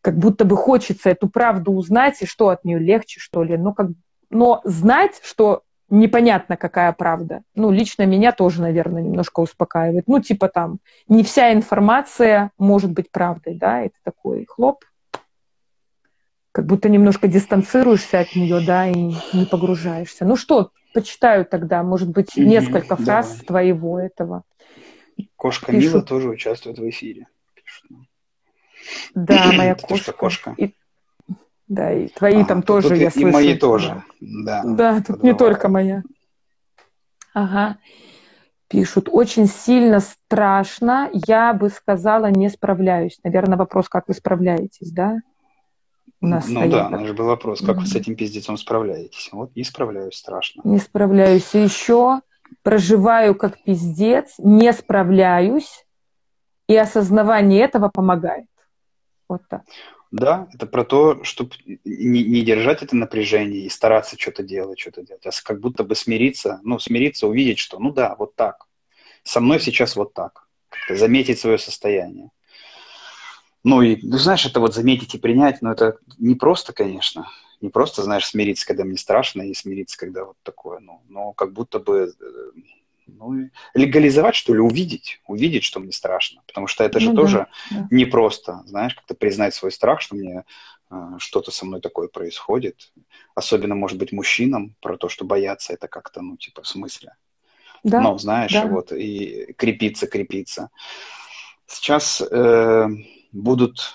как 0.00 0.18
будто 0.18 0.44
бы 0.44 0.54
хочется 0.54 1.08
эту 1.08 1.30
правду 1.30 1.72
узнать, 1.72 2.20
и 2.20 2.26
что 2.26 2.50
от 2.50 2.62
нее 2.62 2.78
легче, 2.78 3.20
что 3.20 3.42
ли. 3.42 3.56
Но, 3.56 3.72
как, 3.72 3.88
но 4.34 4.60
знать, 4.64 5.20
что 5.22 5.62
непонятно, 5.88 6.56
какая 6.56 6.92
правда, 6.92 7.42
ну, 7.54 7.70
лично 7.70 8.04
меня 8.04 8.32
тоже, 8.32 8.60
наверное, 8.60 9.00
немножко 9.00 9.40
успокаивает. 9.40 10.08
Ну, 10.08 10.20
типа 10.20 10.48
там, 10.48 10.80
не 11.08 11.22
вся 11.22 11.52
информация 11.52 12.50
может 12.58 12.90
быть 12.90 13.10
правдой, 13.10 13.54
да, 13.54 13.82
это 13.82 13.94
такой 14.02 14.44
хлоп, 14.46 14.84
как 16.50 16.66
будто 16.66 16.88
немножко 16.88 17.28
дистанцируешься 17.28 18.20
от 18.20 18.34
нее, 18.34 18.60
да, 18.60 18.88
и 18.88 19.14
не 19.32 19.46
погружаешься. 19.46 20.24
Ну 20.24 20.36
что, 20.36 20.70
почитаю 20.92 21.44
тогда, 21.46 21.82
может 21.82 22.08
быть, 22.08 22.36
несколько 22.36 22.96
фраз 22.96 23.28
Давай. 23.28 23.46
твоего 23.46 24.00
этого. 24.00 24.42
Кошка 25.36 25.70
Пишут. 25.70 25.92
Мила 25.92 26.02
тоже 26.02 26.28
участвует 26.28 26.78
в 26.78 26.88
эфире. 26.88 27.28
Да, 29.14 29.52
моя 29.52 29.76
кошка. 29.76 30.12
Кошка. 30.12 30.54
И, 30.58 30.74
да, 31.68 31.92
и 31.92 32.08
твои 32.08 32.42
а, 32.42 32.44
там 32.44 32.62
тоже, 32.62 32.96
я 32.96 33.08
и, 33.08 33.10
слышу. 33.10 33.28
И 33.28 33.32
мои 33.32 33.56
тоже, 33.56 34.02
да. 34.20 34.62
Да, 34.64 35.00
тут 35.00 35.22
не 35.22 35.34
только 35.34 35.68
моя. 35.68 36.02
Ага. 37.32 37.78
Пишут, 38.68 39.08
очень 39.10 39.46
сильно 39.46 40.00
страшно, 40.00 41.10
я 41.12 41.52
бы 41.52 41.68
сказала, 41.68 42.30
не 42.30 42.48
справляюсь. 42.48 43.18
Наверное, 43.22 43.58
вопрос, 43.58 43.88
как 43.88 44.08
вы 44.08 44.14
справляетесь, 44.14 44.90
да? 44.90 45.18
У 46.20 46.26
нас 46.26 46.48
ну 46.48 46.60
стоит. 46.60 46.72
да, 46.72 46.90
это 46.90 47.06
же 47.06 47.12
был 47.12 47.26
вопрос, 47.26 47.60
как 47.60 47.76
mm-hmm. 47.76 47.80
вы 47.80 47.86
с 47.86 47.94
этим 47.94 48.16
пиздецом 48.16 48.56
справляетесь. 48.56 49.28
Вот 49.32 49.54
не 49.54 49.64
справляюсь, 49.64 50.16
страшно. 50.16 50.62
Не 50.64 50.78
справляюсь. 50.78 51.54
И 51.54 51.58
еще 51.58 52.20
проживаю 52.62 53.34
как 53.34 53.62
пиздец, 53.62 54.34
не 54.38 54.72
справляюсь, 54.72 55.84
и 56.66 56.76
осознавание 56.76 57.62
этого 57.62 57.90
помогает. 57.90 58.46
Вот 59.28 59.42
так. 59.48 59.62
Да, 60.14 60.46
это 60.54 60.66
про 60.66 60.84
то, 60.84 61.24
чтобы 61.24 61.50
не, 61.84 62.22
не 62.22 62.42
держать 62.42 62.84
это 62.84 62.94
напряжение 62.94 63.62
и 63.62 63.68
стараться 63.68 64.16
что-то 64.16 64.44
делать, 64.44 64.78
что-то 64.78 65.02
делать, 65.02 65.26
а 65.26 65.30
как 65.42 65.58
будто 65.58 65.82
бы 65.82 65.96
смириться, 65.96 66.60
ну, 66.62 66.78
смириться, 66.78 67.26
увидеть, 67.26 67.58
что, 67.58 67.80
ну 67.80 67.90
да, 67.90 68.14
вот 68.16 68.36
так. 68.36 68.64
Со 69.24 69.40
мной 69.40 69.58
сейчас 69.58 69.96
вот 69.96 70.14
так. 70.14 70.46
Заметить 70.88 71.40
свое 71.40 71.58
состояние. 71.58 72.30
Ну 73.64 73.82
и, 73.82 73.98
ну, 74.06 74.16
знаешь, 74.18 74.46
это 74.46 74.60
вот 74.60 74.72
заметить 74.72 75.16
и 75.16 75.18
принять, 75.18 75.62
но 75.62 75.72
это 75.72 75.98
не 76.16 76.36
просто, 76.36 76.72
конечно. 76.72 77.28
Не 77.60 77.70
просто, 77.70 78.04
знаешь, 78.04 78.26
смириться, 78.26 78.68
когда 78.68 78.84
мне 78.84 78.98
страшно, 78.98 79.42
и 79.42 79.52
смириться, 79.52 79.98
когда 79.98 80.26
вот 80.26 80.36
такое, 80.44 80.78
ну, 80.78 81.02
но 81.08 81.32
как 81.32 81.52
будто 81.52 81.80
бы 81.80 82.14
э, 82.20 82.50
ну, 83.06 83.50
легализовать, 83.74 84.34
что 84.34 84.54
ли, 84.54 84.60
увидеть, 84.60 85.20
увидеть, 85.26 85.64
что 85.64 85.80
мне 85.80 85.92
страшно. 85.92 86.42
Потому 86.46 86.66
что 86.66 86.84
это 86.84 87.00
же 87.00 87.10
ну, 87.10 87.16
тоже 87.16 87.46
да, 87.70 87.88
непросто, 87.90 88.62
знаешь, 88.66 88.94
как-то 88.94 89.14
признать 89.14 89.54
свой 89.54 89.72
страх, 89.72 90.00
что 90.00 90.14
мне 90.14 90.44
э, 90.90 90.96
что-то 91.18 91.50
со 91.50 91.66
мной 91.66 91.80
такое 91.80 92.08
происходит. 92.08 92.92
Особенно, 93.34 93.74
может 93.74 93.98
быть, 93.98 94.12
мужчинам, 94.12 94.74
про 94.80 94.96
то, 94.96 95.08
что 95.08 95.24
бояться, 95.24 95.72
это 95.72 95.88
как-то, 95.88 96.20
ну, 96.22 96.36
типа, 96.36 96.62
в 96.62 96.68
смысле. 96.68 97.14
Да, 97.82 98.00
ну, 98.00 98.16
знаешь, 98.18 98.52
да. 98.52 98.66
вот, 98.66 98.92
и 98.92 99.52
крепиться, 99.58 100.06
крепиться. 100.06 100.70
Сейчас 101.66 102.22
э, 102.22 102.88
будут, 103.32 103.94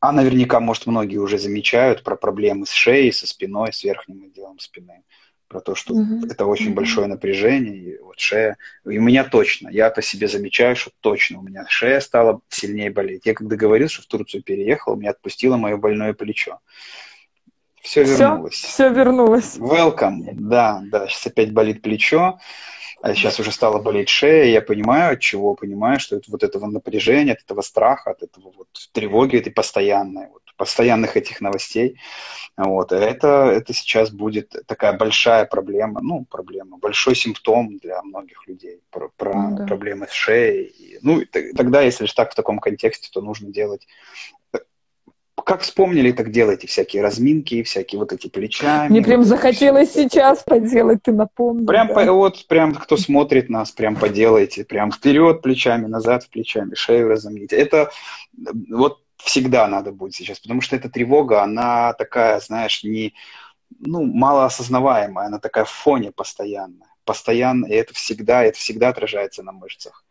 а 0.00 0.12
наверняка, 0.12 0.60
может, 0.60 0.86
многие 0.86 1.18
уже 1.18 1.38
замечают 1.38 2.02
про 2.02 2.16
проблемы 2.16 2.66
с 2.66 2.72
шеей, 2.72 3.12
со 3.12 3.26
спиной, 3.26 3.72
с 3.72 3.82
верхним 3.82 4.24
отделом 4.24 4.58
спины 4.58 5.04
про 5.50 5.60
то, 5.60 5.74
что 5.74 5.94
mm-hmm. 5.94 6.30
это 6.30 6.46
очень 6.46 6.70
mm-hmm. 6.70 6.74
большое 6.74 7.06
напряжение, 7.08 7.76
и 7.76 7.98
вот 7.98 8.20
шея, 8.20 8.56
и 8.88 8.98
у 8.98 9.02
меня 9.02 9.24
точно, 9.24 9.68
я 9.68 9.90
по 9.90 10.00
себе 10.00 10.28
замечаю, 10.28 10.76
что 10.76 10.92
точно 11.00 11.40
у 11.40 11.42
меня 11.42 11.66
шея 11.68 11.98
стала 11.98 12.40
сильнее 12.48 12.90
болеть. 12.90 13.26
Я 13.26 13.34
когда 13.34 13.56
говорил, 13.56 13.88
что 13.88 14.02
в 14.02 14.06
Турцию 14.06 14.44
переехал, 14.44 14.94
меня 14.94 15.10
отпустило 15.10 15.56
мое 15.56 15.76
больное 15.76 16.14
плечо. 16.14 16.60
Все 17.82 18.04
вернулось. 18.04 18.54
Все, 18.54 18.90
вернулось. 18.90 19.56
Welcome, 19.56 20.30
да, 20.34 20.82
да, 20.84 21.08
сейчас 21.08 21.26
опять 21.26 21.52
болит 21.52 21.82
плечо. 21.82 22.38
А 23.02 23.14
сейчас 23.14 23.40
уже 23.40 23.50
стала 23.50 23.80
болеть 23.80 24.10
шея, 24.10 24.44
я 24.44 24.60
понимаю, 24.60 25.14
от 25.14 25.20
чего, 25.20 25.54
понимаю, 25.54 25.98
что 25.98 26.16
это 26.16 26.30
вот 26.30 26.42
этого 26.44 26.66
напряжения, 26.66 27.32
от 27.32 27.40
этого 27.42 27.62
страха, 27.62 28.10
от 28.10 28.22
этого 28.22 28.52
вот 28.56 28.68
тревоги 28.92 29.38
этой 29.38 29.50
постоянной, 29.50 30.28
вот, 30.28 30.42
постоянных 30.60 31.16
этих 31.16 31.40
новостей. 31.40 31.98
Вот. 32.58 32.92
Это, 32.92 33.50
это 33.50 33.72
сейчас 33.72 34.10
будет 34.10 34.54
такая 34.66 34.92
большая 34.92 35.46
проблема, 35.46 36.02
ну, 36.02 36.26
проблема, 36.30 36.76
большой 36.76 37.16
симптом 37.16 37.78
для 37.78 38.02
многих 38.02 38.46
людей, 38.46 38.80
про, 38.90 39.08
про 39.16 39.32
ну, 39.32 39.56
да. 39.56 39.66
проблемы 39.66 40.06
с 40.06 40.12
шеей. 40.12 40.98
Ну, 41.00 41.22
тогда, 41.56 41.80
если 41.80 42.04
же 42.04 42.14
так 42.14 42.32
в 42.32 42.34
таком 42.34 42.58
контексте, 42.58 43.08
то 43.10 43.22
нужно 43.22 43.50
делать 43.50 43.86
как 45.42 45.62
вспомнили, 45.62 46.12
так 46.12 46.30
делайте 46.30 46.66
всякие 46.66 47.02
разминки, 47.02 47.62
всякие 47.62 47.98
вот 47.98 48.12
эти 48.12 48.28
плечами. 48.28 48.90
Мне 48.90 49.02
прям 49.02 49.24
захотелось 49.24 49.88
все. 49.88 50.04
сейчас 50.04 50.44
поделать, 50.44 51.02
ты 51.02 51.12
напомнил. 51.12 51.66
Прям 51.66 51.88
да. 51.88 51.94
по, 51.94 52.12
вот, 52.12 52.46
прям 52.46 52.74
кто 52.74 52.96
смотрит 52.96 53.48
нас, 53.48 53.72
прям 53.72 53.96
поделайте, 53.96 54.64
прям 54.64 54.92
вперед 54.92 55.42
плечами, 55.42 55.86
назад 55.86 56.28
плечами, 56.30 56.74
шею 56.74 57.08
разомните. 57.08 57.56
Это 57.56 57.90
вот 58.68 59.00
всегда 59.24 59.66
надо 59.68 59.92
будет 59.92 60.14
сейчас, 60.14 60.40
потому 60.40 60.60
что 60.60 60.76
эта 60.76 60.88
тревога, 60.88 61.42
она 61.42 61.92
такая, 61.94 62.40
знаешь, 62.40 62.84
не, 62.84 63.14
ну, 63.78 64.04
малоосознаваемая, 64.04 65.26
она 65.26 65.38
такая 65.38 65.64
в 65.64 65.70
фоне 65.70 66.12
постоянно. 66.12 66.86
Постоянно, 67.04 67.66
и 67.66 67.72
это 67.72 67.94
всегда, 67.94 68.44
это 68.44 68.58
всегда 68.58 68.88
отражается 68.90 69.42
на 69.42 69.52
мышцах. 69.52 70.04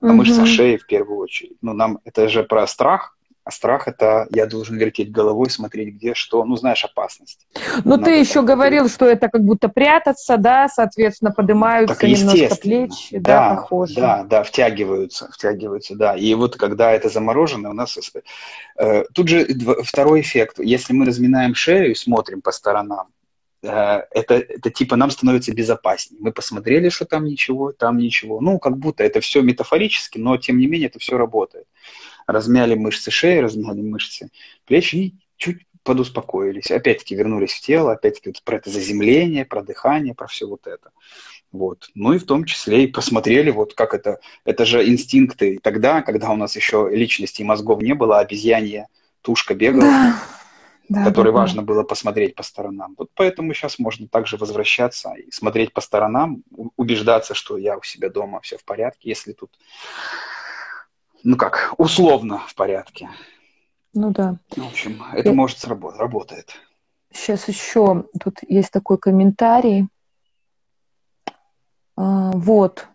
На 0.00 0.08
угу. 0.08 0.18
мышцах 0.18 0.46
шеи 0.46 0.76
в 0.76 0.86
первую 0.86 1.18
очередь. 1.18 1.56
Ну, 1.62 1.72
нам, 1.72 2.00
это 2.04 2.28
же 2.28 2.44
про 2.44 2.66
страх, 2.66 3.16
а 3.44 3.50
страх 3.50 3.88
это 3.88 4.26
я 4.30 4.46
должен 4.46 4.76
вертеть 4.76 5.12
головой, 5.12 5.50
смотреть 5.50 5.96
где 5.96 6.14
что, 6.14 6.42
ну 6.44 6.56
знаешь 6.56 6.82
опасность. 6.84 7.46
Но 7.84 7.98
ты 7.98 8.18
еще 8.18 8.40
говорил, 8.40 8.88
что 8.88 9.04
это 9.04 9.28
как 9.28 9.42
будто 9.42 9.68
прятаться, 9.68 10.38
да, 10.38 10.68
соответственно 10.68 11.30
поднимаются 11.30 11.94
так, 11.94 12.08
немножко 12.08 12.56
плечи, 12.56 13.18
да, 13.18 13.50
да, 13.50 13.54
похоже. 13.56 13.94
Да, 13.96 14.24
да, 14.24 14.42
втягиваются, 14.42 15.30
втягиваются, 15.30 15.94
да. 15.94 16.16
И 16.16 16.32
вот 16.34 16.56
когда 16.56 16.90
это 16.92 17.10
заморожено, 17.10 17.70
у 17.70 17.74
нас 17.74 17.98
э, 18.78 19.04
тут 19.12 19.28
же 19.28 19.46
второй 19.82 20.22
эффект. 20.22 20.58
Если 20.58 20.94
мы 20.94 21.04
разминаем 21.04 21.54
шею 21.54 21.90
и 21.90 21.94
смотрим 21.94 22.40
по 22.40 22.50
сторонам, 22.50 23.08
э, 23.62 23.68
это, 23.68 24.36
это 24.36 24.70
типа 24.70 24.96
нам 24.96 25.10
становится 25.10 25.52
безопаснее. 25.52 26.18
Мы 26.22 26.32
посмотрели, 26.32 26.88
что 26.88 27.04
там 27.04 27.26
ничего, 27.26 27.72
там 27.72 27.98
ничего. 27.98 28.40
Ну, 28.40 28.58
как 28.58 28.78
будто 28.78 29.04
это 29.04 29.20
все 29.20 29.42
метафорически, 29.42 30.16
но 30.16 30.38
тем 30.38 30.56
не 30.56 30.66
менее 30.66 30.88
это 30.88 30.98
все 30.98 31.18
работает 31.18 31.66
размяли 32.26 32.74
мышцы 32.74 33.10
шеи, 33.10 33.38
размяли 33.38 33.80
мышцы 33.80 34.30
плеч 34.66 34.94
и 34.94 35.14
чуть 35.36 35.66
подуспокоились. 35.84 36.70
Опять-таки 36.70 37.14
вернулись 37.14 37.52
в 37.52 37.60
тело, 37.60 37.92
опять-таки 37.92 38.30
вот 38.30 38.42
про 38.42 38.56
это 38.56 38.70
заземление, 38.70 39.44
про 39.44 39.62
дыхание, 39.62 40.14
про 40.14 40.26
все 40.26 40.46
вот 40.48 40.66
это. 40.66 40.90
Вот. 41.52 41.90
Ну 41.94 42.12
и 42.14 42.18
в 42.18 42.24
том 42.24 42.44
числе 42.44 42.84
и 42.84 42.88
посмотрели, 42.88 43.50
вот 43.50 43.74
как 43.74 43.94
это, 43.94 44.18
это 44.44 44.64
же 44.64 44.88
инстинкты 44.88 45.60
тогда, 45.62 46.02
когда 46.02 46.30
у 46.30 46.36
нас 46.36 46.56
еще 46.56 46.88
личности 46.90 47.42
и 47.42 47.44
мозгов 47.44 47.80
не 47.80 47.94
было, 47.94 48.18
обезьянья 48.18 48.88
тушка 49.22 49.54
бегала, 49.54 49.82
да. 49.82 50.22
Да, 50.88 51.04
которой 51.04 51.32
да, 51.32 51.38
важно 51.38 51.62
да. 51.62 51.66
было 51.66 51.82
посмотреть 51.82 52.34
по 52.34 52.42
сторонам. 52.42 52.94
Вот 52.98 53.10
поэтому 53.14 53.54
сейчас 53.54 53.78
можно 53.78 54.08
также 54.08 54.36
возвращаться 54.36 55.12
и 55.14 55.30
смотреть 55.30 55.72
по 55.72 55.80
сторонам, 55.80 56.42
убеждаться, 56.76 57.34
что 57.34 57.56
я 57.56 57.78
у 57.78 57.82
себя 57.82 58.10
дома, 58.10 58.40
все 58.40 58.58
в 58.58 58.64
порядке, 58.64 59.08
если 59.08 59.32
тут 59.32 59.50
ну 61.24 61.36
как, 61.36 61.74
условно 61.78 62.42
в 62.46 62.54
порядке. 62.54 63.08
Ну 63.94 64.10
да. 64.10 64.38
В 64.56 64.66
общем, 64.66 65.02
это 65.12 65.30
Я... 65.30 65.34
может 65.34 65.58
сработать, 65.58 66.00
работает. 66.00 66.54
Сейчас 67.12 67.48
еще 67.48 68.04
тут 68.22 68.38
есть 68.48 68.70
такой 68.70 68.98
комментарий. 68.98 69.88
А, 71.96 72.32
вот, 72.32 72.88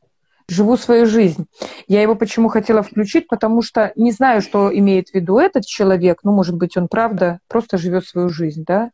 живу 0.47 0.77
свою 0.77 1.05
жизнь. 1.05 1.47
Я 1.87 2.01
его 2.01 2.15
почему 2.15 2.49
хотела 2.49 2.83
включить, 2.83 3.27
потому 3.27 3.61
что 3.61 3.93
не 3.95 4.11
знаю, 4.11 4.41
что 4.41 4.75
имеет 4.77 5.09
в 5.09 5.15
виду 5.15 5.39
этот 5.39 5.65
человек. 5.65 6.19
Ну, 6.23 6.33
может 6.33 6.55
быть, 6.55 6.75
он 6.77 6.87
правда 6.87 7.39
просто 7.47 7.77
живет 7.77 8.05
свою 8.05 8.29
жизнь, 8.29 8.63
да? 8.65 8.91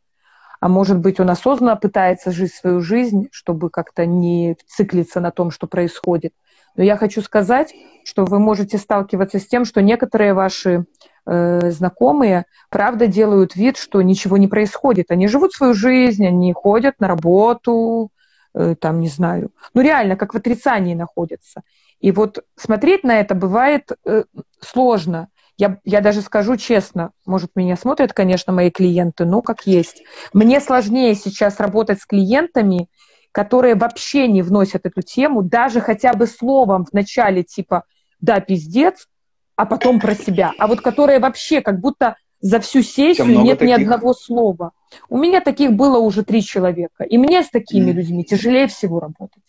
А 0.62 0.68
может 0.70 1.00
быть, 1.00 1.20
он 1.20 1.30
осознанно 1.30 1.76
пытается 1.76 2.32
жить 2.32 2.54
свою 2.54 2.82
жизнь, 2.82 3.28
чтобы 3.32 3.70
как-то 3.70 4.06
не 4.06 4.56
циклиться 4.68 5.20
на 5.20 5.32
том, 5.32 5.52
что 5.52 5.68
происходит. 5.68 6.34
Но 6.76 6.84
я 6.84 6.98
хочу 6.98 7.22
сказать, 7.22 7.74
что 8.04 8.26
вы 8.26 8.40
можете 8.40 8.78
сталкиваться 8.78 9.40
с 9.40 9.48
тем, 9.48 9.66
что 9.66 9.82
некоторые 9.82 10.34
ваши 10.34 10.86
э, 11.26 11.72
знакомые, 11.72 12.46
правда, 12.70 13.08
делают 13.08 13.56
вид, 13.56 13.78
что 13.78 14.02
ничего 14.02 14.38
не 14.38 14.48
происходит. 14.48 15.12
Они 15.12 15.28
живут 15.28 15.54
свою 15.54 15.74
жизнь, 15.74 16.26
они 16.26 16.54
ходят 16.54 16.96
на 17.00 17.08
работу, 17.08 18.12
э, 18.54 18.76
там, 18.80 19.00
не 19.00 19.08
знаю. 19.08 19.52
Ну, 19.74 19.82
реально, 19.82 20.16
как 20.16 20.34
в 20.34 20.38
отрицании 20.38 20.94
находятся. 20.94 21.62
И 22.00 22.12
вот 22.12 22.44
смотреть 22.56 23.04
на 23.04 23.20
это 23.20 23.36
бывает 23.36 23.92
э, 24.06 24.24
сложно. 24.60 25.30
Я, 25.58 25.80
я 25.86 26.02
даже 26.02 26.22
скажу 26.22 26.58
честно, 26.58 27.12
может, 27.26 27.52
меня 27.56 27.78
смотрят, 27.78 28.12
конечно, 28.12 28.52
мои 28.52 28.70
клиенты, 28.70 29.24
но 29.24 29.42
как 29.42 29.66
есть. 29.66 30.04
Мне 30.34 30.60
сложнее 30.60 31.16
сейчас 31.16 31.62
работать 31.62 32.02
с 32.02 32.06
клиентами, 32.06 32.90
которые 33.36 33.76
вообще 33.76 34.30
не 34.30 34.42
вносят 34.42 34.86
эту 34.86 35.02
тему, 35.02 35.42
даже 35.42 35.82
хотя 35.82 36.14
бы 36.14 36.26
словом 36.26 36.86
в 36.86 36.94
начале 36.94 37.44
типа 37.44 37.84
«да, 38.22 38.40
пиздец», 38.40 39.10
а 39.58 39.66
потом 39.66 40.00
про 40.00 40.16
себя. 40.16 40.54
А 40.58 40.68
вот 40.68 40.80
которые 40.80 41.20
вообще 41.20 41.60
как 41.60 41.82
будто 41.82 42.16
за 42.40 42.62
всю 42.62 42.82
сессию 42.82 43.28
нет 43.42 43.60
таких. 43.60 43.78
ни 43.78 43.82
одного 43.84 44.14
слова. 44.14 44.72
У 45.10 45.18
меня 45.18 45.42
таких 45.42 45.74
было 45.74 46.00
уже 46.00 46.24
три 46.24 46.42
человека. 46.44 47.04
И 47.04 47.18
мне 47.18 47.44
с 47.44 47.50
такими 47.50 47.92
mm. 47.92 47.94
людьми 47.94 48.24
тяжелее 48.24 48.68
всего 48.68 49.02
работать. 49.02 49.44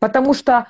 Потому 0.00 0.34
что 0.34 0.66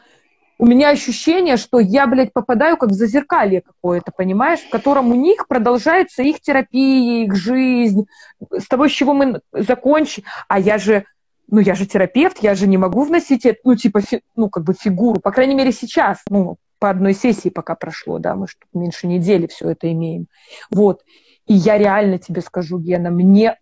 у 0.59 0.67
меня 0.67 0.91
ощущение, 0.91 1.57
что 1.57 1.81
я, 1.81 2.07
блядь, 2.07 2.35
попадаю 2.35 2.77
как 2.77 2.91
в 2.91 2.95
зазеркалье 2.95 3.63
какое-то, 3.63 4.13
понимаешь, 4.15 4.61
в 4.61 4.69
котором 4.69 5.13
у 5.13 5.15
них 5.15 5.49
продолжается 5.49 6.23
их 6.23 6.43
терапия, 6.43 7.25
их 7.25 7.35
жизнь, 7.35 8.05
с 8.51 8.67
того, 8.69 8.87
с 8.87 8.93
чего 8.93 9.15
мы 9.15 9.41
закончим. 9.53 10.25
А 10.47 10.59
я 10.59 10.77
же 10.77 11.05
ну, 11.49 11.61
я 11.61 11.75
же 11.75 11.87
терапевт, 11.87 12.39
я 12.43 12.55
же 12.55 12.67
не 12.67 12.79
могу 12.79 13.05
вносить, 13.05 13.47
ну, 13.65 13.75
типа, 13.75 14.01
фи, 14.01 14.23
ну, 14.37 14.49
как 14.51 14.65
бы 14.65 14.75
фигуру, 14.75 15.21
по 15.21 15.33
крайней 15.33 15.55
мере, 15.55 15.73
сейчас, 15.73 16.19
ну, 16.29 16.59
по 16.79 16.91
одной 16.91 17.15
сессии 17.15 17.49
пока 17.49 17.75
прошло, 17.75 18.19
да, 18.19 18.35
мы 18.35 18.47
что 18.47 18.61
меньше 18.73 19.07
недели 19.07 19.47
все 19.47 19.71
это 19.71 19.91
имеем. 19.91 20.29
Вот. 20.71 21.03
И 21.47 21.55
я 21.55 21.79
реально 21.79 22.19
тебе 22.19 22.41
скажу, 22.41 22.79
Гена, 22.79 23.11
мне 23.11 23.57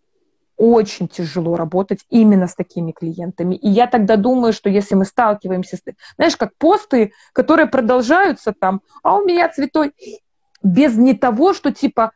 очень 0.57 1.07
тяжело 1.09 1.57
работать 1.57 2.01
именно 2.09 2.47
с 2.47 2.55
такими 2.55 2.93
клиентами. 2.93 3.55
И 3.55 3.68
я 3.68 3.87
тогда 3.87 4.16
думаю, 4.16 4.53
что 4.53 4.68
если 4.68 4.95
мы 4.95 5.05
сталкиваемся 5.05 5.76
с... 5.76 5.82
Знаешь, 6.16 6.37
как 6.37 6.57
посты, 6.57 7.12
которые 7.32 7.66
продолжаются 7.66 8.53
там, 8.59 8.80
а 9.03 9.16
у 9.16 9.24
меня 9.24 9.49
цветой... 9.49 9.93
Без 10.62 10.97
не 10.97 11.14
того, 11.14 11.53
что 11.53 11.72
типа 11.72 12.12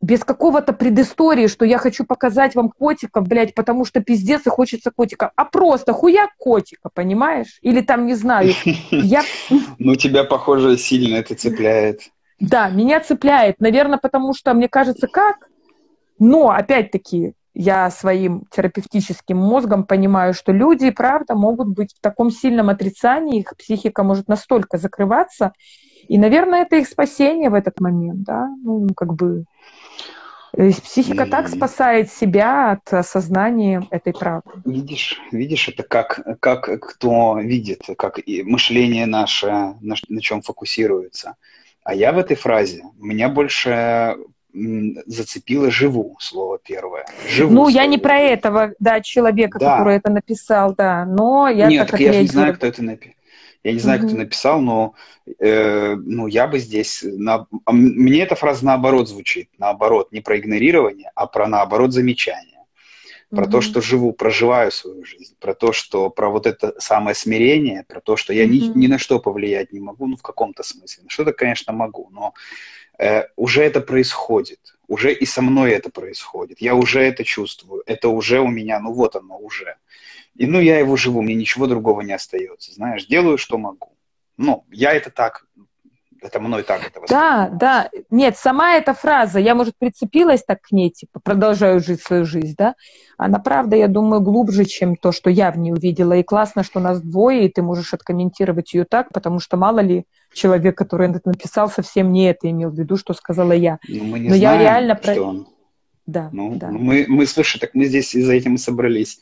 без 0.00 0.24
какого-то 0.24 0.72
предыстории, 0.72 1.46
что 1.46 1.64
я 1.64 1.78
хочу 1.78 2.04
показать 2.04 2.54
вам 2.54 2.70
котиков, 2.70 3.26
блядь, 3.26 3.54
потому 3.54 3.84
что 3.84 4.00
пиздец 4.00 4.46
и 4.46 4.50
хочется 4.50 4.90
котика, 4.90 5.32
а 5.36 5.44
просто 5.44 5.92
хуя 5.92 6.28
котика, 6.38 6.90
понимаешь? 6.92 7.58
Или 7.62 7.80
там, 7.80 8.06
не 8.06 8.14
знаю, 8.14 8.52
я... 8.90 9.22
Ну, 9.78 9.96
тебя, 9.96 10.24
похоже, 10.24 10.76
сильно 10.76 11.16
это 11.16 11.34
цепляет. 11.34 12.00
Да, 12.38 12.68
меня 12.68 13.00
цепляет, 13.00 13.60
наверное, 13.60 13.98
потому 13.98 14.34
что, 14.34 14.52
мне 14.52 14.68
кажется, 14.68 15.08
как? 15.08 15.48
Но, 16.18 16.50
опять-таки, 16.50 17.32
я 17.54 17.90
своим 17.90 18.44
терапевтическим 18.50 19.38
мозгом 19.38 19.84
понимаю, 19.84 20.34
что 20.34 20.52
люди, 20.52 20.90
правда, 20.90 21.34
могут 21.34 21.68
быть 21.68 21.94
в 21.94 22.00
таком 22.02 22.30
сильном 22.30 22.68
отрицании, 22.68 23.40
их 23.40 23.56
психика 23.56 24.02
может 24.02 24.28
настолько 24.28 24.76
закрываться, 24.76 25.52
и, 26.06 26.18
наверное, 26.18 26.62
это 26.62 26.76
их 26.76 26.86
спасение 26.86 27.48
в 27.48 27.54
этот 27.54 27.80
момент, 27.80 28.22
да, 28.24 28.46
ну, 28.62 28.86
как 28.94 29.14
бы 29.14 29.44
то 30.56 30.62
есть 30.62 30.82
психика 30.82 31.24
и... 31.24 31.30
так 31.30 31.48
спасает 31.48 32.10
себя 32.10 32.72
от 32.72 32.92
осознания 32.92 33.86
этой 33.90 34.14
правды. 34.14 34.50
Видишь, 34.64 35.20
видишь, 35.30 35.68
это 35.68 35.82
как, 35.82 36.40
как 36.40 36.80
кто 36.80 37.38
видит, 37.38 37.82
как 37.98 38.18
и 38.18 38.42
мышление 38.42 39.04
наше, 39.04 39.46
на, 39.46 39.96
на 40.08 40.20
чем 40.22 40.40
фокусируется. 40.40 41.36
А 41.84 41.94
я 41.94 42.12
в 42.12 42.18
этой 42.18 42.36
фразе, 42.36 42.84
меня 42.98 43.28
больше 43.28 44.16
зацепило 45.06 45.70
«живу» 45.70 46.16
слово 46.18 46.58
первое. 46.58 47.04
Живу 47.28 47.52
ну, 47.52 47.68
я 47.68 47.84
не 47.84 47.98
про 47.98 48.16
этого, 48.16 48.72
да, 48.78 49.02
человека, 49.02 49.58
да. 49.58 49.76
который 49.76 49.96
это 49.96 50.10
написал, 50.10 50.74
да, 50.74 51.04
но 51.04 51.48
я 51.48 51.66
Нет, 51.66 51.82
так, 51.82 51.90
так 51.90 52.00
я 52.00 52.22
не 52.22 52.28
знаю, 52.28 52.54
кто 52.54 52.66
это 52.66 52.82
написал. 52.82 53.15
Я 53.66 53.72
не 53.72 53.80
знаю, 53.80 54.00
mm-hmm. 54.00 54.06
кто 54.06 54.16
написал, 54.16 54.60
но 54.60 54.94
э, 55.40 55.96
ну, 55.96 56.28
я 56.28 56.46
бы 56.46 56.60
здесь... 56.60 57.02
На... 57.02 57.48
Мне 57.66 58.22
эта 58.22 58.36
фраза 58.36 58.64
наоборот 58.64 59.08
звучит. 59.08 59.50
Наоборот, 59.58 60.12
не 60.12 60.20
про 60.20 60.38
игнорирование, 60.38 61.10
а 61.16 61.26
про 61.26 61.48
наоборот 61.48 61.92
замечание. 61.92 62.60
Про 63.28 63.46
mm-hmm. 63.46 63.50
то, 63.50 63.60
что 63.60 63.80
живу, 63.80 64.12
проживаю 64.12 64.70
свою 64.70 65.04
жизнь. 65.04 65.34
Про 65.40 65.52
то, 65.52 65.72
что... 65.72 66.10
Про 66.10 66.30
вот 66.30 66.46
это 66.46 66.74
самое 66.78 67.16
смирение. 67.16 67.84
Про 67.88 68.00
то, 68.00 68.16
что 68.16 68.32
я 68.32 68.44
mm-hmm. 68.44 68.72
ни, 68.76 68.84
ни 68.84 68.86
на 68.86 68.98
что 68.98 69.18
повлиять 69.18 69.72
не 69.72 69.80
могу. 69.80 70.06
Ну, 70.06 70.16
в 70.16 70.22
каком-то 70.22 70.62
смысле. 70.62 71.02
На 71.02 71.10
что-то, 71.10 71.32
конечно, 71.32 71.72
могу. 71.72 72.08
Но 72.12 72.34
э, 73.00 73.24
уже 73.34 73.64
это 73.64 73.80
происходит. 73.80 74.60
Уже 74.86 75.12
и 75.12 75.26
со 75.26 75.42
мной 75.42 75.72
это 75.72 75.90
происходит. 75.90 76.60
Я 76.60 76.76
уже 76.76 77.00
это 77.00 77.24
чувствую. 77.24 77.82
Это 77.86 78.10
уже 78.10 78.38
у 78.38 78.46
меня... 78.46 78.78
Ну, 78.78 78.92
вот 78.92 79.16
оно 79.16 79.36
уже. 79.38 79.74
И 80.38 80.46
ну 80.46 80.60
я 80.60 80.78
его 80.78 80.96
живу, 80.96 81.22
мне 81.22 81.34
ничего 81.34 81.66
другого 81.66 82.02
не 82.02 82.12
остается. 82.12 82.72
Знаешь, 82.72 83.06
делаю, 83.06 83.38
что 83.38 83.58
могу. 83.58 83.92
Ну, 84.36 84.64
я 84.70 84.92
это 84.92 85.10
так 85.10 85.46
это 86.26 86.40
мной 86.40 86.62
так 86.62 86.80
это 86.86 87.00
Да, 87.08 87.48
да. 87.52 87.90
Нет, 88.10 88.36
сама 88.36 88.74
эта 88.74 88.94
фраза, 88.94 89.38
я, 89.38 89.54
может, 89.54 89.74
прицепилась 89.78 90.42
так 90.44 90.60
к 90.62 90.72
ней, 90.72 90.90
типа, 90.90 91.20
продолжаю 91.20 91.80
жить 91.80 92.02
свою 92.02 92.24
жизнь, 92.24 92.54
да? 92.56 92.74
Она, 93.16 93.38
правда, 93.38 93.76
я 93.76 93.88
думаю, 93.88 94.20
глубже, 94.20 94.64
чем 94.64 94.96
то, 94.96 95.12
что 95.12 95.30
я 95.30 95.50
в 95.50 95.58
ней 95.58 95.72
увидела. 95.72 96.14
И 96.14 96.22
классно, 96.22 96.62
что 96.62 96.80
нас 96.80 97.00
двое, 97.00 97.46
и 97.46 97.48
ты 97.52 97.62
можешь 97.62 97.94
откомментировать 97.94 98.74
ее 98.74 98.84
так, 98.84 99.12
потому 99.12 99.40
что 99.40 99.56
мало 99.56 99.80
ли 99.80 100.04
человек, 100.32 100.76
который 100.76 101.08
это 101.08 101.20
написал, 101.24 101.70
совсем 101.70 102.12
не 102.12 102.28
это 102.28 102.50
имел 102.50 102.70
в 102.70 102.78
виду, 102.78 102.96
что 102.96 103.14
сказала 103.14 103.52
я. 103.52 103.78
Но, 103.88 103.96
ну, 103.96 104.04
мы 104.04 104.18
не 104.18 104.28
Но 104.28 104.36
знаем, 104.36 104.60
я 104.60 104.62
реально... 104.62 105.00
Что 105.02 105.22
он... 105.22 105.48
Да, 106.06 106.28
ну, 106.32 106.54
да. 106.54 106.70
Ну, 106.70 106.78
мы, 106.78 107.04
мы, 107.08 107.26
слушай, 107.26 107.58
так 107.58 107.70
мы 107.74 107.86
здесь 107.86 108.14
из-за 108.14 108.34
этим 108.34 108.54
и 108.54 108.58
собрались. 108.58 109.20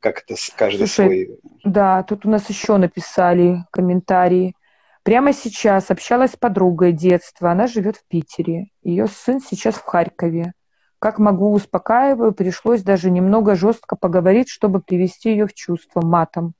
Как 0.00 0.22
это 0.22 0.34
каждый 0.56 0.86
Слушай, 0.86 1.26
свой... 1.26 1.40
Да, 1.64 2.02
тут 2.02 2.24
у 2.24 2.30
нас 2.30 2.48
еще 2.48 2.76
написали 2.76 3.64
комментарии. 3.70 4.54
Прямо 5.02 5.32
сейчас 5.32 5.90
общалась 5.90 6.32
с 6.32 6.36
подругой 6.36 6.92
детства, 6.92 7.50
она 7.50 7.66
живет 7.66 7.96
в 7.96 8.06
Питере. 8.06 8.68
Ее 8.82 9.06
сын 9.08 9.40
сейчас 9.40 9.74
в 9.74 9.84
Харькове. 9.84 10.52
Как 10.98 11.18
могу, 11.18 11.52
успокаиваю, 11.52 12.32
пришлось 12.32 12.82
даже 12.82 13.10
немного 13.10 13.56
жестко 13.56 13.96
поговорить, 13.96 14.48
чтобы 14.48 14.80
привести 14.80 15.30
ее 15.30 15.48
в 15.48 15.54
чувство 15.54 16.00
матом. 16.00 16.54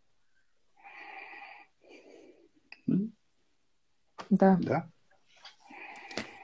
Да. 4.28 4.58
да. 4.60 4.88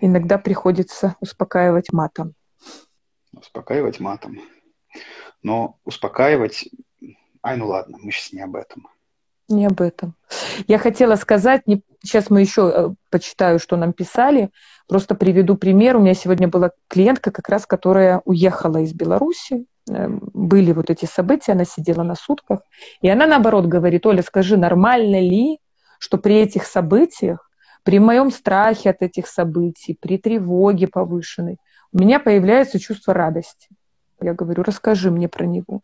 Иногда 0.00 0.38
приходится 0.38 1.16
успокаивать 1.20 1.92
матом. 1.92 2.34
Успокаивать 3.32 3.98
матом. 3.98 4.38
Но 5.42 5.78
успокаивать... 5.84 6.68
Ай, 7.42 7.56
ну 7.56 7.68
ладно, 7.68 7.98
мы 8.00 8.10
сейчас 8.10 8.32
не 8.32 8.40
об 8.40 8.56
этом. 8.56 8.88
Не 9.48 9.66
об 9.66 9.80
этом. 9.80 10.14
Я 10.66 10.78
хотела 10.78 11.16
сказать, 11.16 11.66
не, 11.66 11.82
сейчас 12.02 12.28
мы 12.28 12.42
еще 12.42 12.70
э, 12.74 12.88
почитаю, 13.10 13.58
что 13.58 13.76
нам 13.76 13.94
писали. 13.94 14.50
Просто 14.86 15.14
приведу 15.14 15.56
пример. 15.56 15.96
У 15.96 16.00
меня 16.00 16.14
сегодня 16.14 16.48
была 16.48 16.72
клиентка, 16.86 17.30
как 17.30 17.48
раз, 17.48 17.64
которая 17.64 18.20
уехала 18.26 18.78
из 18.78 18.92
Беларуси. 18.92 19.64
Э, 19.90 20.08
были 20.08 20.72
вот 20.72 20.90
эти 20.90 21.06
события, 21.06 21.52
она 21.52 21.64
сидела 21.64 22.02
на 22.02 22.14
сутках. 22.14 22.60
И 23.00 23.08
она, 23.08 23.26
наоборот, 23.26 23.66
говорит, 23.66 24.04
Оля, 24.04 24.22
скажи, 24.22 24.58
нормально 24.58 25.18
ли, 25.18 25.60
что 25.98 26.18
при 26.18 26.36
этих 26.36 26.64
событиях, 26.64 27.50
при 27.84 28.00
моем 28.00 28.30
страхе 28.30 28.90
от 28.90 29.00
этих 29.00 29.28
событий, 29.28 29.96
при 29.98 30.18
тревоге 30.18 30.88
повышенной, 30.88 31.56
у 31.92 31.98
меня 31.98 32.20
появляется 32.20 32.78
чувство 32.78 33.14
радости. 33.14 33.68
Я 34.20 34.34
говорю, 34.34 34.62
расскажи 34.62 35.10
мне 35.10 35.28
про 35.28 35.46
него. 35.46 35.80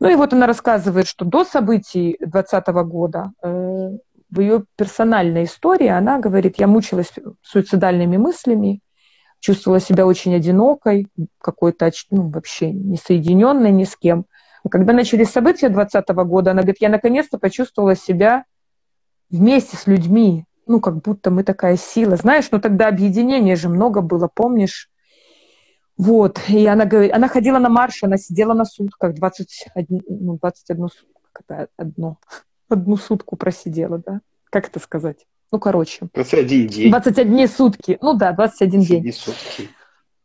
Ну 0.00 0.08
и 0.08 0.16
вот 0.16 0.32
она 0.32 0.46
рассказывает, 0.46 1.06
что 1.06 1.24
до 1.24 1.44
событий 1.44 2.16
2020 2.20 2.66
года 2.86 3.32
э, 3.42 3.90
в 4.30 4.40
ее 4.40 4.64
персональной 4.76 5.44
истории 5.44 5.88
она 5.88 6.18
говорит, 6.18 6.58
я 6.58 6.66
мучилась 6.66 7.12
суицидальными 7.42 8.16
мыслями, 8.16 8.80
чувствовала 9.40 9.80
себя 9.80 10.06
очень 10.06 10.34
одинокой, 10.34 11.08
какой-то 11.40 11.90
ну, 12.10 12.28
вообще 12.28 12.72
не 12.72 12.96
соединенной 12.96 13.70
ни 13.70 13.84
с 13.84 13.96
кем. 13.96 14.26
А 14.64 14.68
когда 14.68 14.92
начались 14.92 15.30
события 15.30 15.68
2020 15.68 16.08
года, 16.26 16.50
она 16.52 16.62
говорит, 16.62 16.80
я 16.80 16.88
наконец-то 16.88 17.38
почувствовала 17.38 17.94
себя 17.94 18.44
вместе 19.30 19.76
с 19.76 19.86
людьми, 19.86 20.46
ну, 20.66 20.80
как 20.80 21.02
будто 21.02 21.30
мы 21.30 21.44
такая 21.44 21.76
сила. 21.76 22.16
Знаешь, 22.16 22.48
ну 22.50 22.60
тогда 22.60 22.88
объединения 22.88 23.56
же 23.56 23.68
много 23.68 24.00
было, 24.00 24.28
помнишь? 24.32 24.88
Вот, 25.96 26.40
и 26.48 26.66
она 26.66 26.86
говорит, 26.86 27.12
она 27.12 27.28
ходила 27.28 27.58
на 27.58 27.68
марш, 27.68 28.02
она 28.02 28.16
сидела 28.16 28.52
на 28.52 28.64
сутках, 28.64 29.14
21, 29.14 30.02
ну, 30.08 30.38
21 30.40 30.88
как 31.32 31.68
одно, 31.76 32.18
одну 32.68 32.96
сутку 32.96 33.36
просидела, 33.36 33.98
да? 33.98 34.20
Как 34.50 34.68
это 34.68 34.80
сказать? 34.80 35.26
Ну, 35.52 35.58
короче. 35.60 36.08
21 36.12 36.66
день. 36.68 36.90
21 36.90 37.48
сутки. 37.48 37.98
Ну 38.00 38.14
да, 38.14 38.32
21 38.32 38.80
21 38.80 39.02
день. 39.02 39.12
сутки. 39.12 39.68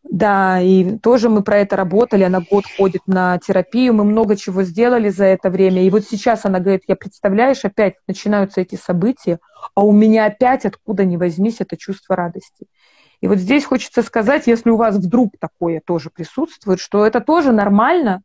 Да, 0.03 0.59
и 0.59 0.97
тоже 0.97 1.29
мы 1.29 1.43
про 1.43 1.57
это 1.57 1.75
работали, 1.75 2.23
она 2.23 2.39
год 2.39 2.63
ходит 2.77 3.01
на 3.05 3.37
терапию, 3.37 3.93
мы 3.93 4.03
много 4.03 4.35
чего 4.35 4.63
сделали 4.63 5.09
за 5.09 5.25
это 5.25 5.51
время. 5.51 5.83
И 5.83 5.89
вот 5.91 6.03
сейчас 6.03 6.45
она 6.45 6.59
говорит, 6.59 6.83
я 6.87 6.95
представляешь, 6.95 7.63
опять 7.63 7.95
начинаются 8.07 8.61
эти 8.61 8.75
события, 8.75 9.39
а 9.75 9.85
у 9.85 9.91
меня 9.91 10.25
опять 10.25 10.65
откуда 10.65 11.05
ни 11.05 11.15
возьмись 11.17 11.57
это 11.59 11.77
чувство 11.77 12.15
радости. 12.15 12.65
И 13.21 13.27
вот 13.27 13.37
здесь 13.37 13.65
хочется 13.65 14.01
сказать, 14.01 14.47
если 14.47 14.69
у 14.69 14.77
вас 14.77 14.95
вдруг 14.95 15.33
такое 15.39 15.81
тоже 15.85 16.09
присутствует, 16.09 16.79
что 16.79 17.05
это 17.05 17.19
тоже 17.19 17.51
нормально, 17.51 18.21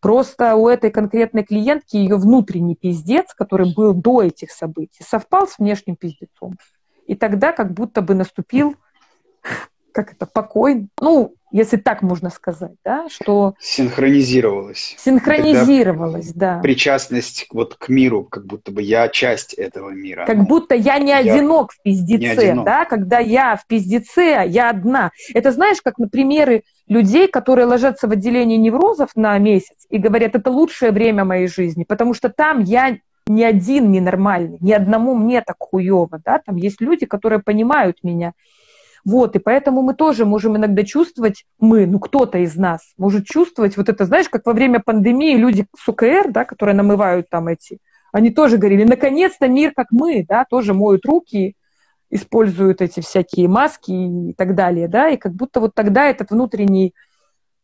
просто 0.00 0.54
у 0.54 0.68
этой 0.68 0.90
конкретной 0.90 1.44
клиентки 1.44 1.96
ее 1.96 2.16
внутренний 2.16 2.76
пиздец, 2.76 3.34
который 3.34 3.74
был 3.74 3.92
до 3.92 4.22
этих 4.22 4.52
событий, 4.52 5.04
совпал 5.06 5.48
с 5.48 5.58
внешним 5.58 5.96
пиздецом. 5.96 6.58
И 7.06 7.14
тогда 7.16 7.52
как 7.52 7.72
будто 7.72 8.02
бы 8.02 8.14
наступил 8.14 8.76
как 9.92 10.12
это, 10.12 10.26
покой, 10.26 10.88
ну, 11.00 11.34
если 11.50 11.76
так 11.76 12.02
можно 12.02 12.30
сказать, 12.30 12.74
да, 12.84 13.06
что... 13.08 13.54
Синхронизировалось. 13.60 14.94
Синхронизировалось, 14.98 16.32
да. 16.32 16.60
Причастность 16.60 17.46
вот 17.52 17.74
к 17.74 17.88
миру, 17.88 18.24
как 18.24 18.46
будто 18.46 18.72
бы 18.72 18.82
я 18.82 19.08
часть 19.08 19.54
этого 19.54 19.90
мира. 19.90 20.26
Как 20.26 20.36
ну, 20.36 20.46
будто 20.46 20.74
я 20.74 20.98
не 20.98 21.10
я 21.10 21.18
одинок 21.18 21.72
в 21.72 21.82
пиздеце, 21.82 22.38
одинок. 22.38 22.64
да, 22.64 22.84
когда 22.84 23.18
я 23.18 23.56
в 23.56 23.66
пиздеце, 23.66 24.44
я 24.46 24.70
одна. 24.70 25.10
Это 25.34 25.52
знаешь, 25.52 25.80
как 25.82 25.98
на 25.98 26.08
примеры 26.08 26.62
людей, 26.88 27.28
которые 27.28 27.66
ложатся 27.66 28.08
в 28.08 28.12
отделение 28.12 28.58
неврозов 28.58 29.10
на 29.14 29.38
месяц 29.38 29.86
и 29.88 29.98
говорят, 29.98 30.34
это 30.34 30.50
лучшее 30.50 30.92
время 30.92 31.24
моей 31.24 31.48
жизни, 31.48 31.84
потому 31.84 32.14
что 32.14 32.28
там 32.28 32.62
я 32.62 32.98
ни 33.26 33.42
один 33.42 33.90
ненормальный, 33.92 34.58
ни 34.60 34.72
одному 34.72 35.14
мне 35.14 35.40
так 35.40 35.56
хуево, 35.58 36.20
да, 36.24 36.40
там 36.44 36.56
есть 36.56 36.80
люди, 36.80 37.06
которые 37.06 37.40
понимают 37.40 37.98
меня, 38.02 38.32
вот, 39.04 39.36
и 39.36 39.38
поэтому 39.38 39.82
мы 39.82 39.94
тоже 39.94 40.24
можем 40.24 40.56
иногда 40.56 40.82
чувствовать, 40.84 41.44
мы, 41.58 41.86
ну 41.86 41.98
кто-то 41.98 42.38
из 42.38 42.56
нас 42.56 42.80
может 42.98 43.26
чувствовать 43.26 43.76
вот 43.76 43.88
это, 43.88 44.04
знаешь, 44.04 44.28
как 44.28 44.46
во 44.46 44.52
время 44.52 44.80
пандемии 44.80 45.36
люди 45.36 45.66
с 45.76 45.88
УКР, 45.88 46.30
да, 46.30 46.44
которые 46.44 46.74
намывают 46.74 47.28
там 47.30 47.48
эти, 47.48 47.78
они 48.12 48.30
тоже 48.30 48.58
говорили, 48.58 48.84
наконец-то 48.84 49.48
мир 49.48 49.72
как 49.74 49.88
мы, 49.90 50.24
да, 50.28 50.44
тоже 50.44 50.74
моют 50.74 51.06
руки, 51.06 51.54
используют 52.10 52.82
эти 52.82 53.00
всякие 53.00 53.48
маски 53.48 53.92
и 54.30 54.34
так 54.34 54.54
далее, 54.54 54.88
да, 54.88 55.08
и 55.08 55.16
как 55.16 55.32
будто 55.32 55.60
вот 55.60 55.74
тогда 55.74 56.06
этот 56.06 56.30
внутренний, 56.30 56.94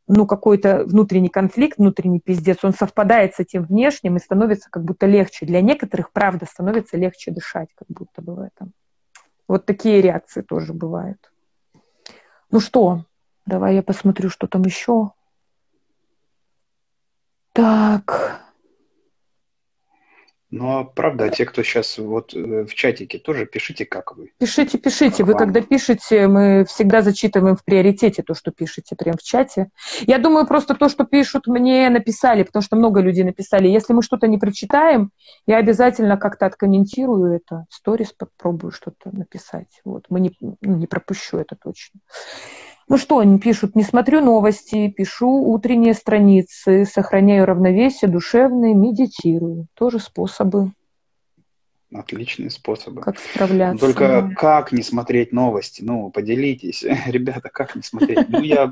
ну, 0.06 0.26
какой-то 0.26 0.84
внутренний 0.86 1.28
конфликт, 1.28 1.78
внутренний 1.78 2.20
пиздец, 2.20 2.58
он 2.62 2.72
совпадает 2.72 3.34
с 3.34 3.40
этим 3.40 3.64
внешним 3.64 4.16
и 4.16 4.20
становится 4.20 4.70
как 4.70 4.84
будто 4.84 5.06
легче. 5.06 5.46
Для 5.46 5.60
некоторых, 5.60 6.12
правда, 6.12 6.46
становится 6.46 6.96
легче 6.96 7.32
дышать, 7.32 7.68
как 7.74 7.88
будто 7.88 8.22
бы 8.22 8.36
в 8.36 8.38
этом. 8.38 8.72
Вот 9.48 9.66
такие 9.66 10.00
реакции 10.00 10.42
тоже 10.42 10.72
бывают. 10.72 11.32
Ну 12.50 12.60
что, 12.60 13.04
давай 13.44 13.74
я 13.74 13.82
посмотрю, 13.82 14.30
что 14.30 14.46
там 14.46 14.62
еще. 14.62 15.12
Так. 17.52 18.35
Ну, 20.56 20.78
а 20.78 20.84
правда, 20.84 21.28
те, 21.28 21.44
кто 21.44 21.62
сейчас 21.62 21.98
вот 21.98 22.34
э, 22.34 22.64
в 22.64 22.74
чатике, 22.74 23.18
тоже 23.18 23.44
пишите, 23.44 23.84
как 23.84 24.16
вы. 24.16 24.32
Пишите, 24.38 24.78
пишите. 24.78 25.18
Как 25.18 25.26
вы 25.26 25.32
вам? 25.34 25.38
когда 25.38 25.60
пишете, 25.60 26.28
мы 26.28 26.64
всегда 26.64 27.02
зачитываем 27.02 27.56
в 27.56 27.64
приоритете 27.64 28.22
то, 28.22 28.32
что 28.34 28.50
пишете 28.52 28.96
прямо 28.96 29.18
в 29.18 29.22
чате. 29.22 29.68
Я 30.06 30.18
думаю, 30.18 30.46
просто 30.46 30.74
то, 30.74 30.88
что 30.88 31.04
пишут, 31.04 31.46
мне 31.46 31.90
написали, 31.90 32.42
потому 32.42 32.62
что 32.62 32.76
много 32.76 33.00
людей 33.00 33.24
написали. 33.24 33.68
Если 33.68 33.92
мы 33.92 34.02
что-то 34.02 34.28
не 34.28 34.38
прочитаем, 34.38 35.10
я 35.46 35.58
обязательно 35.58 36.16
как-то 36.16 36.46
откомментирую 36.46 37.34
это. 37.34 37.66
Сторис 37.68 38.14
попробую 38.14 38.70
что-то 38.70 39.14
написать. 39.14 39.80
Вот. 39.84 40.06
Мы 40.08 40.20
не, 40.20 40.32
ну, 40.40 40.56
не 40.62 40.86
пропущу 40.86 41.36
это 41.36 41.54
точно. 41.62 42.00
Ну 42.88 42.98
что 42.98 43.18
они 43.18 43.40
пишут? 43.40 43.74
Не 43.74 43.82
смотрю 43.82 44.20
новости, 44.20 44.88
пишу 44.88 45.28
утренние 45.28 45.92
страницы, 45.92 46.84
сохраняю 46.84 47.44
равновесие 47.44 48.08
душевное, 48.08 48.74
медитирую. 48.74 49.66
Тоже 49.74 49.98
способы. 49.98 50.70
Отличные 51.92 52.50
способы. 52.50 53.00
Как 53.00 53.18
справляться. 53.18 53.84
Только 53.84 54.30
как 54.36 54.70
не 54.70 54.82
смотреть 54.82 55.32
новости? 55.32 55.82
Ну, 55.82 56.10
поделитесь. 56.10 56.84
Ребята, 57.06 57.48
как 57.48 57.74
не 57.74 57.82
смотреть? 57.82 58.28
Ну, 58.28 58.40
я, 58.42 58.70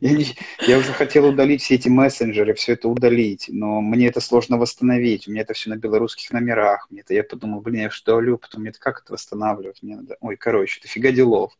я, 0.00 0.12
не, 0.12 0.26
я 0.66 0.78
уже 0.78 0.92
хотел 0.92 1.26
удалить 1.26 1.62
все 1.62 1.74
эти 1.74 1.88
мессенджеры, 1.88 2.54
все 2.54 2.74
это 2.74 2.88
удалить, 2.88 3.46
но 3.48 3.80
мне 3.80 4.06
это 4.06 4.20
сложно 4.20 4.56
восстановить. 4.56 5.26
У 5.26 5.32
меня 5.32 5.42
это 5.42 5.54
все 5.54 5.70
на 5.70 5.76
белорусских 5.76 6.30
номерах. 6.30 6.86
Мне 6.90 7.00
это, 7.00 7.12
я 7.12 7.24
подумал, 7.24 7.60
блин, 7.60 7.82
я 7.82 7.90
что 7.90 8.14
удалю, 8.14 8.38
потом 8.38 8.60
мне 8.60 8.70
это 8.70 8.78
как 8.78 9.02
это 9.02 9.12
восстанавливать? 9.14 9.82
Мне 9.82 9.96
надо... 9.96 10.16
Ой, 10.20 10.36
короче, 10.36 10.78
это 10.78 10.88
фига 10.88 11.10
делов 11.10 11.52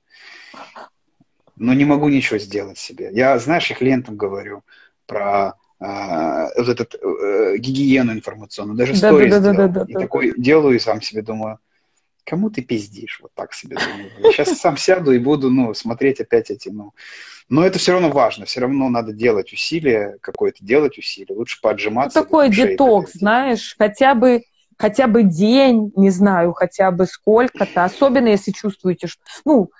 но 1.57 1.74
не 1.74 1.84
могу 1.84 2.09
ничего 2.09 2.38
сделать 2.38 2.78
себе. 2.78 3.11
Я, 3.12 3.38
знаешь, 3.38 3.68
я 3.70 3.76
клиентам 3.76 4.16
говорю 4.16 4.62
про 5.07 5.54
э, 5.80 6.48
вот 6.57 6.68
этот 6.68 6.94
э, 6.94 7.57
гигиену 7.59 8.12
информационную, 8.12 8.76
даже 8.76 8.92
да, 8.92 8.98
сторис 8.98 9.32
да, 9.32 9.40
да, 9.40 9.52
да, 9.52 9.68
да, 9.68 9.80
да, 9.80 9.84
и 9.88 9.94
да. 9.94 10.00
такой 10.00 10.34
делаю 10.36 10.76
и 10.76 10.80
сам 10.80 11.00
себе 11.00 11.22
думаю, 11.22 11.59
кому 12.24 12.50
ты 12.50 12.62
пиздишь? 12.62 13.20
Вот 13.22 13.32
так 13.34 13.54
себе 13.54 13.76
думаю. 13.76 14.11
Я 14.18 14.32
сейчас 14.32 14.59
сам 14.59 14.76
сяду 14.76 15.12
и 15.12 15.18
буду, 15.18 15.50
ну, 15.50 15.72
смотреть 15.74 16.20
опять 16.20 16.50
эти, 16.50 16.68
ну... 16.68 16.92
Но 17.48 17.64
это 17.64 17.78
все 17.78 17.92
равно 17.92 18.11
важно, 18.11 18.44
все 18.44 18.61
равно 18.61 18.88
надо 18.88 19.12
делать 19.12 19.52
усилия, 19.52 20.16
какое-то 20.20 20.64
делать 20.64 20.98
усилие. 20.98 21.36
Лучше 21.36 21.61
поотжиматься. 21.62 22.18
Ну, 22.18 22.24
такой 22.24 22.50
детокс, 22.50 23.12
знаешь, 23.12 23.76
хотя 23.78 24.16
бы 24.16 24.42
хотя 24.76 25.07
бы 25.07 25.22
день, 25.22 25.92
не 25.96 26.11
знаю, 26.11 26.52
хотя 26.52 26.90
бы 26.90 27.07
сколько-то, 27.07 27.84
особенно 27.84 28.28
если 28.28 28.50
чувствуете, 28.50 29.07
что, 29.07 29.22
ну, 29.44 29.70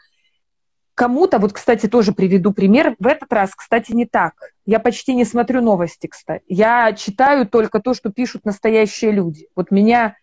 кому-то, 0.97 1.39
вот, 1.39 1.53
кстати, 1.53 1.87
тоже 1.87 2.13
приведу 2.13 2.53
пример, 2.53 2.97
в 2.99 3.07
этот 3.07 3.33
раз, 3.33 3.55
кстати, 3.55 3.93
не 3.93 4.07
так. 4.07 4.33
Я 4.65 4.81
почти 4.81 5.15
не 5.15 5.25
смотрю 5.25 5.61
новости, 5.61 6.07
кстати. 6.07 6.43
Я 6.49 6.93
читаю 6.95 7.47
только 7.47 7.81
то, 7.81 7.95
что 7.95 8.11
пишут 8.11 8.45
настоящие 8.45 9.13
люди. 9.13 9.47
Вот 9.55 9.71
меня 9.71 10.17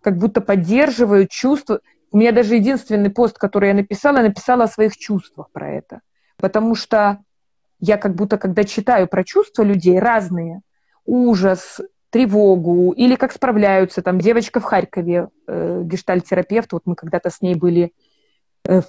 как 0.00 0.16
будто 0.16 0.40
поддерживают 0.40 1.30
чувства. 1.30 1.80
У 2.12 2.18
меня 2.18 2.30
даже 2.30 2.54
единственный 2.54 3.10
пост, 3.10 3.36
который 3.36 3.68
я 3.70 3.74
написала, 3.74 4.18
написала 4.18 4.64
о 4.64 4.68
своих 4.68 4.96
чувствах 4.96 5.50
про 5.50 5.72
это. 5.72 6.00
Потому 6.36 6.76
что 6.76 7.18
я 7.80 7.96
как 7.96 8.14
будто, 8.14 8.38
когда 8.38 8.62
читаю 8.62 9.08
про 9.08 9.24
чувства 9.24 9.64
людей 9.64 9.98
разные, 9.98 10.60
ужас, 11.04 11.80
тревогу, 12.10 12.92
или 12.92 13.16
как 13.16 13.32
справляются, 13.32 14.02
там, 14.02 14.20
девочка 14.20 14.60
в 14.60 14.64
Харькове, 14.64 15.28
э, 15.48 15.82
гештальтерапевт, 15.84 16.72
вот 16.72 16.82
мы 16.84 16.94
когда-то 16.94 17.28
с 17.28 17.42
ней 17.42 17.56
были 17.56 17.92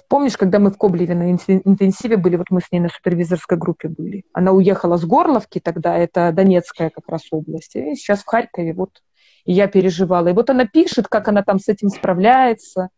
помнишь, 0.08 0.36
когда 0.36 0.58
мы 0.58 0.70
в 0.70 0.78
Коблеве 0.78 1.14
на 1.14 1.30
интенсиве 1.30 2.16
были, 2.16 2.36
вот 2.36 2.46
мы 2.50 2.60
с 2.60 2.70
ней 2.72 2.80
на 2.80 2.88
супервизорской 2.88 3.58
группе 3.58 3.88
были. 3.88 4.24
Она 4.32 4.52
уехала 4.52 4.96
с 4.96 5.04
Горловки 5.04 5.60
тогда, 5.60 5.96
это 5.96 6.32
Донецкая 6.32 6.90
как 6.90 7.08
раз 7.08 7.22
область, 7.30 7.76
и 7.76 7.94
сейчас 7.94 8.20
в 8.20 8.26
Харькове, 8.26 8.72
вот, 8.74 9.02
я 9.44 9.66
переживала. 9.66 10.28
И 10.28 10.32
вот 10.32 10.50
она 10.50 10.66
пишет, 10.66 11.08
как 11.08 11.28
она 11.28 11.42
там 11.42 11.58
с 11.58 11.68
этим 11.68 11.88
справляется. 11.88 12.90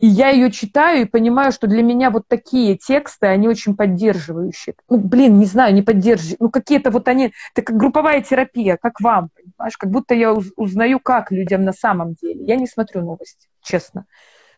И 0.00 0.08
я 0.08 0.30
ее 0.30 0.50
читаю 0.50 1.02
и 1.02 1.04
понимаю, 1.04 1.52
что 1.52 1.68
для 1.68 1.82
меня 1.82 2.10
вот 2.10 2.24
такие 2.26 2.76
тексты, 2.76 3.28
они 3.28 3.46
очень 3.46 3.76
поддерживающие. 3.76 4.74
Ну, 4.90 4.98
блин, 4.98 5.38
не 5.38 5.46
знаю, 5.46 5.72
не 5.72 5.82
поддерживающие. 5.82 6.38
Ну, 6.40 6.50
какие-то 6.50 6.90
вот 6.90 7.06
они... 7.06 7.32
Это 7.54 7.62
как 7.64 7.76
групповая 7.76 8.20
терапия, 8.20 8.76
как 8.76 9.00
вам, 9.00 9.30
понимаешь? 9.34 9.76
Как 9.76 9.90
будто 9.90 10.14
я 10.14 10.34
узнаю, 10.56 10.98
как 10.98 11.30
людям 11.30 11.64
на 11.64 11.72
самом 11.72 12.14
деле. 12.14 12.44
Я 12.44 12.56
не 12.56 12.66
смотрю 12.66 13.02
новости, 13.02 13.48
честно. 13.62 14.06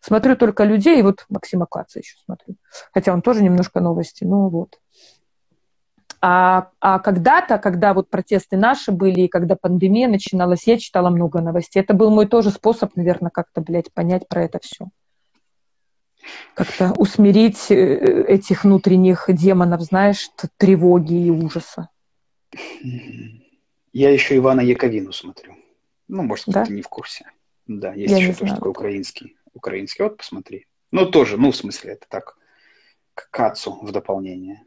Смотрю 0.07 0.37
только 0.37 0.63
людей, 0.63 1.01
и 1.01 1.03
вот 1.03 1.27
Максима 1.29 1.67
Каца 1.67 1.99
еще 1.99 2.17
смотрю. 2.25 2.55
Хотя 2.95 3.13
он 3.13 3.23
тоже 3.23 3.43
немножко 3.43 3.81
новости, 3.81 4.23
ну 4.23 4.49
вот. 4.49 4.79
А, 6.21 6.71
а 6.79 7.01
когда-то, 7.01 7.59
когда 7.59 7.93
вот 7.93 8.09
протесты 8.09 8.57
наши 8.57 8.93
были, 8.93 9.23
и 9.23 9.29
когда 9.29 9.57
пандемия 9.57 10.07
начиналась, 10.07 10.69
я 10.69 10.79
читала 10.79 11.11
много 11.11 11.41
новостей. 11.41 11.83
Это 11.83 11.93
был 11.93 12.11
мой 12.11 12.27
тоже 12.27 12.51
способ, 12.51 12.95
наверное, 12.95 13.33
как-то, 13.33 13.61
блядь, 13.61 13.93
понять 13.93 14.29
про 14.29 14.45
это 14.45 14.61
все. 14.63 14.87
Как-то 16.55 16.93
усмирить 16.93 17.69
э, 17.73 17.75
этих 18.29 18.63
внутренних 18.63 19.25
демонов, 19.27 19.81
знаешь, 19.83 20.31
тревоги 20.57 21.15
и 21.15 21.31
ужаса. 21.31 21.89
Я 23.93 24.11
еще 24.11 24.37
Ивана 24.37 24.61
Яковину 24.61 25.11
смотрю. 25.11 25.57
Ну, 26.07 26.23
может, 26.23 26.47
да? 26.47 26.65
ты 26.65 26.73
не 26.73 26.83
в 26.83 26.89
курсе. 26.89 27.29
Да, 27.67 27.93
есть 27.93 28.13
я 28.13 28.19
еще 28.19 28.35
тоже 28.35 28.55
такой 28.55 28.71
украинский 28.71 29.37
украинский. 29.57 30.05
Вот 30.05 30.19
посмотри. 30.19 30.67
Ну, 30.93 31.07
тоже, 31.07 31.37
ну, 31.37 31.51
в 31.51 31.57
смысле, 31.57 31.93
это 31.93 32.07
так, 32.09 32.39
к 33.15 33.31
Кацу 33.31 33.79
в 33.83 33.91
дополнение. 33.91 34.65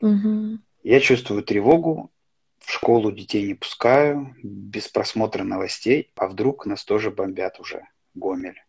Угу. 0.00 0.58
Я 0.82 1.00
чувствую 1.00 1.42
тревогу, 1.42 2.12
в 2.58 2.70
школу 2.70 3.12
детей 3.12 3.46
не 3.46 3.54
пускаю, 3.54 4.34
без 4.42 4.88
просмотра 4.88 5.44
новостей, 5.44 6.12
а 6.16 6.26
вдруг 6.26 6.66
нас 6.66 6.84
тоже 6.84 7.10
бомбят 7.10 7.60
уже, 7.60 7.86
Гомель. 8.14 8.60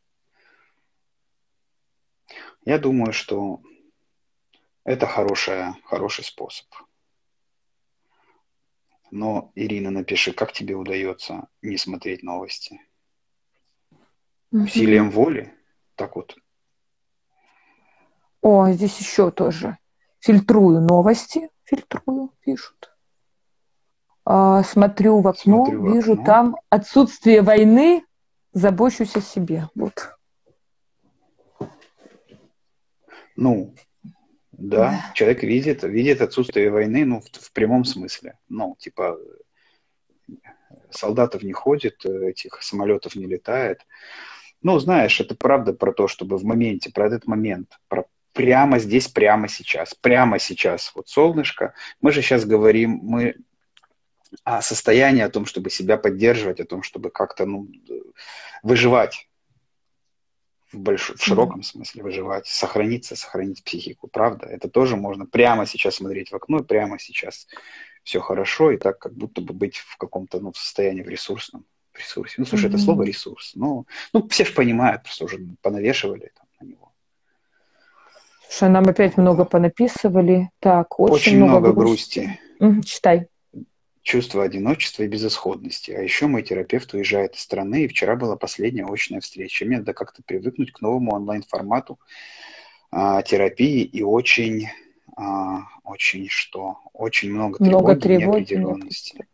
Я 2.64 2.78
думаю, 2.78 3.14
что 3.14 3.62
это 4.84 5.08
хорошая, 5.08 5.76
хороший 5.84 6.24
способ. 6.24 6.68
Но, 9.10 9.52
Ирина, 9.56 9.90
напиши, 9.90 10.34
как 10.34 10.52
тебе 10.52 10.76
удается 10.76 11.48
не 11.62 11.78
смотреть 11.78 12.24
новости? 12.24 12.82
Угу. 14.52 14.64
усилием 14.64 15.12
воли. 15.12 15.54
Так 15.96 16.16
вот. 16.16 16.38
О, 18.42 18.70
здесь 18.72 18.98
еще 19.00 19.32
тоже. 19.32 19.78
Фильтрую 20.20 20.82
новости, 20.82 21.50
фильтрую, 21.64 22.34
пишут. 22.42 22.94
А, 24.26 24.64
смотрю 24.64 25.22
в 25.22 25.28
окно, 25.28 25.66
смотрю 25.66 25.82
в 25.82 25.94
вижу 25.94 26.14
окно. 26.14 26.26
там 26.26 26.56
отсутствие 26.70 27.42
войны, 27.42 28.04
забочусь 28.54 29.16
о 29.16 29.22
себе. 29.22 29.70
Вот. 29.74 30.18
Ну, 33.36 33.76
да, 34.52 34.92
да, 34.92 35.12
человек 35.14 35.44
видит, 35.44 35.84
видит 35.84 36.22
отсутствие 36.22 36.72
войны, 36.72 37.06
ну, 37.06 37.22
в, 37.22 37.26
в 37.26 37.52
прямом 37.54 37.86
смысле. 37.86 38.38
Ну, 38.50 38.76
типа, 38.80 39.18
солдатов 40.90 41.44
не 41.44 41.54
ходит, 41.54 42.04
этих 42.06 42.62
самолетов 42.62 43.16
не 43.16 43.28
летает. 43.28 43.86
Ну, 44.62 44.80
знаешь, 44.80 45.20
это 45.22 45.36
правда 45.36 45.74
про 45.74 45.94
то, 45.94 46.08
чтобы 46.08 46.38
в 46.38 46.44
моменте, 46.44 46.92
про 46.92 47.08
этот 47.08 47.28
момент, 47.28 47.80
про 47.88 48.06
прямо 48.34 48.78
здесь, 48.78 49.08
прямо 49.08 49.48
сейчас, 49.48 49.96
прямо 49.96 50.38
сейчас, 50.38 50.92
вот 50.94 51.10
солнышко. 51.10 51.74
Мы 52.02 52.12
же 52.12 52.22
сейчас 52.22 52.46
говорим, 52.46 53.00
мы 53.02 53.36
о 54.44 54.62
состоянии, 54.62 55.24
о 55.24 55.30
том, 55.30 55.46
чтобы 55.46 55.72
себя 55.72 55.98
поддерживать, 55.98 56.60
о 56.60 56.66
том, 56.66 56.84
чтобы 56.84 57.10
как-то 57.10 57.46
ну, 57.46 57.68
выживать 58.62 59.28
в, 60.72 60.78
больш... 60.78 61.10
в 61.10 61.24
широком 61.24 61.62
mm-hmm. 61.62 61.64
смысле 61.64 62.04
выживать, 62.04 62.48
сохраниться, 62.48 63.16
сохранить 63.16 63.64
психику, 63.64 64.08
правда? 64.08 64.46
Это 64.46 64.70
тоже 64.70 64.98
можно 64.98 65.26
прямо 65.26 65.66
сейчас 65.66 65.96
смотреть 65.96 66.32
в 66.32 66.36
окно, 66.36 66.60
и 66.60 66.64
прямо 66.64 67.00
сейчас 67.00 67.48
все 68.04 68.20
хорошо, 68.20 68.72
и 68.72 68.78
так 68.78 69.00
как 69.00 69.14
будто 69.14 69.42
бы 69.42 69.56
быть 69.56 69.78
в 69.78 69.98
каком-то 69.98 70.40
ну, 70.40 70.54
состоянии 70.54 71.02
в 71.02 71.10
ресурсном 71.10 71.66
ресурсе. 72.00 72.36
Ну, 72.38 72.46
слушай, 72.46 72.66
mm-hmm. 72.66 72.76
это 72.76 72.78
слово 72.78 73.04
ресурс. 73.04 73.54
Ну, 73.56 73.86
ну, 74.14 74.28
все 74.30 74.46
же 74.46 74.54
понимают, 74.54 75.04
просто 75.04 75.26
уже 75.26 75.40
понавешивали 75.62 76.32
там 76.36 76.48
на 76.60 76.66
него. 76.66 76.88
Слушай, 78.50 78.70
нам 78.72 78.88
опять 78.88 79.18
много 79.18 79.46
понаписывали. 79.46 80.50
Так, 80.60 81.00
очень, 81.00 81.14
очень 81.14 81.38
много, 81.38 81.60
много 81.60 81.74
грусти. 81.74 82.40
грусти. 82.60 82.88
читай. 82.88 83.28
Чувство 84.02 84.44
одиночества 84.44 85.04
и 85.04 85.08
безысходности. 85.08 85.92
А 85.92 86.02
еще 86.02 86.28
мой 86.28 86.42
терапевт 86.42 86.94
уезжает 86.94 87.36
из 87.36 87.42
страны, 87.42 87.84
и 87.84 87.88
вчера 87.88 88.16
была 88.16 88.38
последняя 88.38 88.86
очная 88.86 89.20
встреча. 89.20 89.66
Мне 89.66 89.80
надо 89.80 89.94
как-то 89.94 90.24
привыкнуть 90.24 90.72
к 90.72 90.80
новому 90.80 91.14
онлайн-формату 91.14 92.00
а, 92.90 93.22
терапии 93.22 93.84
и 93.84 94.02
очень, 94.02 94.70
а, 95.18 95.64
очень 95.84 96.30
что? 96.30 96.78
Очень 96.94 97.32
много 97.32 97.58
тревоги, 97.58 97.74
много 97.74 97.96
тревоги 97.96 98.54
неопределенности. 98.54 99.16
Нет. 99.18 99.28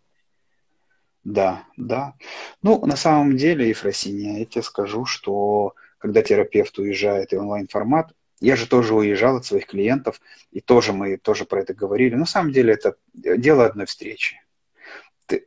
Да, 1.23 1.63
да. 1.77 2.15
Ну, 2.61 2.85
на 2.85 2.95
самом 2.95 3.37
деле, 3.37 3.69
Ефросиния, 3.69 4.39
я 4.39 4.45
тебе 4.45 4.61
скажу, 4.61 5.05
что 5.05 5.73
когда 5.97 6.21
терапевт 6.21 6.77
уезжает 6.79 7.31
и 7.31 7.37
онлайн-формат, 7.37 8.11
я 8.41 8.57
же 8.57 8.67
тоже 8.67 8.93
уезжал 8.93 9.37
от 9.37 9.45
своих 9.45 9.67
клиентов, 9.67 10.19
и 10.51 10.59
тоже 10.59 10.91
мы 10.91 11.15
тоже 11.15 11.45
про 11.45 11.61
это 11.61 11.73
говорили. 11.73 12.15
На 12.15 12.25
самом 12.25 12.51
деле 12.51 12.73
это 12.73 12.95
дело 13.13 13.65
одной 13.65 13.85
встречи. 13.85 14.41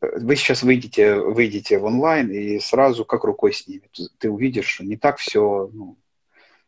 Вы 0.01 0.37
сейчас 0.37 0.62
выйдете, 0.62 1.16
выйдете 1.16 1.79
в 1.79 1.85
онлайн 1.85 2.31
и 2.31 2.59
сразу 2.59 3.05
как 3.05 3.24
рукой 3.24 3.53
снимет. 3.53 3.95
Ты 4.18 4.31
увидишь, 4.31 4.68
что 4.68 4.85
не 4.85 4.97
так 4.97 5.18
все, 5.18 5.70
ну, 5.74 5.99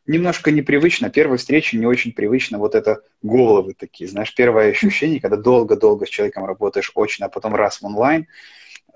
немножко 0.06 0.50
непривычно. 0.50 1.08
Первая 1.08 1.38
встреча 1.38 1.78
не 1.78 1.86
очень 1.86 2.12
привычно. 2.12 2.58
Вот 2.58 2.74
это 2.74 3.00
головы 3.22 3.72
такие, 3.72 4.10
знаешь, 4.10 4.34
первое 4.34 4.70
ощущение, 4.70 5.20
когда 5.20 5.38
долго-долго 5.38 6.04
с 6.04 6.10
человеком 6.10 6.44
работаешь 6.44 6.92
очно, 6.94 7.26
а 7.26 7.30
потом 7.30 7.54
раз 7.54 7.80
в 7.80 7.86
онлайн– 7.86 8.26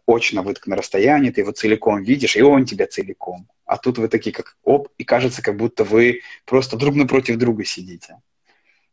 очно 0.07 0.43
вы 0.43 0.55
так 0.55 0.67
на 0.67 0.77
расстоянии, 0.77 1.31
ты 1.31 1.43
его 1.43 1.53
целиком 1.53 2.03
видишь, 2.03 2.37
и 2.37 2.43
он 2.43 2.65
тебя 2.65 2.87
целиком. 2.87 3.49
А 3.65 3.77
тут 3.79 3.99
вы 3.99 4.09
такие 4.09 4.33
как 4.33 4.57
оп, 4.63 4.89
и 4.99 5.05
кажется, 5.05 5.43
как 5.43 5.57
будто 5.57 5.85
вы 5.85 6.21
просто 6.45 6.77
друг 6.77 6.95
напротив 6.95 7.37
друга 7.39 7.65
сидите. 7.65 8.19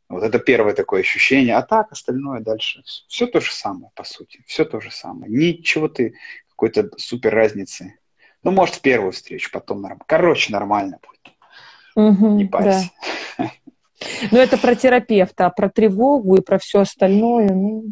Вот 0.07 0.23
это 0.23 0.39
первое 0.39 0.73
такое 0.73 1.01
ощущение. 1.01 1.55
А 1.55 1.61
так, 1.61 1.91
остальное 1.91 2.41
дальше. 2.41 2.83
Все 3.07 3.27
то 3.27 3.39
же 3.39 3.51
самое, 3.53 3.91
по 3.95 4.03
сути. 4.03 4.43
Все 4.47 4.65
то 4.65 4.81
же 4.81 4.89
самое. 4.89 5.31
Ничего 5.31 5.87
ты 5.87 6.15
какой-то 6.49 6.89
супер 6.97 7.33
разницы. 7.33 7.99
Ну, 8.43 8.51
может, 8.51 8.75
в 8.75 8.81
первую 8.81 9.11
встречу, 9.11 9.51
потом 9.51 9.81
нормально. 9.81 10.03
Короче, 10.07 10.51
нормально 10.51 10.99
будет. 11.05 11.35
Угу, 11.95 12.27
Не 12.37 12.45
парься. 12.45 12.89
Да. 13.37 13.51
Ну, 14.31 14.37
это 14.37 14.57
про 14.57 14.75
терапевта, 14.75 15.45
а 15.45 15.49
про 15.49 15.69
тревогу 15.69 16.37
и 16.37 16.41
про 16.41 16.57
все 16.57 16.79
остальное, 16.79 17.49
ну, 17.49 17.83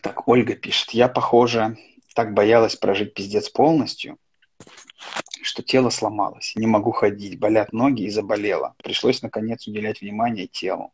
так, 0.00 0.28
Ольга 0.28 0.54
пишет, 0.54 0.90
я, 0.90 1.08
похоже, 1.08 1.76
так 2.14 2.34
боялась 2.34 2.76
прожить 2.76 3.14
пиздец 3.14 3.48
полностью, 3.48 4.18
что 5.42 5.62
тело 5.62 5.90
сломалось. 5.90 6.52
Не 6.56 6.66
могу 6.66 6.92
ходить, 6.92 7.38
болят 7.38 7.72
ноги 7.72 8.02
и 8.02 8.10
заболела. 8.10 8.74
Пришлось, 8.82 9.22
наконец, 9.22 9.66
уделять 9.66 10.00
внимание 10.00 10.46
телу. 10.46 10.92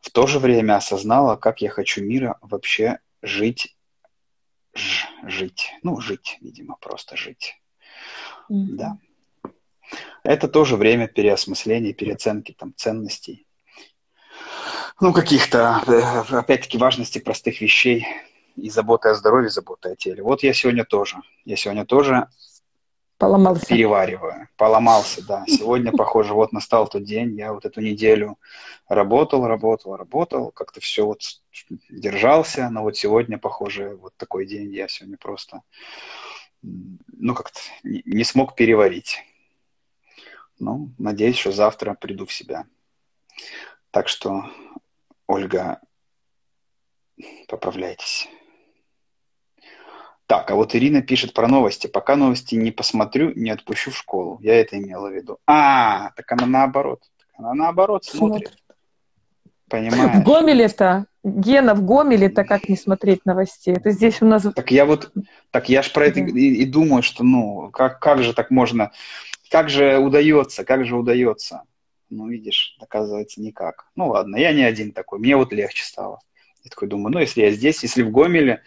В 0.00 0.10
то 0.10 0.26
же 0.26 0.38
время 0.38 0.76
осознала, 0.76 1.36
как 1.36 1.62
я 1.62 1.70
хочу 1.70 2.02
мира 2.02 2.38
вообще 2.40 2.98
жить. 3.22 3.76
Ж, 4.74 5.06
жить. 5.24 5.72
Ну, 5.82 6.00
жить, 6.00 6.38
видимо, 6.40 6.76
просто 6.80 7.16
жить. 7.16 7.60
Mm-hmm. 8.50 8.66
Да. 8.72 8.98
Это 10.22 10.48
тоже 10.48 10.76
время 10.76 11.06
переосмысления, 11.06 11.92
переоценки 11.92 12.52
там, 12.52 12.74
ценностей. 12.76 13.46
Ну, 15.00 15.12
каких-то, 15.12 15.82
э, 15.86 16.36
опять-таки, 16.36 16.78
важности 16.78 17.18
простых 17.18 17.60
вещей 17.60 18.06
и 18.56 18.70
заботы 18.70 19.08
о 19.08 19.14
здоровье, 19.14 19.50
заботы 19.50 19.90
о 19.90 19.96
теле. 19.96 20.22
Вот 20.22 20.42
я 20.42 20.52
сегодня 20.52 20.84
тоже. 20.84 21.16
Я 21.44 21.56
сегодня 21.56 21.84
тоже 21.84 22.28
Поломался. 23.18 23.66
Перевариваю. 23.66 24.48
Поломался, 24.56 25.24
да. 25.24 25.44
Сегодня, 25.46 25.92
похоже, 25.92 26.34
вот 26.34 26.52
настал 26.52 26.88
тот 26.88 27.04
день. 27.04 27.36
Я 27.36 27.52
вот 27.52 27.64
эту 27.64 27.80
неделю 27.80 28.38
работал, 28.88 29.46
работал, 29.46 29.96
работал. 29.96 30.50
Как-то 30.50 30.80
все 30.80 31.06
вот 31.06 31.22
держался. 31.88 32.68
Но 32.70 32.82
вот 32.82 32.96
сегодня, 32.96 33.38
похоже, 33.38 33.96
вот 34.00 34.14
такой 34.16 34.46
день. 34.46 34.72
Я 34.74 34.88
сегодня 34.88 35.16
просто, 35.16 35.62
ну, 36.62 37.34
как-то 37.34 37.60
не 37.82 38.24
смог 38.24 38.56
переварить. 38.56 39.22
Ну, 40.58 40.90
надеюсь, 40.98 41.38
что 41.38 41.52
завтра 41.52 41.94
приду 41.94 42.26
в 42.26 42.32
себя. 42.32 42.66
Так 43.90 44.08
что, 44.08 44.44
Ольга, 45.26 45.80
поправляйтесь. 47.48 48.28
Так, 50.26 50.50
а 50.50 50.54
вот 50.54 50.74
Ирина 50.74 51.02
пишет 51.02 51.34
про 51.34 51.48
новости. 51.48 51.86
Пока 51.86 52.16
новости 52.16 52.54
не 52.54 52.70
посмотрю, 52.70 53.32
не 53.34 53.50
отпущу 53.50 53.90
в 53.90 53.96
школу. 53.96 54.38
Я 54.42 54.58
это 54.58 54.78
имела 54.78 55.08
в 55.08 55.12
виду. 55.12 55.38
А, 55.46 56.10
так 56.16 56.30
она 56.32 56.46
наоборот. 56.46 57.02
Она 57.36 57.52
наоборот 57.52 58.04
смотрит. 58.04 58.48
смотрит. 58.48 58.64
Понимаешь? 59.68 60.16
В 60.22 60.24
Гомеле-то, 60.24 61.06
Гена, 61.24 61.74
в 61.74 61.84
Гомеле-то 61.84 62.44
как 62.44 62.68
не 62.68 62.76
смотреть 62.76 63.24
новостей? 63.24 63.74
Это 63.74 63.90
здесь 63.90 64.22
у 64.22 64.26
нас... 64.26 64.42
Так 64.54 64.70
я 64.70 64.84
вот, 64.84 65.12
так 65.50 65.68
я 65.68 65.82
ж 65.82 65.90
про 65.92 66.06
это 66.06 66.20
и, 66.20 66.54
и 66.54 66.64
думаю, 66.66 67.02
что 67.02 67.24
ну, 67.24 67.70
как, 67.72 67.98
как 67.98 68.22
же 68.22 68.34
так 68.34 68.50
можно, 68.50 68.92
как 69.50 69.70
же 69.70 69.98
удается, 69.98 70.64
как 70.64 70.84
же 70.84 70.96
удается? 70.96 71.62
Ну, 72.10 72.28
видишь, 72.28 72.76
оказывается, 72.80 73.40
никак. 73.40 73.86
Ну, 73.96 74.08
ладно, 74.08 74.36
я 74.36 74.52
не 74.52 74.62
один 74.62 74.92
такой, 74.92 75.18
мне 75.18 75.36
вот 75.36 75.52
легче 75.52 75.84
стало. 75.84 76.20
Я 76.62 76.70
такой 76.70 76.88
думаю, 76.88 77.12
ну, 77.12 77.18
если 77.18 77.42
я 77.42 77.50
здесь, 77.50 77.82
если 77.82 78.02
в 78.02 78.10
Гомеле, 78.10 78.62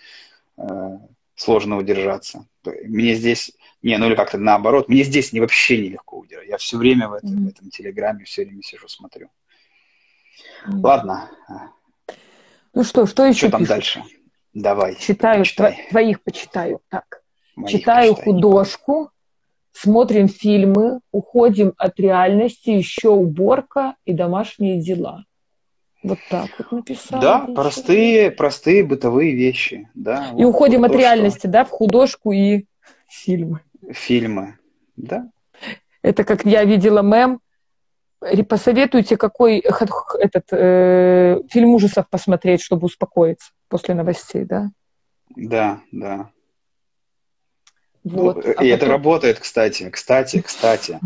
э, 0.57 0.97
сложно 1.35 1.77
удержаться. 1.77 2.47
Мне 2.63 3.15
здесь, 3.15 3.53
не, 3.81 3.97
ну 3.97 4.07
или 4.07 4.15
как-то 4.15 4.37
наоборот, 4.37 4.89
мне 4.89 5.03
здесь 5.03 5.31
не, 5.31 5.39
вообще 5.39 5.77
нелегко 5.77 6.17
удержать. 6.17 6.49
Я 6.49 6.57
все 6.57 6.77
время 6.77 7.07
в 7.07 7.13
этом, 7.13 7.29
mm-hmm. 7.31 7.45
в 7.45 7.47
этом 7.47 7.69
телеграме 7.69 8.25
все 8.25 8.43
время 8.43 8.61
сижу, 8.63 8.87
смотрю. 8.87 9.29
Mm-hmm. 10.67 10.81
Ладно. 10.81 11.31
Ну 12.73 12.83
что, 12.83 13.05
что 13.05 13.25
еще 13.25 13.47
Что 13.47 13.51
там 13.51 13.61
пишут? 13.61 13.69
дальше? 13.69 14.03
Давай. 14.53 14.95
Читаю, 14.95 15.39
почитай. 15.39 15.87
твоих 15.89 16.21
почитаю. 16.21 16.81
Так. 16.89 17.23
Моих 17.55 17.71
Читаю 17.71 18.13
почитай. 18.13 18.33
художку, 18.33 19.11
смотрим 19.79 20.27
фильмы, 20.27 21.01
уходим 21.11 21.73
от 21.77 21.99
реальности, 21.99 22.69
еще 22.69 23.09
уборка 23.09 23.95
и 24.05 24.13
домашние 24.13 24.81
дела. 24.81 25.25
Вот 26.03 26.19
так 26.29 26.49
вот 26.57 26.71
написала. 26.71 27.21
Да, 27.21 27.41
вещи. 27.41 27.53
простые, 27.53 28.31
простые 28.31 28.83
бытовые 28.83 29.35
вещи. 29.35 29.89
Да, 29.93 30.29
и 30.37 30.43
вот, 30.43 30.49
уходим 30.49 30.81
вот 30.81 30.91
от 30.91 30.97
реальности, 30.97 31.39
что... 31.39 31.49
да, 31.49 31.65
в 31.65 31.69
художку 31.69 32.31
и 32.31 32.65
фильмы. 33.07 33.61
Фильмы, 33.91 34.57
да. 34.95 35.29
Это 36.01 36.23
как 36.23 36.45
я 36.45 36.63
видела 36.63 37.01
мем. 37.01 37.41
Посоветуйте, 38.49 39.15
какой 39.15 39.59
этот 39.59 40.45
э, 40.51 41.39
фильм 41.49 41.69
ужасов 41.69 42.09
посмотреть, 42.09 42.61
чтобы 42.61 42.85
успокоиться 42.85 43.51
после 43.67 43.93
новостей, 43.93 44.43
да? 44.43 44.71
Да, 45.35 45.81
да. 45.91 46.31
Вот. 48.07 48.37
Ну, 48.37 48.41
а 48.45 48.51
и 48.51 48.53
потом... 48.53 48.67
это 48.67 48.85
работает, 48.85 49.39
кстати, 49.39 49.89
кстати, 49.89 50.41
кстати. 50.41 50.99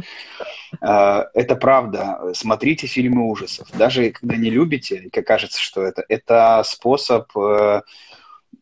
А, 0.80 1.28
это 1.34 1.56
правда. 1.56 2.32
Смотрите 2.34 2.88
фильмы 2.88 3.30
ужасов. 3.30 3.68
Даже 3.74 4.12
когда 4.12 4.36
не 4.38 4.50
любите, 4.50 5.10
как 5.12 5.26
кажется, 5.26 5.60
что 5.60 5.84
это, 5.84 6.04
это 6.08 6.64
способ 6.66 7.30
э, 7.38 7.82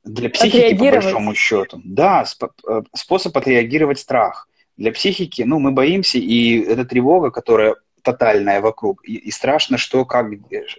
для 0.03 0.29
психики, 0.29 0.77
по 0.77 0.85
большому 0.85 1.35
счету. 1.35 1.81
Да, 1.83 2.25
э, 2.67 2.81
способ 2.95 3.37
отреагировать 3.37 3.99
страх. 3.99 4.47
Для 4.77 4.91
психики, 4.91 5.41
ну, 5.41 5.59
мы 5.59 5.71
боимся, 5.71 6.17
и 6.17 6.59
эта 6.59 6.85
тревога, 6.85 7.31
которая 7.31 7.75
тотальная 8.11 8.61
вокруг, 8.61 9.07
и, 9.07 9.15
и 9.15 9.31
страшно, 9.31 9.77
что 9.77 10.05
как, 10.05 10.27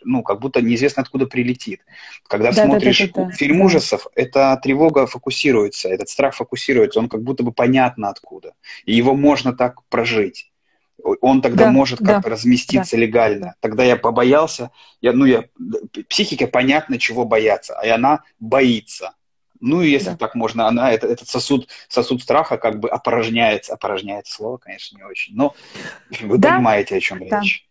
ну, 0.04 0.22
как 0.22 0.40
будто 0.40 0.60
неизвестно 0.60 1.02
откуда 1.02 1.26
прилетит. 1.26 1.80
Когда 2.26 2.52
да, 2.52 2.64
смотришь 2.64 2.98
да, 2.98 3.06
да, 3.14 3.24
да, 3.26 3.30
фильм 3.30 3.58
да. 3.58 3.64
ужасов, 3.64 4.06
эта 4.14 4.58
тревога 4.62 5.06
фокусируется, 5.06 5.88
этот 5.88 6.08
страх 6.08 6.34
фокусируется, 6.34 6.98
он 6.98 7.08
как 7.08 7.22
будто 7.22 7.42
бы 7.42 7.52
понятно 7.52 8.08
откуда, 8.08 8.54
и 8.84 8.94
его 8.94 9.14
можно 9.14 9.52
так 9.52 9.82
прожить. 9.88 10.50
Он 11.22 11.40
тогда 11.40 11.66
да, 11.66 11.70
может 11.70 12.00
как-то 12.00 12.28
да, 12.28 12.30
разместиться 12.30 12.96
да, 12.96 13.02
легально. 13.02 13.46
Да. 13.46 13.54
Тогда 13.60 13.84
я 13.84 13.96
побоялся, 13.96 14.70
я, 15.00 15.12
ну, 15.12 15.24
я, 15.24 15.44
психика 16.08 16.46
понятно, 16.46 16.98
чего 16.98 17.24
бояться, 17.24 17.78
а 17.78 17.94
она 17.94 18.22
боится. 18.38 19.14
Ну, 19.60 19.82
и 19.82 19.90
если 19.90 20.10
да. 20.10 20.16
так 20.16 20.34
можно, 20.34 20.66
она, 20.66 20.90
это, 20.90 21.06
этот 21.06 21.28
сосуд, 21.28 21.68
сосуд 21.88 22.22
страха 22.22 22.56
как 22.56 22.80
бы 22.80 22.88
опорожняется. 22.88 23.74
Опорожняется 23.74 24.32
слово, 24.32 24.56
конечно, 24.56 24.96
не 24.96 25.04
очень. 25.04 25.34
Но 25.36 25.54
вы 26.22 26.38
да. 26.38 26.56
понимаете, 26.56 26.96
о 26.96 27.00
чем 27.00 27.26
да. 27.28 27.40
речь. 27.40 27.68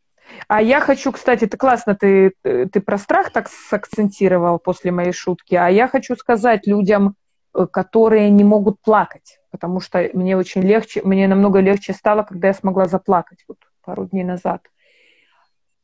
А 0.48 0.62
я 0.62 0.80
хочу, 0.80 1.12
кстати, 1.12 1.46
это 1.46 1.58
классно, 1.58 1.96
ты, 1.96 2.34
ты 2.44 2.82
про 2.82 2.98
страх 2.98 3.32
так 3.32 3.50
сакцентировал 3.50 4.60
после 4.60 4.92
моей 4.92 5.12
шутки, 5.12 5.56
а 5.56 5.70
я 5.70 5.88
хочу 5.88 6.16
сказать 6.16 6.68
людям, 6.68 7.16
э, 7.54 7.66
которые 7.66 8.30
не 8.30 8.44
могут 8.44 8.80
плакать, 8.82 9.40
потому 9.52 9.80
что 9.80 10.10
мне 10.14 10.38
очень 10.38 10.62
легче, 10.62 11.02
мне 11.04 11.28
намного 11.28 11.60
легче 11.60 11.94
стало, 11.94 12.24
когда 12.24 12.50
я 12.50 12.54
смогла 12.54 12.86
заплакать 12.86 13.40
вот 13.48 13.58
пару 13.84 14.06
дней 14.06 14.24
назад. 14.24 14.62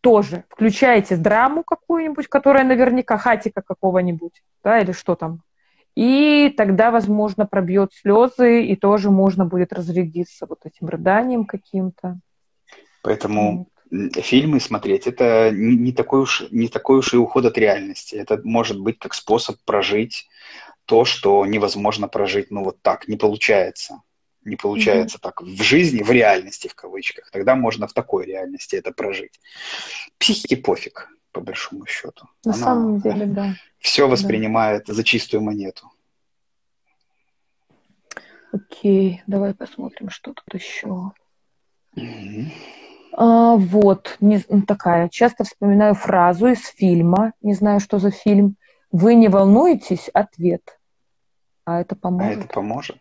Тоже 0.02 0.44
включайте 0.50 1.18
драму 1.18 1.64
какую-нибудь, 1.64 2.28
которая 2.28 2.64
наверняка 2.64 3.18
хатика 3.18 3.64
какого-нибудь, 3.64 4.44
да, 4.64 4.80
или 4.80 4.92
что 4.92 5.16
там, 5.16 5.42
и 5.96 6.54
тогда, 6.56 6.92
возможно, 6.92 7.46
пробьет 7.46 7.94
слезы, 7.94 8.66
и 8.66 8.76
тоже 8.76 9.10
можно 9.10 9.46
будет 9.46 9.72
разрядиться 9.72 10.46
вот 10.46 10.60
этим 10.66 10.88
рыданием 10.88 11.46
каким-то. 11.46 12.20
Поэтому 13.02 13.70
вот. 13.90 14.16
фильмы 14.16 14.60
смотреть 14.60 15.08
это 15.08 15.52
не, 15.52 15.76
не, 15.76 15.92
такой 15.94 16.22
уж, 16.22 16.44
не 16.52 16.68
такой 16.68 17.00
уж 17.00 17.14
и 17.14 17.18
уход 17.18 17.46
от 17.46 17.58
реальности. 17.58 18.16
Это 18.16 18.42
может 18.44 18.80
быть 18.80 19.00
как 19.00 19.14
способ 19.14 19.58
прожить 19.64 20.28
то, 20.86 21.06
что 21.06 21.46
невозможно 21.46 22.08
прожить, 22.08 22.52
ну 22.52 22.64
вот 22.64 22.82
так, 22.82 23.08
не 23.08 23.16
получается. 23.16 24.02
Не 24.44 24.58
получается 24.58 25.18
mm-hmm. 25.18 25.22
так 25.22 25.42
в 25.42 25.64
жизни, 25.64 26.04
в 26.04 26.12
реальности, 26.12 26.68
в 26.68 26.76
кавычках. 26.76 27.32
Тогда 27.32 27.56
можно 27.56 27.88
в 27.88 27.94
такой 27.94 28.26
реальности 28.26 28.76
это 28.76 28.92
прожить. 28.92 29.40
Психике 30.20 30.58
пофиг 30.58 31.10
по 31.36 31.42
большому 31.42 31.86
счету. 31.86 32.30
На 32.46 32.54
Она 32.54 32.64
самом 32.64 33.00
деле, 33.02 33.26
да. 33.26 33.56
Все 33.80 34.08
воспринимает 34.08 34.86
да. 34.88 34.94
за 34.94 35.04
чистую 35.04 35.44
монету. 35.44 35.92
Окей, 38.54 39.22
давай 39.28 39.54
посмотрим, 39.54 40.10
что 40.10 40.34
тут 40.34 40.54
еще. 40.54 41.12
mm 41.98 42.46
А, 43.18 43.56
вот, 43.58 44.16
не, 44.22 44.40
такая. 44.66 45.10
Часто 45.10 45.44
вспоминаю 45.44 45.94
фразу 45.94 46.48
из 46.48 46.66
фильма, 46.68 47.34
не 47.42 47.54
знаю, 47.54 47.82
что 47.82 48.00
за 48.00 48.12
фильм. 48.12 48.56
Вы 48.92 49.16
не 49.16 49.28
волнуетесь? 49.28 50.08
Ответ. 50.14 50.80
А 51.66 51.82
это 51.82 51.98
поможет? 51.98 52.38
А 52.38 52.40
это 52.40 52.48
поможет. 52.48 52.98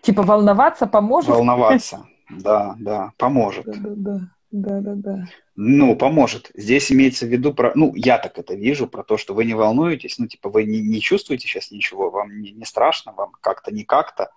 Типа 0.00 0.22
волноваться 0.22 0.86
поможет? 0.86 1.30
Волноваться, 1.30 2.06
да, 2.30 2.76
да, 2.78 3.12
поможет. 3.16 3.64
Да, 3.66 3.72
да, 3.74 3.94
да. 3.96 4.20
Да, 4.50 4.80
да, 4.80 4.94
да. 4.94 5.28
Ну, 5.54 5.94
поможет. 5.94 6.50
Здесь 6.54 6.90
имеется 6.90 7.24
в 7.26 7.28
виду 7.28 7.54
про, 7.54 7.72
ну, 7.74 7.94
я 7.94 8.18
так 8.18 8.38
это 8.38 8.54
вижу, 8.54 8.88
про 8.88 9.04
то, 9.04 9.16
что 9.16 9.32
вы 9.32 9.44
не 9.44 9.54
волнуетесь, 9.54 10.18
ну, 10.18 10.26
типа, 10.26 10.48
вы 10.50 10.64
не, 10.64 10.80
не 10.80 11.00
чувствуете 11.00 11.46
сейчас 11.46 11.70
ничего, 11.70 12.10
вам 12.10 12.40
не, 12.40 12.50
не 12.50 12.64
страшно, 12.64 13.12
вам 13.12 13.32
как-то 13.40 13.72
не 13.72 13.84
как-то. 13.84 14.32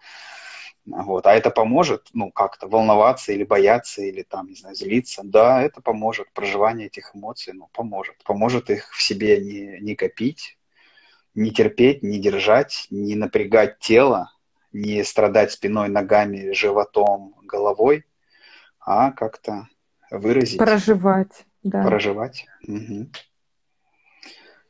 Вот, 0.86 1.26
а 1.26 1.34
это 1.34 1.50
поможет, 1.50 2.10
ну, 2.14 2.30
как-то 2.30 2.68
волноваться 2.68 3.32
или 3.32 3.44
бояться, 3.46 4.02
или 4.02 4.22
там, 4.22 4.48
не 4.48 4.56
знаю, 4.56 4.76
злиться. 4.76 5.22
Да, 5.24 5.64
это 5.64 5.82
поможет. 5.82 6.32
Проживание 6.34 6.88
этих 6.88 7.16
эмоций, 7.16 7.54
ну, 7.54 7.70
поможет. 7.72 8.22
Поможет 8.24 8.70
их 8.70 8.92
в 8.94 9.02
себе 9.02 9.40
не, 9.40 9.80
не 9.80 9.96
копить, 9.96 10.58
не 11.36 11.52
терпеть, 11.52 12.04
не 12.04 12.20
держать, 12.20 12.88
не 12.90 13.16
напрягать 13.16 13.80
тело, 13.80 14.32
не 14.74 15.04
страдать 15.04 15.54
спиной, 15.54 15.88
ногами, 15.88 16.52
животом, 16.52 17.34
головой, 17.44 18.06
а 18.80 19.12
как-то 19.12 19.70
выразить. 20.18 20.58
Проживать, 20.58 21.46
да. 21.64 21.84
Проживать. 21.84 22.46
Угу. 22.68 23.10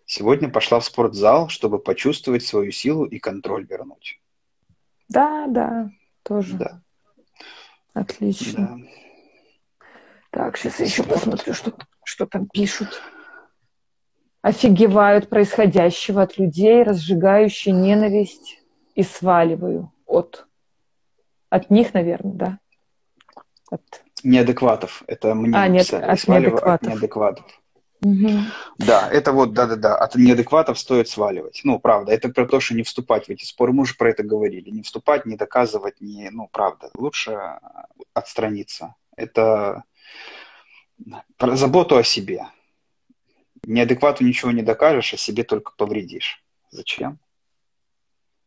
Сегодня 0.06 0.50
пошла 0.50 0.80
в 0.80 0.86
спортзал, 0.86 1.50
чтобы 1.50 1.80
почувствовать 1.80 2.44
свою 2.44 2.72
силу 2.72 3.06
и 3.06 3.20
контроль 3.20 3.66
вернуть. 3.66 4.22
Да, 5.10 5.48
да, 5.48 5.90
тоже. 6.24 6.58
Да. 6.58 6.82
Отлично. 7.94 8.80
Да. 8.80 8.94
Так, 10.32 10.58
сейчас 10.58 10.80
я 10.80 10.86
еще 10.86 11.04
посмотрю, 11.04 11.54
что, 11.54 11.74
что 12.04 12.26
там 12.26 12.48
пишут. 12.48 13.02
Офигевают 14.42 15.30
происходящего 15.30 16.24
от 16.24 16.38
людей, 16.38 16.84
разжигающие 16.84 17.74
ненависть 17.74 18.60
и 18.96 19.04
сваливаю 19.04 19.94
от. 20.06 20.48
От 21.50 21.70
них, 21.70 21.94
наверное, 21.94 22.34
да? 22.34 22.60
От... 23.70 24.04
Неадекватов. 24.24 25.04
Это 25.08 25.34
мне 25.36 25.58
а, 25.58 25.68
нет, 25.68 25.94
от 25.94 26.28
неадекватов. 26.28 26.68
от 26.68 26.82
неадекватов. 26.84 27.46
Угу. 28.02 28.30
Да, 28.80 29.10
это 29.10 29.32
вот, 29.32 29.54
да-да-да, 29.54 29.96
от 29.96 30.16
неадекватов 30.16 30.78
стоит 30.78 31.08
сваливать. 31.08 31.62
Ну, 31.64 31.80
правда, 31.80 32.12
это 32.12 32.30
про 32.30 32.46
то, 32.46 32.60
что 32.60 32.76
не 32.76 32.84
вступать 32.84 33.28
в 33.28 33.30
эти 33.30 33.46
споры. 33.46 33.72
Мы 33.72 33.84
уже 33.84 33.96
про 33.96 34.10
это 34.10 34.24
говорили. 34.24 34.70
Не 34.70 34.82
вступать, 34.82 35.26
не 35.26 35.38
доказывать, 35.38 36.02
не, 36.02 36.30
ну, 36.30 36.50
правда. 36.52 36.90
Лучше 36.96 37.60
отстраниться. 38.14 38.96
Это 39.16 39.84
про 41.38 41.56
заботу 41.56 41.96
о 41.96 42.04
себе. 42.04 42.48
Неадеквату 43.66 44.26
ничего 44.26 44.52
не 44.52 44.64
докажешь, 44.64 45.14
а 45.14 45.18
себе 45.18 45.44
только 45.44 45.72
повредишь. 45.78 46.44
Зачем? 46.72 47.20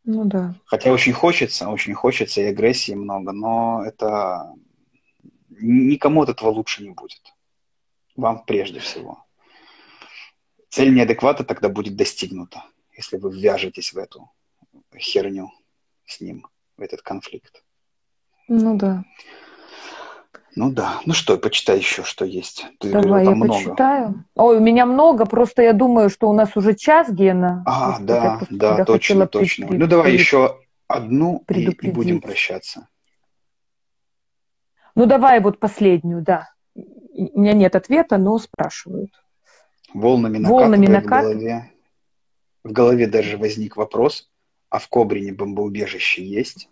Ну 0.04 0.24
да. 0.24 0.54
Хотя 0.66 0.92
очень 0.92 1.12
хочется, 1.12 1.68
очень 1.68 1.94
хочется, 1.94 2.40
и 2.40 2.44
агрессии 2.44 2.92
много, 2.92 3.32
но 3.32 3.82
это 3.84 4.52
никому 5.60 6.22
от 6.22 6.28
этого 6.28 6.50
лучше 6.50 6.82
не 6.82 6.90
будет. 6.90 7.20
Вам 8.16 8.44
прежде 8.44 8.80
всего. 8.80 9.24
Цель 10.70 10.94
неадеквата 10.94 11.44
тогда 11.44 11.68
будет 11.68 11.96
достигнута, 11.96 12.64
если 12.96 13.16
вы 13.16 13.32
ввяжетесь 13.32 13.92
в 13.92 13.98
эту 13.98 14.30
херню 14.96 15.50
с 16.04 16.20
ним, 16.20 16.46
в 16.76 16.82
этот 16.82 17.02
конфликт. 17.02 17.62
Ну 18.48 18.76
да. 18.76 19.04
Ну 20.54 20.70
да. 20.70 21.00
Ну 21.04 21.12
что, 21.12 21.36
почитай 21.36 21.78
еще, 21.78 22.02
что 22.02 22.24
есть. 22.24 22.66
Ты 22.80 22.90
Давай, 22.90 23.08
говорила, 23.08 23.30
я 23.30 23.36
много. 23.36 23.52
почитаю. 23.52 24.24
Ой, 24.34 24.56
у 24.56 24.60
меня 24.60 24.86
много, 24.86 25.26
просто 25.26 25.62
я 25.62 25.74
думаю, 25.74 26.08
что 26.08 26.30
у 26.30 26.32
нас 26.32 26.56
уже 26.56 26.74
час, 26.74 27.10
Гена. 27.10 27.62
А, 27.66 27.98
да, 28.00 28.40
да, 28.50 28.84
точно, 28.84 29.26
точно. 29.26 29.66
Ну 29.70 29.86
давай 29.86 30.12
еще 30.12 30.58
одну 30.88 31.44
и, 31.50 31.64
и 31.64 31.90
будем 31.90 32.20
прощаться. 32.22 32.88
Ну 34.96 35.06
давай 35.06 35.40
вот 35.40 35.60
последнюю, 35.60 36.22
да. 36.22 36.48
У 36.74 37.40
меня 37.40 37.52
нет 37.52 37.76
ответа, 37.76 38.18
но 38.18 38.38
спрашивают. 38.38 39.10
Волнами 39.94 40.38
накатывает 40.38 40.88
накат... 40.88 41.24
в 41.24 41.28
голове. 41.28 41.70
В 42.64 42.72
голове 42.72 43.06
даже 43.06 43.36
возник 43.36 43.76
вопрос, 43.76 44.28
а 44.70 44.78
в 44.78 44.88
Кобрине 44.88 45.32
бомбоубежище 45.32 46.24
есть? 46.24 46.68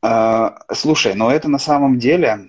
А, 0.00 0.60
слушай, 0.72 1.14
но 1.14 1.30
это 1.30 1.48
на 1.48 1.58
самом 1.58 1.98
деле 1.98 2.48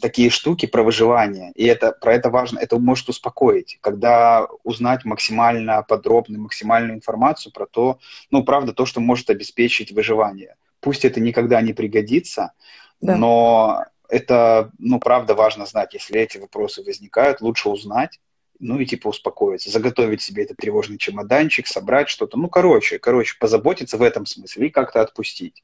такие 0.00 0.30
штуки 0.30 0.66
про 0.66 0.84
выживание, 0.84 1.50
и 1.56 1.64
это, 1.64 1.90
про 1.90 2.14
это 2.14 2.30
важно, 2.30 2.60
это 2.60 2.78
может 2.78 3.08
успокоить, 3.08 3.78
когда 3.80 4.46
узнать 4.62 5.04
максимально 5.04 5.82
подробную, 5.82 6.42
максимальную 6.42 6.96
информацию 6.96 7.52
про 7.52 7.66
то, 7.66 7.98
ну, 8.30 8.44
правда, 8.44 8.72
то, 8.72 8.86
что 8.86 9.00
может 9.00 9.30
обеспечить 9.30 9.90
выживание. 9.90 10.54
Пусть 10.80 11.04
это 11.04 11.18
никогда 11.20 11.60
не 11.60 11.72
пригодится, 11.72 12.52
но 13.00 13.84
это, 14.08 14.70
ну, 14.78 14.98
правда, 14.98 15.34
важно 15.34 15.66
знать, 15.66 15.94
если 15.94 16.20
эти 16.20 16.38
вопросы 16.38 16.82
возникают, 16.82 17.40
лучше 17.40 17.68
узнать, 17.68 18.18
ну 18.58 18.78
и 18.78 18.86
типа 18.86 19.08
успокоиться, 19.08 19.70
заготовить 19.70 20.22
себе 20.22 20.44
этот 20.44 20.56
тревожный 20.56 20.98
чемоданчик, 20.98 21.66
собрать 21.66 22.08
что-то, 22.08 22.36
ну, 22.38 22.48
короче, 22.48 22.98
короче, 22.98 23.36
позаботиться 23.38 23.96
в 23.96 24.02
этом 24.02 24.26
смысле 24.26 24.66
и 24.66 24.70
как-то 24.70 25.00
отпустить. 25.00 25.62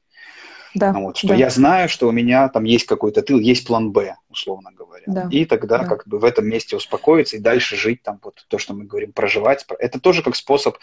Да, 0.75 0.93
вот, 0.93 1.17
что 1.17 1.29
да. 1.29 1.35
я 1.35 1.49
знаю, 1.49 1.89
что 1.89 2.07
у 2.07 2.11
меня 2.11 2.49
там 2.49 2.63
есть 2.63 2.85
какой-то 2.85 3.21
тыл, 3.21 3.39
есть 3.39 3.65
план 3.65 3.91
Б, 3.91 4.15
условно 4.29 4.71
говоря. 4.77 5.03
Да. 5.07 5.27
И 5.31 5.45
тогда 5.45 5.79
да. 5.79 5.85
как 5.85 6.07
бы 6.07 6.19
в 6.19 6.25
этом 6.25 6.47
месте 6.47 6.75
успокоиться 6.75 7.37
и 7.37 7.39
дальше 7.39 7.75
жить 7.75 8.01
там 8.03 8.19
вот 8.23 8.45
то, 8.47 8.57
что 8.57 8.73
мы 8.73 8.85
говорим, 8.85 9.11
проживать. 9.13 9.65
Это 9.79 9.99
тоже 9.99 10.21
как 10.21 10.35
способ, 10.35 10.77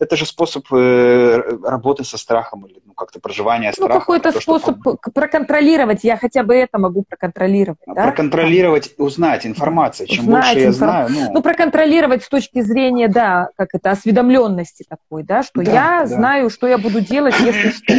это 0.00 0.16
же 0.16 0.26
способ 0.26 0.66
э, 0.72 1.42
работы 1.62 2.04
со 2.04 2.18
страхом 2.18 2.66
или 2.66 2.80
ну 2.84 2.94
как-то 2.94 3.20
проживания 3.20 3.72
страха. 3.72 3.94
Ну 3.94 4.00
какой-то 4.00 4.32
то, 4.32 4.40
способ 4.40 4.78
что... 4.80 4.96
проконтролировать, 5.14 6.04
я 6.04 6.16
хотя 6.16 6.42
бы 6.42 6.54
это 6.54 6.78
могу 6.78 7.04
проконтролировать. 7.08 7.78
Да? 7.86 8.04
Проконтролировать, 8.04 8.94
узнать 8.98 9.46
информацию, 9.46 10.06
чем 10.08 10.24
узнать 10.24 10.44
больше 10.44 10.58
я 10.58 10.66
инфор... 10.66 10.76
знаю. 10.78 11.08
Ну... 11.10 11.32
ну 11.34 11.42
проконтролировать 11.42 12.24
с 12.24 12.28
точки 12.28 12.62
зрения, 12.62 13.08
да, 13.08 13.50
как 13.56 13.68
это, 13.74 13.90
осведомленности 13.90 14.84
такой, 14.88 15.22
да, 15.22 15.42
что 15.42 15.62
да, 15.62 15.72
я 15.72 16.00
да. 16.00 16.06
знаю, 16.06 16.50
что 16.50 16.66
я 16.66 16.78
буду 16.78 17.00
делать, 17.00 17.34
если 17.40 17.70
что. 17.70 17.94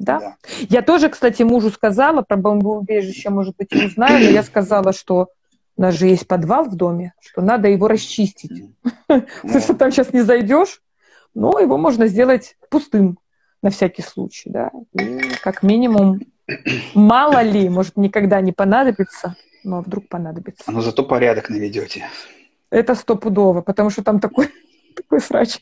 Да? 0.00 0.18
да. 0.18 0.36
Я 0.70 0.80
тоже, 0.80 1.10
кстати, 1.10 1.42
мужу 1.42 1.70
сказала 1.70 2.22
про 2.22 2.36
бомбоубежище, 2.36 3.28
может 3.28 3.54
быть, 3.56 3.70
не 3.72 3.88
знаю, 3.88 4.24
но 4.24 4.30
я 4.30 4.42
сказала, 4.42 4.94
что 4.94 5.28
у 5.76 5.82
нас 5.82 5.94
же 5.94 6.06
есть 6.06 6.26
подвал 6.26 6.64
в 6.64 6.74
доме, 6.74 7.12
что 7.20 7.42
надо 7.42 7.68
его 7.68 7.86
расчистить. 7.86 8.64
Потому 9.06 9.60
что 9.60 9.74
там 9.74 9.92
сейчас 9.92 10.12
не 10.14 10.22
зайдешь, 10.22 10.80
но 11.34 11.58
его 11.60 11.76
можно 11.76 12.06
сделать 12.06 12.56
пустым 12.70 13.18
на 13.62 13.68
всякий 13.68 14.00
случай, 14.00 14.48
да. 14.48 14.70
И 14.94 15.20
как 15.42 15.62
минимум, 15.62 16.20
мало 16.94 17.42
ли, 17.42 17.68
может, 17.68 17.98
никогда 17.98 18.40
не 18.40 18.52
понадобится, 18.52 19.36
но 19.64 19.82
вдруг 19.82 20.08
понадобится. 20.08 20.70
Но 20.72 20.80
зато 20.80 21.04
порядок 21.04 21.50
наведете. 21.50 22.06
Это 22.70 22.94
стопудово, 22.94 23.60
потому 23.60 23.90
что 23.90 24.02
там 24.02 24.18
такой, 24.18 24.48
такой 24.96 25.20
срач. 25.20 25.58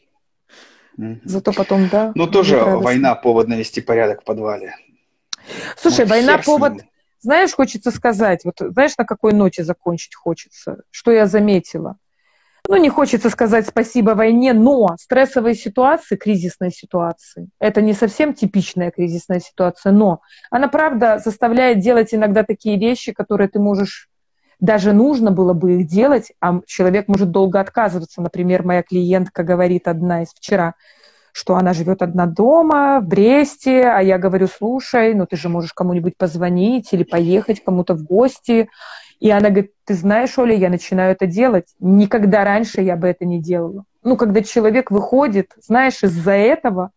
Зато 1.24 1.52
потом, 1.52 1.88
да. 1.88 2.12
Ну, 2.14 2.26
тоже 2.26 2.58
война 2.58 3.14
повод 3.14 3.48
навести 3.48 3.80
порядок 3.80 4.22
в 4.22 4.24
подвале. 4.24 4.74
Слушай, 5.76 6.04
ну, 6.04 6.10
война 6.10 6.38
повод... 6.38 6.84
Знаешь, 7.20 7.52
хочется 7.52 7.90
сказать, 7.90 8.44
вот 8.44 8.54
знаешь, 8.60 8.96
на 8.96 9.04
какой 9.04 9.32
ноте 9.32 9.64
закончить 9.64 10.14
хочется? 10.14 10.82
Что 10.90 11.10
я 11.10 11.26
заметила? 11.26 11.96
Ну, 12.68 12.76
не 12.76 12.90
хочется 12.90 13.30
сказать 13.30 13.66
спасибо 13.66 14.10
войне, 14.10 14.52
но 14.52 14.94
стрессовые 15.00 15.54
ситуации, 15.54 16.16
кризисные 16.16 16.70
ситуации, 16.70 17.48
это 17.58 17.80
не 17.80 17.92
совсем 17.92 18.34
типичная 18.34 18.90
кризисная 18.90 19.40
ситуация, 19.40 19.90
но 19.90 20.20
она, 20.50 20.68
правда, 20.68 21.18
заставляет 21.18 21.80
делать 21.80 22.14
иногда 22.14 22.44
такие 22.44 22.78
вещи, 22.78 23.12
которые 23.12 23.48
ты 23.48 23.58
можешь 23.58 24.08
даже 24.60 24.92
нужно 24.92 25.30
было 25.30 25.52
бы 25.52 25.80
их 25.80 25.86
делать, 25.86 26.32
а 26.40 26.60
человек 26.66 27.08
может 27.08 27.30
долго 27.30 27.60
отказываться. 27.60 28.20
Например, 28.20 28.64
моя 28.64 28.82
клиентка 28.82 29.44
говорит 29.44 29.86
одна 29.86 30.22
из 30.22 30.28
вчера, 30.30 30.74
что 31.32 31.56
она 31.56 31.72
живет 31.72 32.02
одна 32.02 32.26
дома 32.26 33.00
в 33.00 33.06
Бресте, 33.06 33.84
а 33.84 34.00
я 34.00 34.18
говорю, 34.18 34.48
слушай, 34.48 35.14
ну 35.14 35.26
ты 35.26 35.36
же 35.36 35.48
можешь 35.48 35.72
кому-нибудь 35.72 36.16
позвонить 36.16 36.92
или 36.92 37.04
поехать 37.04 37.62
кому-то 37.62 37.94
в 37.94 38.02
гости. 38.02 38.68
И 39.20 39.30
она 39.30 39.50
говорит, 39.50 39.72
ты 39.84 39.94
знаешь, 39.94 40.36
Оля, 40.38 40.54
я 40.54 40.70
начинаю 40.70 41.12
это 41.12 41.26
делать. 41.26 41.66
Никогда 41.78 42.44
раньше 42.44 42.80
я 42.80 42.96
бы 42.96 43.06
это 43.08 43.24
не 43.24 43.40
делала. 43.40 43.84
Ну, 44.02 44.16
когда 44.16 44.42
человек 44.42 44.90
выходит, 44.90 45.52
знаешь, 45.60 46.02
из-за 46.02 46.32
этого, 46.32 46.90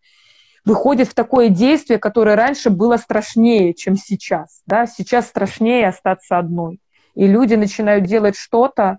выходит 0.64 1.08
в 1.08 1.14
такое 1.14 1.48
действие, 1.48 1.98
которое 1.98 2.36
раньше 2.36 2.70
было 2.70 2.96
страшнее, 2.96 3.74
чем 3.74 3.96
сейчас. 3.96 4.62
Да? 4.66 4.86
Сейчас 4.86 5.26
страшнее 5.26 5.88
остаться 5.88 6.38
одной 6.38 6.80
и 7.14 7.26
люди 7.26 7.54
начинают 7.54 8.04
делать 8.04 8.36
что-то, 8.36 8.98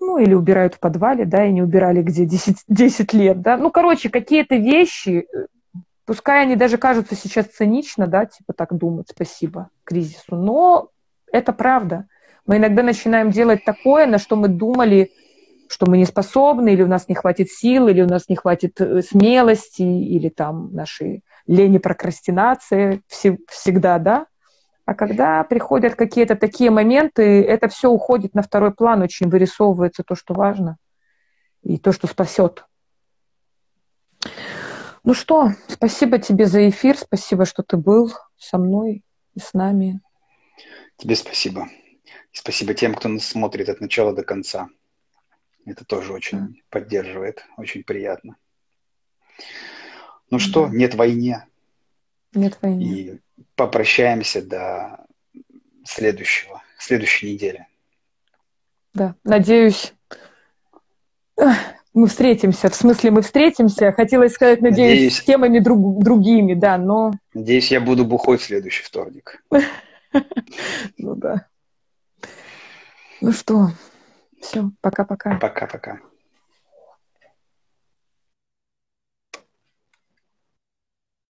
ну, 0.00 0.18
или 0.18 0.32
убирают 0.34 0.74
в 0.74 0.80
подвале, 0.80 1.24
да, 1.24 1.44
и 1.44 1.52
не 1.52 1.62
убирали 1.62 2.02
где 2.02 2.24
10, 2.24 2.64
10 2.68 3.12
лет, 3.12 3.42
да. 3.42 3.56
Ну, 3.56 3.70
короче, 3.70 4.08
какие-то 4.08 4.56
вещи, 4.56 5.26
пускай 6.06 6.42
они 6.42 6.56
даже 6.56 6.78
кажутся 6.78 7.14
сейчас 7.14 7.46
цинично, 7.46 8.06
да, 8.06 8.26
типа 8.26 8.52
так 8.54 8.72
думать, 8.76 9.08
спасибо 9.10 9.68
кризису, 9.84 10.36
но 10.36 10.88
это 11.30 11.52
правда. 11.52 12.06
Мы 12.46 12.56
иногда 12.56 12.82
начинаем 12.82 13.30
делать 13.30 13.64
такое, 13.64 14.06
на 14.06 14.18
что 14.18 14.36
мы 14.36 14.48
думали, 14.48 15.12
что 15.68 15.88
мы 15.88 15.98
не 15.98 16.04
способны, 16.04 16.72
или 16.72 16.82
у 16.82 16.88
нас 16.88 17.08
не 17.08 17.14
хватит 17.14 17.50
сил, 17.50 17.86
или 17.88 18.02
у 18.02 18.08
нас 18.08 18.28
не 18.28 18.34
хватит 18.34 18.80
э, 18.80 19.02
смелости, 19.02 19.82
или 19.82 20.28
там 20.28 20.72
нашей 20.72 21.22
лени 21.46 21.78
прокрастинации 21.78 23.02
всегда, 23.08 23.98
да. 23.98 24.26
А 24.90 24.94
когда 24.96 25.44
приходят 25.44 25.94
какие-то 25.94 26.34
такие 26.34 26.68
моменты, 26.68 27.44
это 27.44 27.68
все 27.68 27.88
уходит 27.88 28.34
на 28.34 28.42
второй 28.42 28.74
план, 28.74 29.02
очень 29.02 29.28
вырисовывается 29.28 30.02
то, 30.02 30.16
что 30.16 30.34
важно, 30.34 30.78
и 31.62 31.78
то, 31.78 31.92
что 31.92 32.08
спасет. 32.08 32.64
Ну 35.04 35.14
что, 35.14 35.50
спасибо 35.68 36.18
тебе 36.18 36.46
за 36.46 36.68
эфир, 36.68 36.98
спасибо, 36.98 37.44
что 37.44 37.62
ты 37.62 37.76
был 37.76 38.12
со 38.36 38.58
мной 38.58 39.04
и 39.34 39.38
с 39.38 39.54
нами. 39.54 40.00
Тебе 40.96 41.14
спасибо. 41.14 41.68
И 42.32 42.36
спасибо 42.36 42.74
тем, 42.74 42.96
кто 42.96 43.08
нас 43.08 43.24
смотрит 43.24 43.68
от 43.68 43.80
начала 43.80 44.12
до 44.12 44.24
конца. 44.24 44.70
Это 45.66 45.84
тоже 45.84 46.12
очень 46.12 46.38
да. 46.38 46.48
поддерживает, 46.68 47.44
очень 47.56 47.84
приятно. 47.84 48.34
Ну 50.30 50.38
да. 50.38 50.44
что, 50.44 50.66
нет 50.66 50.96
войне. 50.96 51.46
Нет 52.34 52.58
войны. 52.60 52.82
И 52.82 53.20
попрощаемся 53.54 54.42
до 54.42 55.06
следующего, 55.84 56.62
следующей 56.78 57.32
недели. 57.32 57.66
Да, 58.94 59.14
надеюсь, 59.24 59.94
мы 61.94 62.06
встретимся. 62.06 62.68
В 62.68 62.74
смысле, 62.74 63.10
мы 63.10 63.22
встретимся. 63.22 63.92
Хотелось 63.92 64.32
сказать, 64.32 64.60
надеюсь, 64.60 64.90
надеюсь 64.90 65.16
с 65.18 65.24
темами 65.24 65.58
друг, 65.58 66.02
другими, 66.02 66.54
да, 66.54 66.78
но... 66.78 67.12
Надеюсь, 67.34 67.70
я 67.70 67.80
буду 67.80 68.04
бухой 68.04 68.38
в 68.38 68.42
следующий 68.42 68.82
вторник. 68.82 69.42
Ну 70.98 71.14
да. 71.14 71.46
Ну 73.20 73.30
что, 73.30 73.68
все, 74.40 74.72
пока-пока. 74.80 75.38
Пока-пока. 75.38 76.00